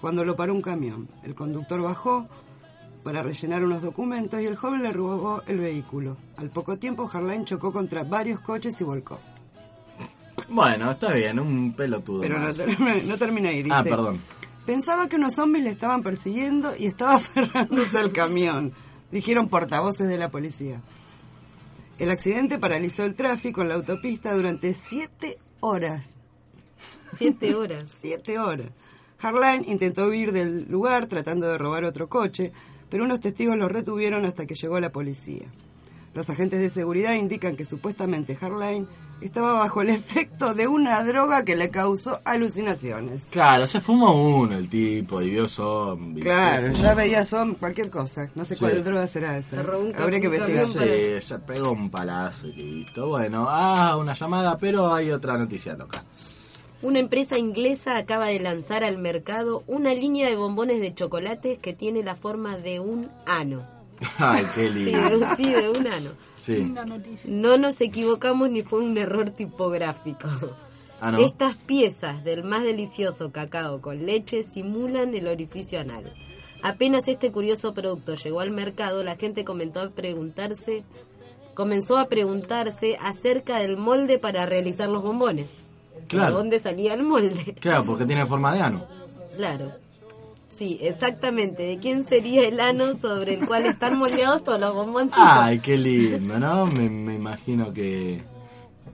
cuando 0.00 0.24
lo 0.24 0.36
paró 0.36 0.52
un 0.52 0.62
camión. 0.62 1.08
El 1.22 1.34
conductor 1.34 1.80
bajó 1.80 2.28
para 3.02 3.22
rellenar 3.22 3.62
unos 3.62 3.82
documentos 3.82 4.40
y 4.40 4.46
el 4.46 4.56
joven 4.56 4.82
le 4.82 4.92
robó 4.92 5.42
el 5.46 5.60
vehículo. 5.60 6.16
Al 6.36 6.50
poco 6.50 6.78
tiempo, 6.78 7.08
Hartline 7.12 7.44
chocó 7.44 7.72
contra 7.72 8.02
varios 8.02 8.40
coches 8.40 8.80
y 8.80 8.84
volcó. 8.84 9.20
Bueno, 10.48 10.90
está 10.90 11.12
bien, 11.12 11.38
un 11.38 11.74
pelotudo. 11.74 12.20
Pero 12.20 12.38
no 12.38 12.48
no 13.06 13.18
termina 13.18 13.50
ahí, 13.50 13.62
dice. 13.62 13.76
Ah, 13.76 13.82
perdón. 13.82 14.18
Pensaba 14.66 15.08
que 15.08 15.16
unos 15.16 15.34
zombies 15.34 15.64
le 15.64 15.70
estaban 15.70 16.02
persiguiendo 16.02 16.74
y 16.76 16.86
estaba 16.86 17.14
aferrándose 17.16 17.98
al 17.98 18.12
camión, 18.12 18.72
dijeron 19.10 19.48
portavoces 19.48 20.08
de 20.08 20.18
la 20.18 20.30
policía. 20.30 20.80
El 21.98 22.10
accidente 22.10 22.58
paralizó 22.58 23.04
el 23.04 23.14
tráfico 23.14 23.62
en 23.62 23.68
la 23.68 23.74
autopista 23.76 24.34
durante 24.34 24.74
siete 24.74 25.38
horas. 25.60 26.16
Siete 27.12 27.54
horas. 27.54 27.84
Siete 28.00 28.38
horas. 28.38 28.68
Harline 29.20 29.64
intentó 29.68 30.06
huir 30.06 30.32
del 30.32 30.66
lugar 30.70 31.06
tratando 31.06 31.46
de 31.48 31.56
robar 31.58 31.84
otro 31.84 32.08
coche, 32.08 32.52
pero 32.90 33.04
unos 33.04 33.20
testigos 33.20 33.56
lo 33.56 33.68
retuvieron 33.68 34.24
hasta 34.26 34.46
que 34.46 34.54
llegó 34.54 34.78
la 34.80 34.90
policía. 34.90 35.46
Los 36.12 36.30
agentes 36.30 36.60
de 36.60 36.70
seguridad 36.70 37.14
indican 37.14 37.56
que 37.56 37.64
supuestamente 37.64 38.36
Harline 38.40 38.86
estaba 39.20 39.54
bajo 39.54 39.80
el 39.82 39.88
efecto 39.88 40.54
de 40.54 40.66
una 40.68 41.02
droga 41.02 41.44
que 41.44 41.56
le 41.56 41.70
causó 41.70 42.20
alucinaciones. 42.24 43.30
Claro, 43.32 43.66
se 43.66 43.80
fumó 43.80 44.12
uno 44.38 44.56
el 44.56 44.68
tipo 44.68 45.22
y 45.22 45.30
vio 45.30 45.48
zombies. 45.48 46.24
Claro, 46.24 46.72
ya 46.74 46.94
veía 46.94 47.24
son 47.24 47.54
cualquier 47.54 47.90
cosa. 47.90 48.30
No 48.34 48.44
sé 48.44 48.54
Sí. 48.54 48.60
cuál 48.60 48.84
droga 48.84 49.06
será 49.06 49.38
esa. 49.38 49.56
Se 49.56 49.62
robó 49.62 49.84
un 49.84 49.96
Habría 49.96 50.20
que 50.20 50.26
investigar. 50.26 50.66
Sí, 50.66 51.26
se 51.26 51.38
pegó 51.40 51.72
un 51.72 51.90
palazo 51.90 52.46
y 52.48 52.52
listo. 52.52 53.08
Bueno, 53.08 53.46
ah, 53.48 53.96
una 53.96 54.14
llamada, 54.14 54.58
pero 54.58 54.92
hay 54.92 55.10
otra 55.10 55.36
noticia 55.38 55.74
loca. 55.74 56.04
Una 56.84 56.98
empresa 56.98 57.38
inglesa 57.38 57.96
acaba 57.96 58.26
de 58.26 58.38
lanzar 58.40 58.84
al 58.84 58.98
mercado 58.98 59.64
una 59.66 59.94
línea 59.94 60.28
de 60.28 60.36
bombones 60.36 60.80
de 60.80 60.94
chocolates 60.94 61.58
que 61.58 61.72
tiene 61.72 62.02
la 62.02 62.14
forma 62.14 62.58
de 62.58 62.78
un 62.78 63.10
ano. 63.26 63.66
Ay, 64.18 64.44
qué 64.54 64.68
Sí, 64.70 64.84
lindo. 64.92 65.08
de 65.08 65.16
un, 65.16 65.36
sí, 65.36 65.50
de 65.50 65.68
un 65.70 65.88
ano. 65.88 66.10
Sí. 66.36 66.74
No 67.24 67.56
nos 67.56 67.80
equivocamos 67.80 68.50
ni 68.50 68.62
fue 68.62 68.80
un 68.80 68.98
error 68.98 69.30
tipográfico. 69.30 70.28
Ah, 71.00 71.10
¿no? 71.10 71.18
Estas 71.18 71.56
piezas 71.56 72.22
del 72.22 72.44
más 72.44 72.64
delicioso 72.64 73.32
cacao 73.32 73.80
con 73.80 74.04
leche 74.04 74.42
simulan 74.42 75.14
el 75.14 75.26
orificio 75.26 75.80
anal. 75.80 76.12
Apenas 76.62 77.08
este 77.08 77.32
curioso 77.32 77.72
producto 77.74 78.14
llegó 78.14 78.40
al 78.40 78.50
mercado, 78.50 79.02
la 79.04 79.16
gente 79.16 79.44
comenzó 79.44 79.80
a 79.80 79.90
preguntarse, 79.90 80.82
comenzó 81.54 81.98
a 81.98 82.08
preguntarse 82.08 82.96
acerca 83.00 83.58
del 83.58 83.76
molde 83.76 84.18
para 84.18 84.44
realizar 84.46 84.88
los 84.90 85.02
bombones. 85.02 85.48
Claro. 86.08 86.32
¿De 86.32 86.38
dónde 86.38 86.58
salía 86.60 86.94
el 86.94 87.02
molde? 87.02 87.54
Claro, 87.60 87.84
porque 87.84 88.04
tiene 88.04 88.26
forma 88.26 88.54
de 88.54 88.60
ano. 88.60 88.86
Claro. 89.36 89.72
Sí, 90.48 90.78
exactamente. 90.80 91.64
¿De 91.64 91.78
quién 91.78 92.06
sería 92.06 92.46
el 92.46 92.60
ano 92.60 92.94
sobre 92.94 93.34
el 93.34 93.46
cual 93.46 93.66
están 93.66 93.98
moldeados 93.98 94.44
todos 94.44 94.60
los 94.60 94.74
bomboncitos? 94.74 95.24
Ay, 95.26 95.58
qué 95.58 95.76
lindo, 95.76 96.38
¿no? 96.38 96.66
Me, 96.66 96.88
me 96.88 97.14
imagino 97.14 97.72
que... 97.72 98.22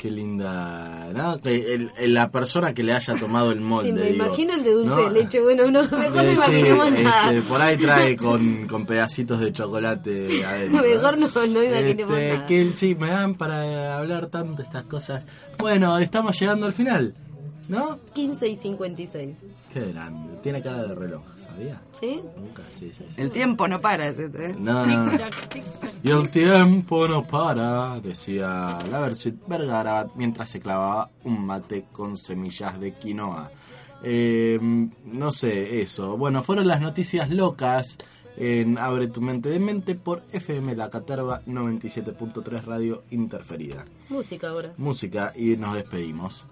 Qué 0.00 0.10
linda, 0.10 1.10
¿no? 1.14 1.38
Que 1.42 1.74
el- 1.74 1.92
el- 1.98 2.14
la 2.14 2.30
persona 2.30 2.72
que 2.72 2.82
le 2.82 2.94
haya 2.94 3.14
tomado 3.16 3.52
el 3.52 3.60
molde, 3.60 3.88
Sí, 3.88 3.92
me 3.92 4.00
digo, 4.12 4.24
imagino 4.24 4.54
el 4.54 4.62
de 4.64 4.72
dulce 4.72 4.94
¿no? 4.96 5.02
de 5.02 5.10
leche. 5.10 5.40
Bueno, 5.42 5.70
no, 5.70 5.82
mejor 5.82 5.98
no 6.14 6.20
Eh, 6.22 6.26
sí, 6.28 6.32
imaginemos 6.32 6.92
nada. 6.92 7.30
este, 7.34 7.42
por 7.48 7.60
ahí 7.60 7.76
trae 7.76 8.16
con, 8.16 8.66
con 8.66 8.86
pedacitos 8.86 9.40
de 9.40 9.52
chocolate 9.52 10.42
adentro. 10.46 10.82
Mejor 10.82 11.18
no, 11.18 11.26
¿eh? 11.26 11.48
no 11.48 11.62
imaginemos 11.64 12.16
Este, 12.16 12.32
nada. 12.34 12.46
que 12.46 12.72
sí, 12.72 12.94
me 12.94 13.08
dan 13.08 13.34
para 13.34 13.98
hablar 13.98 14.28
tanto 14.28 14.62
estas 14.62 14.84
cosas. 14.84 15.22
Bueno, 15.58 15.98
estamos 15.98 16.40
llegando 16.40 16.64
al 16.64 16.72
final, 16.72 17.14
¿no? 17.70 18.00
15 18.14 18.48
y 18.48 18.56
56. 18.56 19.42
Qué 19.72 19.92
grande, 19.92 20.36
tiene 20.42 20.60
cara 20.60 20.82
de 20.82 20.94
reloj, 20.94 21.22
¿sabía? 21.36 21.80
¿Sí? 22.00 22.20
Nunca, 22.36 22.62
sí, 22.74 22.90
sí, 22.92 23.04
sí. 23.08 23.20
El 23.20 23.30
tiempo 23.30 23.68
no 23.68 23.80
para. 23.80 24.08
¿eh? 24.08 24.56
No, 24.58 24.84
no, 24.84 25.04
no. 25.06 25.12
Y 26.02 26.10
el 26.10 26.30
tiempo 26.30 27.06
no 27.06 27.26
para, 27.26 28.00
decía 28.00 28.76
la 28.90 29.00
Versuit 29.00 29.36
Vergara 29.46 30.08
mientras 30.16 30.48
se 30.50 30.60
clavaba 30.60 31.10
un 31.24 31.46
mate 31.46 31.84
con 31.92 32.16
semillas 32.16 32.80
de 32.80 32.94
quinoa. 32.94 33.50
Eh, 34.02 34.58
no 35.04 35.30
sé, 35.30 35.80
eso. 35.80 36.16
Bueno, 36.16 36.42
fueron 36.42 36.66
las 36.66 36.80
noticias 36.80 37.30
locas 37.30 37.98
en 38.36 38.78
Abre 38.78 39.08
tu 39.08 39.20
mente 39.20 39.50
de 39.50 39.60
mente 39.60 39.94
por 39.94 40.22
FM 40.32 40.74
La 40.74 40.88
Caterva 40.88 41.42
97.3 41.46 42.64
Radio 42.64 43.04
Interferida. 43.10 43.84
Música 44.08 44.48
ahora. 44.48 44.72
Música 44.78 45.32
y 45.36 45.56
nos 45.56 45.74
despedimos. 45.74 46.46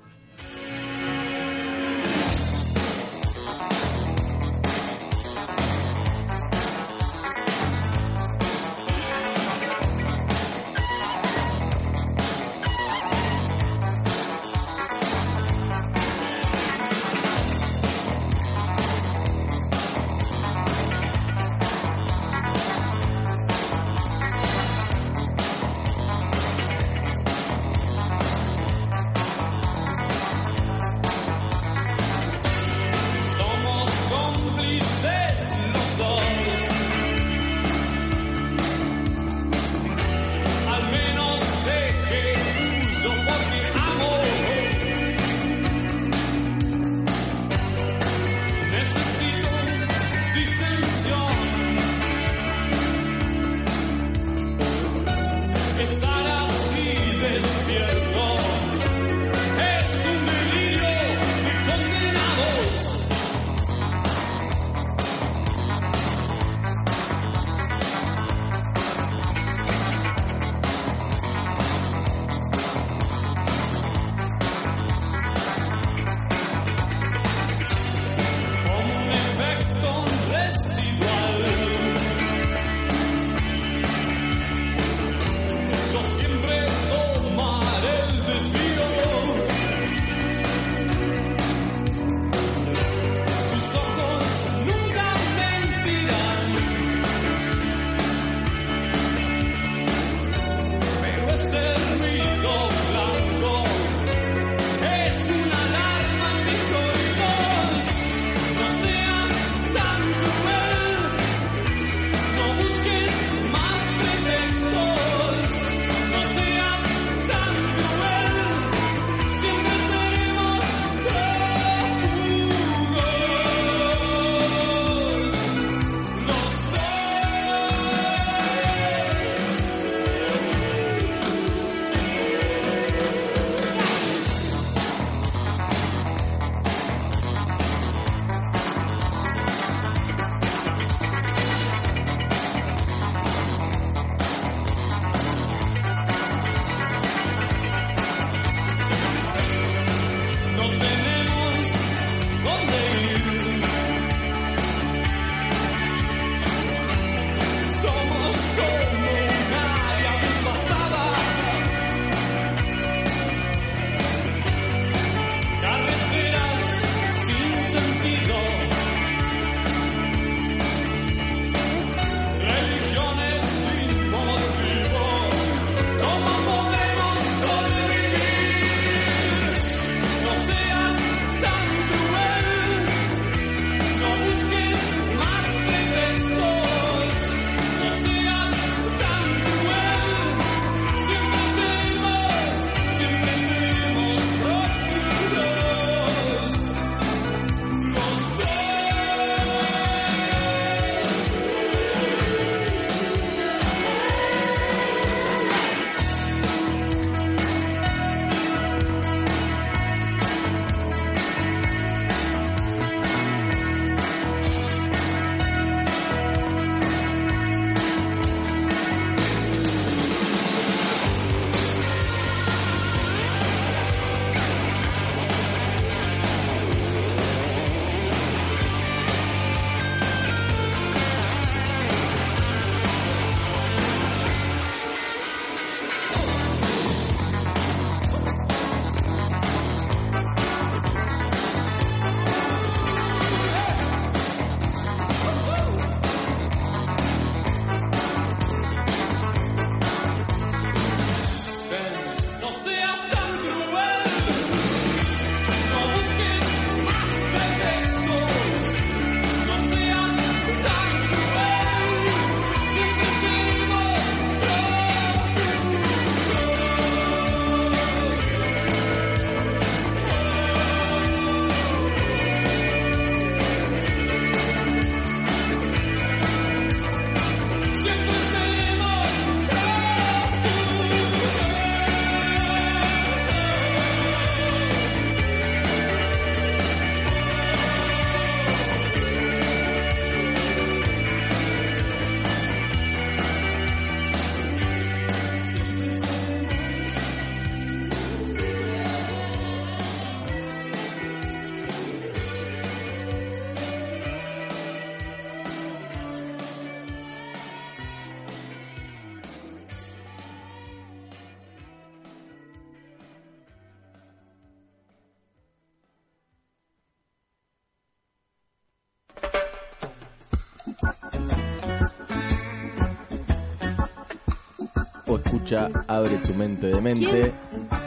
Escucha 325.56 325.84
Abre 325.88 326.16
tu 326.18 326.34
mente 326.34 326.66
de 326.68 326.80
mente. 326.80 327.32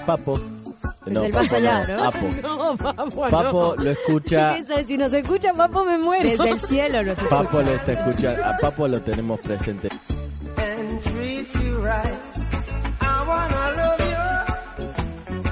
Papo. 0.06 0.40
No, 1.06 1.22
Desde 1.22 1.26
el 1.28 1.34
más 1.34 1.44
Papo 1.46 1.56
allá, 1.56 1.88
no, 1.88 1.98
¿no? 1.98 2.04
Apo. 2.04 2.18
No, 2.42 2.78
Papo, 2.78 3.22
Papo 3.30 3.76
no. 3.78 3.84
lo 3.84 3.90
escucha. 3.92 4.56
Si 4.88 4.98
nos 4.98 5.14
escucha 5.14 5.54
Papo 5.54 5.84
me 5.86 5.98
muero. 5.98 6.30
Desde 6.30 6.50
el 6.50 6.60
cielo 6.60 7.04
nos 7.04 7.18
escucha. 7.18 7.30
Papo 7.44 7.62
lo 7.62 7.72
está 7.72 7.94
escuchando. 7.94 8.46
A 8.46 8.58
Papo 8.58 8.88
lo 8.88 9.02
tenemos 9.02 9.40
presente. 9.40 9.90
and 10.58 11.02
treat 11.04 11.54
you 11.56 11.78
right. 11.84 12.18
I 13.02 13.26
wanna 13.28 13.72
love 13.78 14.00
you. 14.00 15.52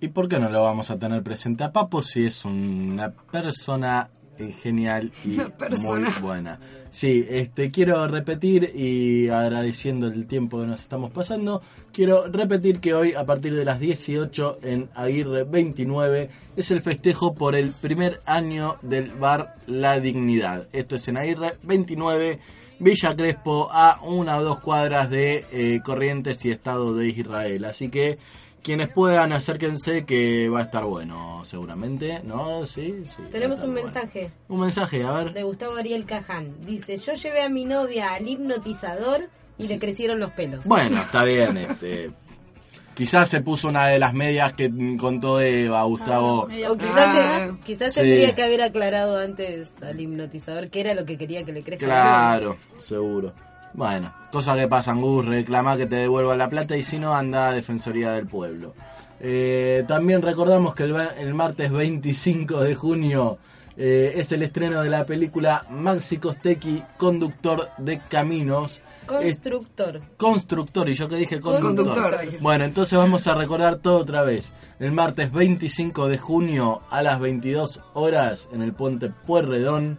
¿Y 0.00 0.08
por 0.08 0.28
qué 0.28 0.38
no 0.38 0.50
lo 0.50 0.62
vamos 0.62 0.90
a 0.90 0.98
tener 0.98 1.22
presente 1.22 1.64
a 1.64 1.72
Papo 1.72 2.02
si 2.02 2.26
es 2.26 2.44
una 2.44 3.10
persona 3.10 4.10
eh, 4.38 4.52
genial 4.52 5.10
y 5.24 5.38
muy 5.86 6.10
buena? 6.20 6.58
Sí, 6.90 7.26
este 7.28 7.70
quiero 7.72 8.06
repetir 8.06 8.72
y 8.74 9.28
agradeciendo 9.28 10.06
el 10.06 10.26
tiempo 10.28 10.60
que 10.60 10.68
nos 10.68 10.80
estamos 10.80 11.10
pasando, 11.10 11.60
quiero 11.92 12.28
repetir 12.28 12.78
que 12.78 12.94
hoy 12.94 13.14
a 13.14 13.24
partir 13.24 13.54
de 13.54 13.64
las 13.64 13.80
18 13.80 14.60
en 14.62 14.88
Aguirre 14.94 15.42
29 15.42 16.30
es 16.56 16.70
el 16.70 16.82
festejo 16.82 17.34
por 17.34 17.56
el 17.56 17.70
primer 17.70 18.20
año 18.26 18.76
del 18.82 19.10
bar 19.10 19.56
La 19.66 19.98
Dignidad. 19.98 20.68
Esto 20.72 20.94
es 20.94 21.08
en 21.08 21.16
Aguirre 21.16 21.54
29 21.64 22.38
Villa 22.78 23.14
Crespo 23.16 23.68
a 23.70 24.00
una 24.02 24.38
o 24.38 24.44
dos 24.44 24.60
cuadras 24.60 25.08
de 25.08 25.46
eh, 25.52 25.80
Corrientes 25.84 26.44
y 26.44 26.50
Estado 26.50 26.94
de 26.94 27.08
Israel. 27.08 27.64
Así 27.64 27.88
que 27.88 28.18
quienes 28.64 28.88
puedan 28.88 29.32
acérquense 29.32 30.04
que 30.04 30.48
va 30.48 30.60
a 30.60 30.62
estar 30.62 30.84
bueno 30.84 31.42
seguramente, 31.44 32.20
¿no? 32.24 32.66
Sí, 32.66 33.04
sí. 33.04 33.22
Tenemos 33.30 33.62
un 33.62 33.72
bueno. 33.72 33.84
mensaje 33.84 34.30
Un 34.48 34.60
mensaje, 34.60 35.04
a 35.04 35.12
ver. 35.12 35.32
de 35.34 35.42
Gustavo 35.44 35.76
Ariel 35.76 36.06
Caján. 36.06 36.54
Dice, 36.66 36.96
yo 36.96 37.12
llevé 37.12 37.42
a 37.42 37.48
mi 37.48 37.64
novia 37.66 38.14
al 38.14 38.26
hipnotizador 38.26 39.28
y 39.58 39.68
le 39.68 39.78
crecieron 39.78 40.18
los 40.18 40.32
pelos. 40.32 40.64
Bueno, 40.64 40.96
está 41.00 41.22
bien, 41.24 41.56
este 41.58 42.10
quizás 42.94 43.28
se 43.28 43.40
puso 43.40 43.66
una 43.68 43.88
de 43.88 43.98
las 43.98 44.14
medias 44.14 44.52
que 44.52 44.70
contó 44.98 45.40
Eva, 45.40 45.82
Gustavo. 45.82 46.42
O 46.68 46.76
quizás, 46.76 46.96
Ah. 46.96 47.50
quizás 47.64 47.92
Sí. 47.92 48.00
tendría 48.00 48.34
que 48.36 48.42
haber 48.44 48.62
aclarado 48.62 49.18
antes 49.18 49.82
al 49.82 49.98
hipnotizador 50.00 50.70
que 50.70 50.80
era 50.80 50.94
lo 50.94 51.04
que 51.04 51.18
quería 51.18 51.44
que 51.44 51.52
le 51.52 51.62
crezca. 51.64 51.86
Claro, 51.86 52.56
seguro. 52.78 53.32
Bueno, 53.74 54.14
cosas 54.30 54.56
que 54.56 54.68
pasan, 54.68 55.00
Gus, 55.00 55.26
reclama 55.26 55.76
que 55.76 55.86
te 55.86 55.96
devuelva 55.96 56.36
la 56.36 56.48
plata 56.48 56.76
y 56.76 56.82
si 56.84 56.98
no, 56.98 57.14
anda 57.14 57.48
a 57.48 57.52
Defensoría 57.52 58.12
del 58.12 58.26
Pueblo. 58.26 58.74
Eh, 59.20 59.84
también 59.88 60.22
recordamos 60.22 60.74
que 60.74 60.84
el, 60.84 61.34
martes 61.34 61.72
25 61.72 62.60
de 62.60 62.74
junio 62.76 63.38
eh, 63.76 64.12
es 64.16 64.30
el 64.32 64.42
estreno 64.42 64.82
de 64.82 64.90
la 64.90 65.04
película 65.04 65.66
Maxi 65.70 66.18
Costecchi, 66.18 66.82
conductor 66.96 67.70
de 67.78 67.98
caminos. 68.08 68.74
Es- 68.74 68.80
Constructor. 69.06 70.00
Constructor, 70.16 70.88
y 70.88 70.94
yo 70.94 71.08
que 71.08 71.16
dije 71.16 71.40
conductor. 71.40 71.94
Conductor. 71.94 72.40
Bueno, 72.40 72.64
entonces 72.64 72.98
vamos 72.98 73.26
a 73.26 73.34
recordar 73.34 73.76
todo 73.76 73.98
otra 73.98 74.22
vez. 74.22 74.52
El 74.78 74.92
martes 74.92 75.32
25 75.32 76.08
de 76.08 76.16
junio 76.16 76.80
a 76.90 77.02
las 77.02 77.18
22 77.20 77.82
horas 77.94 78.48
en 78.52 78.62
el 78.62 78.72
puente 78.72 79.10
Puerredón, 79.10 79.98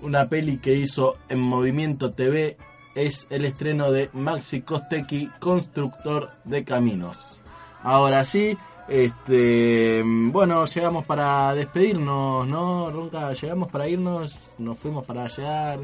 una 0.00 0.28
peli 0.28 0.58
que 0.58 0.74
hizo 0.74 1.16
en 1.28 1.40
Movimiento 1.40 2.12
TV 2.12 2.56
es 2.96 3.26
el 3.30 3.44
estreno 3.44 3.92
de 3.92 4.08
Maxi 4.14 4.62
Costecchi, 4.62 5.30
constructor 5.38 6.30
de 6.44 6.64
caminos. 6.64 7.40
Ahora 7.82 8.24
sí, 8.24 8.56
este, 8.88 10.02
bueno, 10.04 10.64
llegamos 10.64 11.04
para 11.04 11.54
despedirnos, 11.54 12.48
¿no, 12.48 12.90
Ronca? 12.90 13.32
Llegamos 13.34 13.70
para 13.70 13.86
irnos, 13.86 14.34
nos 14.58 14.78
fuimos 14.78 15.04
para 15.04 15.28
llegar. 15.28 15.80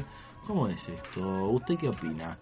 ¿Cómo 0.47 0.67
es 0.67 0.89
esto? 0.89 1.21
¿Usted 1.49 1.77
qué 1.77 1.89
opina? 1.89 2.37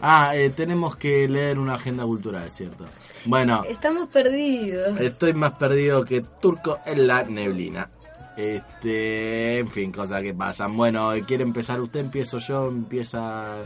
Ah, 0.00 0.32
eh, 0.34 0.50
tenemos 0.50 0.96
que 0.96 1.28
leer 1.28 1.58
una 1.58 1.74
agenda 1.74 2.04
cultural, 2.04 2.50
¿cierto? 2.50 2.86
Bueno, 3.26 3.64
Estamos 3.68 4.08
perdidos. 4.08 4.98
estoy 4.98 5.34
más 5.34 5.52
perdido 5.58 6.04
que 6.04 6.22
turco 6.40 6.78
en 6.86 7.06
la 7.06 7.22
neblina. 7.22 7.90
Este, 8.36 9.58
en 9.58 9.70
fin, 9.70 9.92
cosas 9.92 10.22
que 10.22 10.34
pasan. 10.34 10.76
Bueno, 10.76 11.10
¿quiere 11.26 11.42
empezar 11.42 11.80
usted? 11.80 12.00
Empiezo 12.00 12.38
yo, 12.38 12.68
empieza 12.68 13.56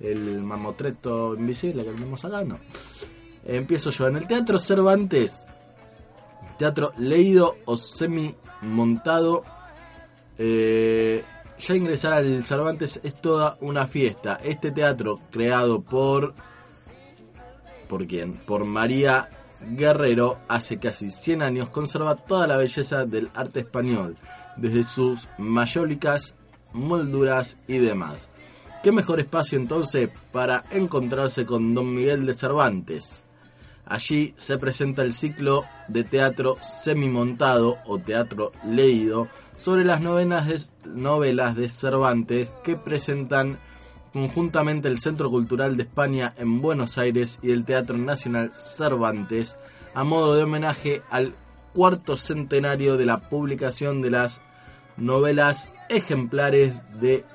el 0.00 0.42
mamotreto 0.42 1.34
invisible 1.34 1.84
que 1.84 1.90
tenemos 1.90 2.24
acá, 2.24 2.42
¿no? 2.42 2.58
Empiezo 3.44 3.90
yo. 3.90 4.08
En 4.08 4.16
el 4.16 4.26
Teatro 4.26 4.58
Cervantes, 4.58 5.46
teatro 6.58 6.92
leído 6.98 7.56
o 7.64 7.76
semi 7.76 8.34
montado, 8.62 9.44
eh, 10.38 11.24
ya 11.58 11.74
ingresar 11.74 12.14
al 12.14 12.44
Cervantes 12.44 13.00
es 13.02 13.14
toda 13.14 13.56
una 13.60 13.86
fiesta. 13.86 14.40
Este 14.42 14.70
teatro 14.70 15.20
creado 15.30 15.82
por... 15.82 16.34
¿Por 17.88 18.06
quién? 18.06 18.34
Por 18.34 18.64
María 18.64 19.28
Guerrero 19.60 20.38
hace 20.48 20.78
casi 20.78 21.10
100 21.10 21.42
años 21.42 21.68
conserva 21.68 22.16
toda 22.16 22.46
la 22.46 22.56
belleza 22.56 23.04
del 23.04 23.30
arte 23.34 23.60
español, 23.60 24.16
desde 24.56 24.84
sus 24.84 25.28
mayólicas, 25.38 26.34
molduras 26.72 27.58
y 27.66 27.78
demás. 27.78 28.30
¿Qué 28.82 28.92
mejor 28.92 29.20
espacio 29.20 29.58
entonces 29.58 30.08
para 30.32 30.64
encontrarse 30.70 31.44
con 31.44 31.74
Don 31.74 31.94
Miguel 31.94 32.24
de 32.24 32.32
Cervantes? 32.32 33.24
Allí 33.84 34.32
se 34.38 34.56
presenta 34.56 35.02
el 35.02 35.12
ciclo 35.12 35.66
de 35.88 36.02
teatro 36.02 36.56
semimontado 36.62 37.76
o 37.84 37.98
teatro 37.98 38.52
leído 38.64 39.28
sobre 39.58 39.84
las 39.84 40.00
novenas 40.00 40.72
novelas 40.86 41.56
de 41.56 41.68
Cervantes 41.68 42.48
que 42.64 42.76
presentan 42.76 43.58
conjuntamente 44.14 44.88
el 44.88 44.98
Centro 44.98 45.28
Cultural 45.28 45.76
de 45.76 45.82
España 45.82 46.32
en 46.38 46.62
Buenos 46.62 46.96
Aires 46.96 47.38
y 47.42 47.50
el 47.50 47.66
Teatro 47.66 47.98
Nacional 47.98 48.50
Cervantes 48.54 49.58
a 49.92 50.04
modo 50.04 50.36
de 50.36 50.44
homenaje 50.44 51.02
al 51.10 51.34
cuarto 51.74 52.16
centenario 52.16 52.96
de 52.96 53.04
la 53.04 53.18
publicación 53.28 54.00
de 54.00 54.10
las 54.10 54.40
novelas 54.96 55.70
ejemplares 55.90 56.72
de 56.98 57.26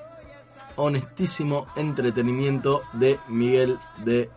honestísimo 0.77 1.67
entretenimiento 1.75 2.81
de 2.93 3.19
Miguel 3.27 3.77
de 4.03 4.29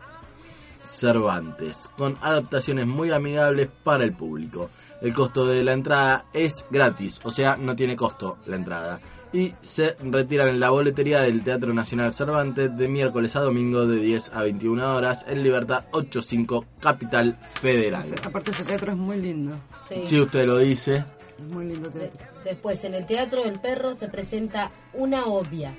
Cervantes, 0.82 1.90
con 1.96 2.16
adaptaciones 2.20 2.86
muy 2.86 3.10
amigables 3.10 3.68
para 3.84 4.04
el 4.04 4.12
público. 4.12 4.70
El 5.02 5.14
costo 5.14 5.46
de 5.46 5.62
la 5.62 5.72
entrada 5.72 6.26
es 6.32 6.64
gratis, 6.70 7.20
o 7.24 7.30
sea, 7.30 7.56
no 7.56 7.76
tiene 7.76 7.94
costo 7.94 8.38
la 8.46 8.56
entrada. 8.56 9.00
Y 9.30 9.52
se 9.60 9.94
retiran 10.02 10.48
en 10.48 10.58
la 10.58 10.70
boletería 10.70 11.20
del 11.20 11.44
Teatro 11.44 11.74
Nacional 11.74 12.14
Cervantes 12.14 12.74
de 12.74 12.88
miércoles 12.88 13.36
a 13.36 13.40
domingo 13.40 13.86
de 13.86 13.98
10 13.98 14.32
a 14.32 14.42
21 14.42 14.96
horas 14.96 15.26
en 15.28 15.42
Libertad 15.42 15.84
85, 15.90 16.64
Capital 16.80 17.38
Federal. 17.60 18.06
Aparte 18.24 18.52
ese 18.52 18.64
teatro 18.64 18.92
es 18.92 18.98
muy 18.98 19.18
lindo. 19.18 19.54
Sí. 19.86 20.02
Si 20.06 20.20
usted 20.20 20.46
lo 20.46 20.56
dice, 20.56 21.04
Es 21.38 21.52
muy 21.52 21.66
lindo 21.66 21.90
teatro. 21.90 22.26
Después, 22.44 22.82
en 22.84 22.94
el 22.94 23.06
Teatro 23.06 23.42
del 23.42 23.60
Perro 23.60 23.94
se 23.94 24.08
presenta 24.08 24.70
Una 24.94 25.26
Obvia, 25.26 25.74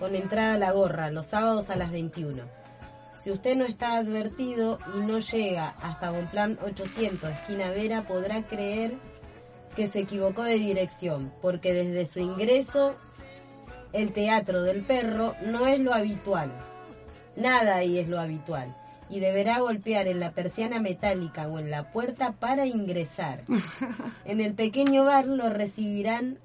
con 0.00 0.16
entrada 0.16 0.54
a 0.54 0.58
la 0.58 0.72
gorra, 0.72 1.10
los 1.10 1.26
sábados 1.26 1.70
a 1.70 1.76
las 1.76 1.92
21. 1.92 2.42
Si 3.22 3.30
usted 3.30 3.54
no 3.54 3.66
está 3.66 3.98
advertido 3.98 4.78
y 4.96 5.00
no 5.00 5.18
llega 5.18 5.68
hasta 5.82 6.10
Bonplan 6.10 6.58
800, 6.64 7.30
esquina 7.30 7.70
Vera, 7.70 8.02
podrá 8.02 8.42
creer 8.42 8.94
que 9.76 9.88
se 9.88 10.00
equivocó 10.00 10.42
de 10.42 10.54
dirección, 10.54 11.30
porque 11.42 11.74
desde 11.74 12.06
su 12.06 12.18
ingreso, 12.18 12.96
el 13.92 14.12
Teatro 14.12 14.62
del 14.62 14.82
Perro 14.82 15.34
no 15.44 15.66
es 15.66 15.78
lo 15.78 15.92
habitual. 15.92 16.50
Nada 17.36 17.76
ahí 17.76 17.98
es 17.98 18.08
lo 18.08 18.18
habitual. 18.18 18.74
Y 19.10 19.20
deberá 19.20 19.58
golpear 19.58 20.06
en 20.06 20.18
la 20.18 20.32
persiana 20.32 20.80
metálica 20.80 21.46
o 21.46 21.58
en 21.58 21.70
la 21.70 21.92
puerta 21.92 22.32
para 22.32 22.66
ingresar. 22.66 23.42
En 24.24 24.40
el 24.40 24.54
pequeño 24.54 25.04
bar 25.04 25.26
lo 25.26 25.50
recibirán 25.50 26.38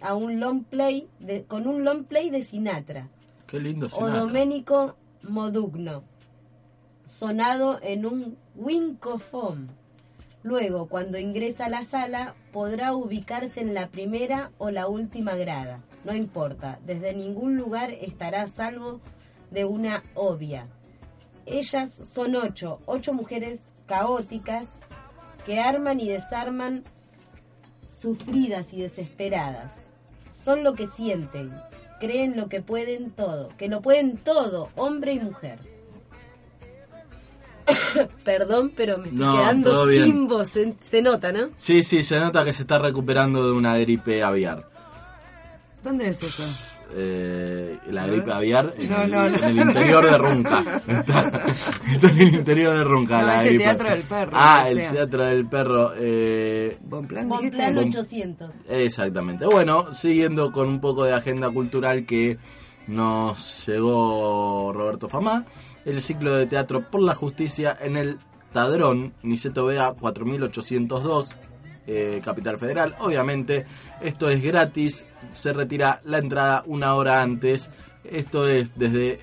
a 0.00 0.14
un 0.14 0.40
long 0.40 0.64
play 0.64 1.08
de- 1.20 1.44
con 1.44 1.66
un 1.66 1.84
long 1.84 2.04
play 2.04 2.30
de 2.30 2.42
Sinatra 2.44 3.08
qué 3.46 3.60
lindo 3.60 3.86
o 3.86 3.88
Sinatra. 3.88 4.18
Domenico 4.20 4.96
Modugno, 5.22 6.04
sonado 7.04 7.78
en 7.82 8.06
un 8.06 8.36
wincofón. 8.54 9.68
Luego, 10.42 10.86
cuando 10.86 11.18
ingresa 11.18 11.66
a 11.66 11.68
la 11.68 11.82
sala, 11.82 12.34
podrá 12.52 12.94
ubicarse 12.94 13.60
en 13.60 13.74
la 13.74 13.88
primera 13.88 14.52
o 14.58 14.70
la 14.70 14.86
última 14.86 15.34
grada. 15.34 15.82
No 16.04 16.14
importa, 16.14 16.78
desde 16.86 17.14
ningún 17.14 17.56
lugar 17.56 17.90
estará 17.90 18.42
a 18.42 18.46
salvo 18.48 19.00
de 19.50 19.64
una 19.64 20.02
obvia. 20.14 20.68
Ellas 21.46 21.92
son 21.92 22.36
ocho, 22.36 22.80
ocho 22.86 23.12
mujeres 23.12 23.72
caóticas 23.86 24.68
que 25.44 25.58
arman 25.60 25.98
y 26.00 26.08
desarman 26.08 26.84
sufridas 27.88 28.72
y 28.72 28.80
desesperadas. 28.82 29.72
Son 30.46 30.62
lo 30.62 30.74
que 30.74 30.86
sienten, 30.86 31.52
creen 31.98 32.36
lo 32.36 32.48
que 32.48 32.62
pueden 32.62 33.10
todo, 33.10 33.48
que 33.58 33.66
lo 33.66 33.82
pueden 33.82 34.16
todo, 34.16 34.68
hombre 34.76 35.14
y 35.14 35.18
mujer. 35.18 35.58
Perdón, 38.24 38.72
pero 38.76 38.96
me 38.98 39.08
estoy 39.08 39.18
No, 39.18 39.32
todo 39.32 39.38
quedando 39.42 39.86
bien. 39.86 40.04
sin 40.04 40.28
voz, 40.28 40.48
se, 40.50 40.74
se 40.80 41.02
nota, 41.02 41.32
¿no? 41.32 41.48
Sí, 41.56 41.82
sí, 41.82 42.04
se 42.04 42.20
nota 42.20 42.44
que 42.44 42.52
se 42.52 42.62
está 42.62 42.78
recuperando 42.78 43.44
de 43.44 43.50
una 43.52 43.76
gripe 43.78 44.22
aviar. 44.22 44.68
¿Dónde 45.82 46.10
es 46.10 46.22
eso? 46.22 46.44
Eh, 46.94 47.78
la 47.90 48.06
gripe 48.06 48.32
aviar 48.32 48.72
en, 48.78 48.88
No, 48.90 49.02
el, 49.02 49.10
no, 49.10 49.28
no. 49.28 49.36
en 49.38 49.44
el 49.44 49.58
interior 49.68 50.04
de 50.10 50.18
Runca. 50.18 50.64
Está, 50.88 51.42
está 51.92 52.08
en 52.10 52.18
el 52.20 52.34
interior 52.34 52.76
de 52.78 52.84
Runca 52.84 53.20
No, 53.20 53.26
la 53.26 53.42
gripe. 53.44 53.64
Teatro 53.64 53.90
del 53.90 54.02
Perro, 54.02 54.30
Ah, 54.34 54.66
el 54.68 54.76
sea. 54.76 54.92
teatro 54.92 55.24
del 55.24 55.46
perro. 55.48 55.92
Eh, 55.96 56.78
Bonplan, 56.82 57.28
Bon 57.28 57.38
dijiste. 57.38 57.56
Plan 57.58 57.74
Bon- 57.74 57.88
800. 57.88 58.50
Exactamente. 58.68 59.46
Bueno, 59.46 59.92
siguiendo 59.92 60.52
con 60.52 60.68
un 60.68 60.80
poco 60.80 61.04
de 61.04 61.12
agenda 61.12 61.50
cultural 61.50 62.04
que 62.06 62.38
nos 62.86 63.66
llegó 63.66 64.72
Roberto 64.72 65.08
Famá, 65.08 65.44
el 65.84 66.00
ciclo 66.02 66.34
de 66.36 66.46
teatro 66.46 66.82
por 66.90 67.02
la 67.02 67.14
justicia 67.14 67.76
en 67.80 67.96
el 67.96 68.18
Tadrón, 68.52 69.12
Niceto 69.22 69.66
Vega 69.66 69.92
4802, 69.92 71.36
eh, 71.86 72.20
Capital 72.24 72.58
Federal. 72.58 72.94
Obviamente, 73.00 73.64
esto 74.00 74.28
es 74.28 74.42
gratis, 74.42 75.04
se 75.30 75.52
retira 75.52 76.00
la 76.04 76.18
entrada 76.18 76.62
una 76.66 76.94
hora 76.94 77.22
antes. 77.22 77.68
Esto 78.04 78.46
es 78.48 78.76
desde 78.78 79.20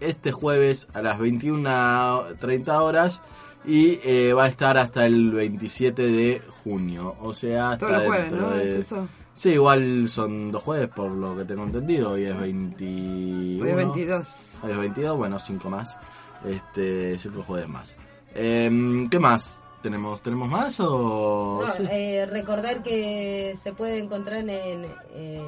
este 0.00 0.32
jueves 0.32 0.88
a 0.94 1.02
las 1.02 1.18
21.30 1.18 2.68
horas 2.80 3.22
y 3.64 3.98
eh, 4.04 4.32
va 4.32 4.44
a 4.44 4.48
estar 4.48 4.76
hasta 4.78 5.06
el 5.06 5.32
27 5.32 6.02
de 6.06 6.42
junio. 6.64 7.16
O 7.20 7.34
sea, 7.34 7.70
hasta 7.72 7.86
Todos 7.86 7.98
los 7.98 8.06
jueves, 8.06 8.32
¿no? 8.32 8.50
de- 8.50 8.64
¿Es 8.64 8.74
eso? 8.86 9.08
Sí, 9.34 9.50
igual 9.50 10.08
son 10.08 10.50
dos 10.50 10.62
jueves 10.62 10.88
por 10.88 11.10
lo 11.10 11.36
que 11.36 11.44
tengo 11.44 11.64
entendido. 11.64 12.12
Hoy 12.12 12.24
es 12.24 12.38
21. 12.38 13.62
Hoy 13.64 13.70
es 13.70 13.76
22. 13.76 14.28
Hoy 14.62 14.70
es 14.70 14.78
22, 14.78 15.16
bueno, 15.18 15.38
cinco 15.38 15.68
más. 15.68 15.98
Este, 16.44 17.18
cinco 17.18 17.42
jueves 17.42 17.68
más. 17.68 17.96
Em, 18.34 19.08
¿Qué 19.10 19.18
más? 19.18 19.62
¿Tenemos, 19.86 20.20
¿Tenemos 20.20 20.48
más 20.48 20.80
o...? 20.80 21.62
No, 21.64 21.72
sí? 21.72 21.84
eh, 21.92 22.26
recordar 22.28 22.82
que 22.82 23.54
se 23.56 23.72
puede 23.72 24.00
encontrar 24.00 24.40
en... 24.40 24.84
eh, 25.14 25.40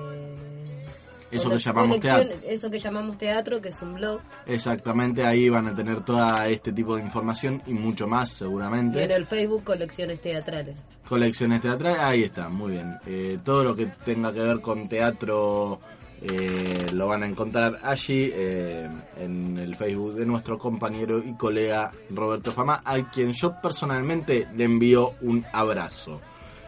Eso 1.32 1.50
que 1.50 1.58
llamamos 1.58 1.98
teatro. 1.98 2.36
Eso 2.46 2.70
que 2.70 2.78
llamamos 2.78 3.18
teatro, 3.18 3.60
que 3.60 3.70
es 3.70 3.82
un 3.82 3.94
blog. 3.94 4.20
Exactamente, 4.46 5.24
ahí 5.26 5.48
van 5.48 5.66
a 5.66 5.74
tener 5.74 6.02
toda 6.04 6.46
este 6.46 6.72
tipo 6.72 6.94
de 6.94 7.02
información 7.02 7.60
y 7.66 7.74
mucho 7.74 8.06
más 8.06 8.32
Y 8.34 8.36
seguramente. 8.36 9.02
en 9.02 9.10
el 9.10 9.24
Facebook, 9.26 9.64
colecciones 9.64 10.20
teatrales. 10.20 10.78
Colecciones 11.08 11.60
teatrales, 11.60 11.98
ahí 12.00 12.22
está, 12.22 12.48
muy 12.48 12.74
bien. 12.74 12.96
Eh, 13.06 13.38
todo 13.44 13.64
lo 13.64 13.74
que 13.74 13.86
tenga 14.04 14.32
que 14.32 14.38
ver 14.40 14.60
con 14.60 14.88
teatro 14.88 15.80
eh, 16.20 16.86
lo 16.94 17.06
van 17.06 17.22
a 17.22 17.26
encontrar 17.26 17.78
allí 17.82 18.32
eh, 18.34 18.88
en 19.18 19.56
el 19.56 19.76
Facebook 19.76 20.14
de 20.14 20.26
nuestro 20.26 20.58
compañero 20.58 21.22
y 21.22 21.34
colega 21.34 21.92
Roberto 22.10 22.50
Fama, 22.50 22.82
a 22.84 23.08
quien 23.10 23.32
yo 23.32 23.54
personalmente 23.62 24.48
le 24.56 24.64
envío 24.64 25.12
un 25.22 25.46
abrazo. 25.52 26.20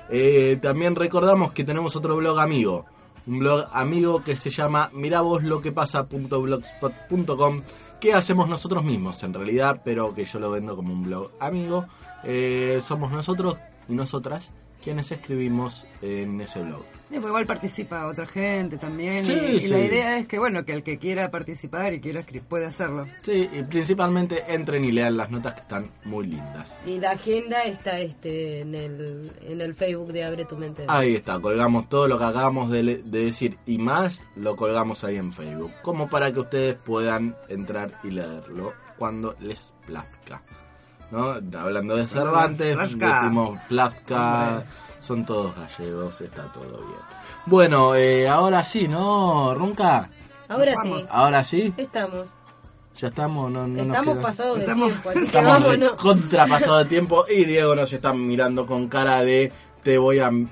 Eh, 0.08 0.56
también 0.62 0.94
recordamos 0.94 1.52
que 1.52 1.64
tenemos 1.64 1.96
otro 1.96 2.14
blog 2.16 2.38
amigo, 2.38 2.86
un 3.26 3.40
blog 3.40 3.66
amigo 3.72 4.22
que 4.22 4.36
se 4.36 4.50
llama 4.50 4.88
miravosloquepasa.blogspot.com 4.92 7.62
que 8.00 8.14
hacemos 8.14 8.48
nosotros 8.48 8.84
mismos 8.84 9.20
en 9.24 9.34
realidad, 9.34 9.82
pero 9.84 10.14
que 10.14 10.24
yo 10.24 10.40
lo 10.40 10.52
vendo 10.52 10.76
como 10.76 10.92
un 10.92 11.02
blog 11.02 11.32
amigo. 11.40 11.86
Somos 12.80 13.10
nosotros 13.12 13.56
y 13.88 13.94
nosotras 13.94 14.50
quienes 14.82 15.10
escribimos 15.12 15.86
en 16.02 16.40
ese 16.40 16.62
blog. 16.62 16.82
Sí, 17.10 17.16
pues 17.16 17.26
igual 17.26 17.44
participa 17.46 18.06
otra 18.06 18.24
gente 18.24 18.78
también. 18.78 19.22
Sí, 19.24 19.32
y, 19.32 19.56
y 19.56 19.60
sí. 19.62 19.68
la 19.68 19.80
idea 19.80 20.18
es 20.18 20.26
que, 20.28 20.38
bueno, 20.38 20.64
que 20.64 20.72
el 20.72 20.84
que 20.84 20.96
quiera 20.98 21.28
participar 21.32 21.92
y 21.92 22.00
quiera 22.00 22.20
escribir 22.20 22.46
puede 22.46 22.66
hacerlo. 22.66 23.06
Sí, 23.22 23.48
y 23.52 23.62
principalmente 23.64 24.44
entren 24.46 24.84
y 24.84 24.92
lean 24.92 25.16
las 25.16 25.28
notas 25.28 25.54
que 25.54 25.60
están 25.62 25.90
muy 26.04 26.28
lindas. 26.28 26.78
Y 26.86 27.00
la 27.00 27.10
agenda 27.10 27.62
está 27.64 27.98
este 27.98 28.60
en 28.60 28.76
el, 28.76 29.32
en 29.42 29.60
el 29.60 29.74
Facebook 29.74 30.12
de 30.12 30.22
Abre 30.22 30.44
tu 30.44 30.56
Mente. 30.56 30.84
Ahí 30.86 31.16
está, 31.16 31.40
colgamos 31.40 31.88
todo 31.88 32.06
lo 32.06 32.16
que 32.16 32.24
acabamos 32.26 32.70
de, 32.70 32.82
le- 32.84 33.02
de 33.02 33.24
decir 33.24 33.58
y 33.66 33.78
más, 33.78 34.24
lo 34.36 34.54
colgamos 34.54 35.02
ahí 35.02 35.16
en 35.16 35.32
Facebook, 35.32 35.72
como 35.82 36.08
para 36.08 36.32
que 36.32 36.38
ustedes 36.38 36.74
puedan 36.76 37.34
entrar 37.48 37.92
y 38.04 38.10
leerlo 38.10 38.72
cuando 38.96 39.34
les 39.40 39.74
plazca. 39.84 40.42
¿No? 41.10 41.34
Hablando 41.58 41.96
de 41.96 42.06
Cervantes, 42.06 42.76
decimos 42.76 43.58
plazca, 43.68 44.62
son 44.98 45.24
todos 45.26 45.54
gallegos, 45.56 46.20
está 46.20 46.44
todo 46.52 46.78
bien. 46.78 46.98
Bueno, 47.46 47.94
eh, 47.96 48.28
ahora 48.28 48.62
sí, 48.62 48.86
¿no, 48.86 49.54
Runca? 49.54 50.08
Ahora 50.48 50.74
sí. 50.82 51.04
Ahora 51.10 51.44
sí, 51.44 51.74
Estamos. 51.76 52.28
ya 52.96 53.08
estamos, 53.08 53.50
no, 53.50 53.66
no 53.66 53.82
Estamos 53.82 54.18
pasados 54.18 54.56
de 54.58 54.64
Estamos- 54.64 54.88
tiempo. 54.92 55.10
Estamos 55.12 55.60
vámonos. 55.60 55.92
contrapasados 55.94 56.78
de 56.84 56.88
tiempo 56.90 57.24
y 57.28 57.44
Diego 57.44 57.74
nos 57.74 57.92
está 57.92 58.12
mirando 58.12 58.66
con 58.66 58.88
cara 58.88 59.22
de 59.24 59.52
te 59.82 59.96
voy 59.98 60.18
a 60.20 60.30
Me 60.30 60.48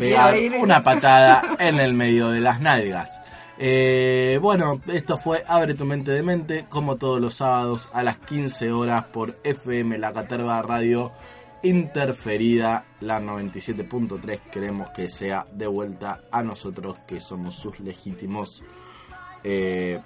pegar 0.00 0.34
una 0.60 0.82
patada 0.82 1.42
en 1.58 1.78
el 1.78 1.94
medio 1.94 2.30
de 2.30 2.40
las 2.40 2.60
nalgas. 2.60 3.22
Eh, 3.58 4.38
bueno, 4.40 4.80
esto 4.88 5.16
fue 5.16 5.44
Abre 5.46 5.74
tu 5.74 5.84
mente 5.84 6.10
de 6.10 6.22
mente, 6.22 6.66
como 6.68 6.96
todos 6.96 7.20
los 7.20 7.34
sábados 7.34 7.88
a 7.92 8.02
las 8.02 8.18
15 8.18 8.72
horas 8.72 9.04
por 9.06 9.38
FM 9.44 9.98
La 9.98 10.12
Caterva 10.12 10.62
Radio 10.62 11.12
Interferida, 11.62 12.84
la 13.00 13.20
97.3. 13.20 14.40
Queremos 14.50 14.90
que 14.90 15.08
sea 15.08 15.44
de 15.52 15.66
vuelta 15.66 16.22
a 16.30 16.42
nosotros, 16.42 16.98
que 17.06 17.20
somos 17.20 17.54
sus 17.54 17.78
legítimos 17.78 18.64
eh, 19.44 20.00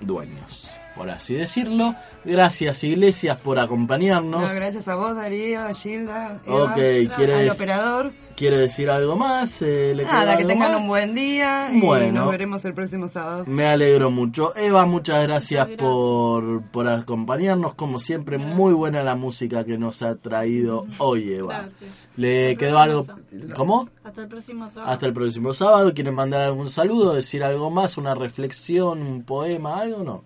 dueños, 0.00 0.78
por 0.96 1.10
así 1.10 1.34
decirlo. 1.34 1.94
Gracias, 2.24 2.84
Iglesias, 2.84 3.36
por 3.38 3.58
acompañarnos. 3.58 4.42
No, 4.42 4.54
gracias 4.54 4.86
a 4.88 4.96
vos, 4.96 5.16
Darío, 5.16 5.62
a 5.62 5.72
Gilda, 5.74 6.40
Eva, 6.46 6.64
Ok, 6.64 6.74
¿quieres- 7.16 7.36
al 7.36 7.50
operador. 7.50 8.12
¿Quiere 8.36 8.56
decir 8.56 8.88
algo 8.88 9.16
más? 9.16 9.60
Eh, 9.60 9.92
¿le 9.94 10.02
Nada, 10.02 10.38
que 10.38 10.46
tengan 10.46 10.72
más? 10.72 10.80
un 10.80 10.88
buen 10.88 11.14
día 11.14 11.68
y 11.74 11.80
Bueno. 11.82 12.22
nos 12.22 12.30
veremos 12.30 12.64
el 12.64 12.72
próximo 12.72 13.06
sábado. 13.06 13.44
Me 13.46 13.66
alegro 13.66 14.10
mucho. 14.10 14.56
Eva, 14.56 14.86
muchas 14.86 15.22
gracias, 15.24 15.68
Por, 15.76 16.62
por 16.70 16.88
acompañarnos. 16.88 17.74
Como 17.74 18.00
siempre, 18.00 18.38
muy 18.38 18.72
buena 18.72 19.02
la 19.02 19.14
música 19.14 19.62
que 19.64 19.76
nos 19.76 20.00
ha 20.00 20.14
traído 20.14 20.86
hoy, 20.96 21.34
Eva. 21.34 21.52
Gracias. 21.68 21.90
¿Le 22.16 22.56
quedó 22.56 22.78
algo? 22.78 23.06
¿Cómo? 23.54 23.90
Hasta 24.04 24.22
el 24.22 24.28
próximo 24.28 24.70
sábado. 24.70 24.90
Hasta 24.90 25.04
el 25.06 25.12
próximo 25.12 25.52
sábado. 25.52 25.92
¿Quieren 25.92 26.14
mandar 26.14 26.40
algún 26.40 26.70
saludo? 26.70 27.12
¿Decir 27.12 27.44
algo 27.44 27.68
más? 27.70 27.98
¿Una 27.98 28.14
reflexión? 28.14 29.02
¿Un 29.02 29.22
poema? 29.22 29.80
¿Algo? 29.80 30.02
No. 30.02 30.24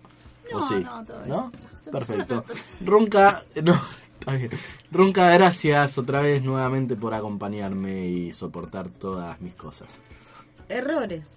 ¿O 0.53 0.59
No, 0.59 0.67
sí? 0.67 0.75
no. 0.83 1.25
¿No? 1.27 1.51
Perfecto. 1.91 2.43
Runca, 2.85 3.43
no, 3.63 3.79
está 4.19 4.33
bien. 4.33 4.51
Runca, 4.91 5.29
gracias 5.31 5.97
otra 5.97 6.21
vez 6.21 6.43
nuevamente 6.43 6.95
por 6.95 7.13
acompañarme 7.13 8.07
y 8.07 8.33
soportar 8.33 8.89
todas 8.89 9.39
mis 9.41 9.53
cosas. 9.53 9.87
Errores. 10.69 11.27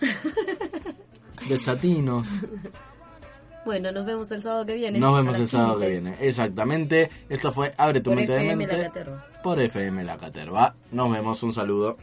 Desatinos. 1.48 2.28
Bueno, 3.64 3.92
nos 3.92 4.04
vemos 4.04 4.30
el 4.32 4.42
sábado 4.42 4.66
que 4.66 4.74
viene. 4.74 4.98
Nos 4.98 5.14
vemos 5.14 5.38
el 5.38 5.46
sábado 5.46 5.74
15. 5.74 5.84
que 5.86 5.90
viene. 5.92 6.16
Exactamente. 6.20 7.08
Esto 7.28 7.52
fue 7.52 7.72
Abre 7.78 8.00
tu 8.00 8.10
Por 8.10 8.16
mente 8.16 8.32
de 8.32 8.38
FM 8.38 8.66
La 8.66 8.72
mente. 8.76 8.88
Caterva. 8.88 9.26
Por 9.42 9.60
FM 9.60 10.04
La 10.04 10.18
Caterva. 10.18 10.74
Nos 10.90 11.12
vemos. 11.12 11.40
Un 11.44 11.52
saludo. 11.52 11.96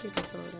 ¿Qué 0.00 0.08
pasó 0.08 0.36
ahora? 0.38 0.57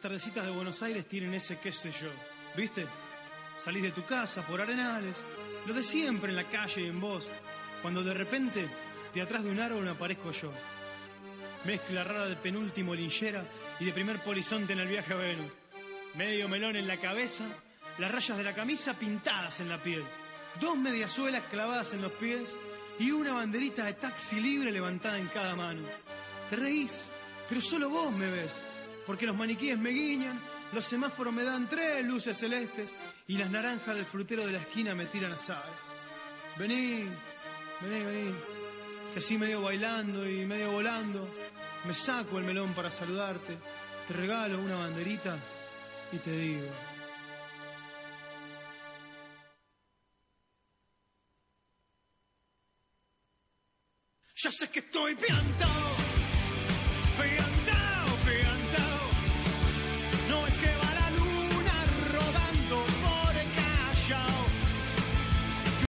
Las 0.00 0.12
tardecitas 0.12 0.46
de 0.46 0.50
Buenos 0.50 0.82
Aires 0.82 1.04
tienen 1.06 1.34
ese 1.34 1.58
qué 1.58 1.70
sé 1.70 1.90
yo, 1.90 2.08
¿viste? 2.56 2.86
Salís 3.62 3.82
de 3.82 3.90
tu 3.90 4.02
casa 4.02 4.40
por 4.40 4.58
arenales, 4.58 5.14
lo 5.66 5.74
de 5.74 5.82
siempre 5.82 6.30
en 6.30 6.36
la 6.36 6.44
calle 6.44 6.80
y 6.80 6.86
en 6.86 6.98
vos, 6.98 7.28
cuando 7.82 8.02
de 8.02 8.14
repente 8.14 8.66
de 9.12 9.20
atrás 9.20 9.44
de 9.44 9.50
un 9.50 9.60
árbol 9.60 9.86
aparezco 9.86 10.30
yo. 10.30 10.50
Mezcla 11.66 12.02
rara 12.02 12.30
de 12.30 12.36
penúltimo 12.36 12.94
linchera 12.94 13.44
y 13.78 13.84
de 13.84 13.92
primer 13.92 14.20
polizonte 14.20 14.72
en 14.72 14.78
el 14.78 14.88
viaje 14.88 15.12
a 15.12 15.18
Venus. 15.18 15.52
Medio 16.14 16.48
melón 16.48 16.76
en 16.76 16.88
la 16.88 16.96
cabeza, 16.96 17.44
las 17.98 18.10
rayas 18.10 18.38
de 18.38 18.44
la 18.44 18.54
camisa 18.54 18.94
pintadas 18.94 19.60
en 19.60 19.68
la 19.68 19.76
piel. 19.76 20.02
Dos 20.62 20.78
mediasuelas 20.78 21.44
clavadas 21.50 21.92
en 21.92 22.00
los 22.00 22.12
pies 22.12 22.48
y 22.98 23.10
una 23.10 23.34
banderita 23.34 23.84
de 23.84 23.92
taxi 23.92 24.40
libre 24.40 24.72
levantada 24.72 25.18
en 25.18 25.26
cada 25.26 25.54
mano. 25.54 25.82
Te 26.48 26.56
reís, 26.56 27.10
pero 27.50 27.60
solo 27.60 27.90
vos 27.90 28.10
me 28.12 28.30
ves, 28.30 28.69
porque 29.10 29.26
los 29.26 29.36
maniquíes 29.36 29.76
me 29.76 29.90
guiñan, 29.90 30.40
los 30.72 30.84
semáforos 30.84 31.34
me 31.34 31.42
dan 31.42 31.68
tres 31.68 32.04
luces 32.04 32.36
celestes 32.38 32.94
y 33.26 33.38
las 33.38 33.50
naranjas 33.50 33.96
del 33.96 34.04
frutero 34.04 34.46
de 34.46 34.52
la 34.52 34.58
esquina 34.58 34.94
me 34.94 35.06
tiran 35.06 35.32
azares. 35.32 35.64
Vení, 36.56 37.08
vení, 37.80 38.04
vení, 38.04 38.34
que 39.12 39.18
así 39.18 39.36
medio 39.36 39.62
bailando 39.62 40.30
y 40.30 40.46
medio 40.46 40.70
volando, 40.70 41.28
me 41.86 41.92
saco 41.92 42.38
el 42.38 42.44
melón 42.44 42.72
para 42.72 42.88
saludarte, 42.88 43.58
te 44.06 44.14
regalo 44.14 44.60
una 44.60 44.76
banderita 44.76 45.36
y 46.12 46.18
te 46.18 46.30
digo. 46.30 46.70
Ya 54.36 54.52
sé 54.52 54.70
que 54.70 54.78
estoy 54.78 55.16
piantado 55.16 55.89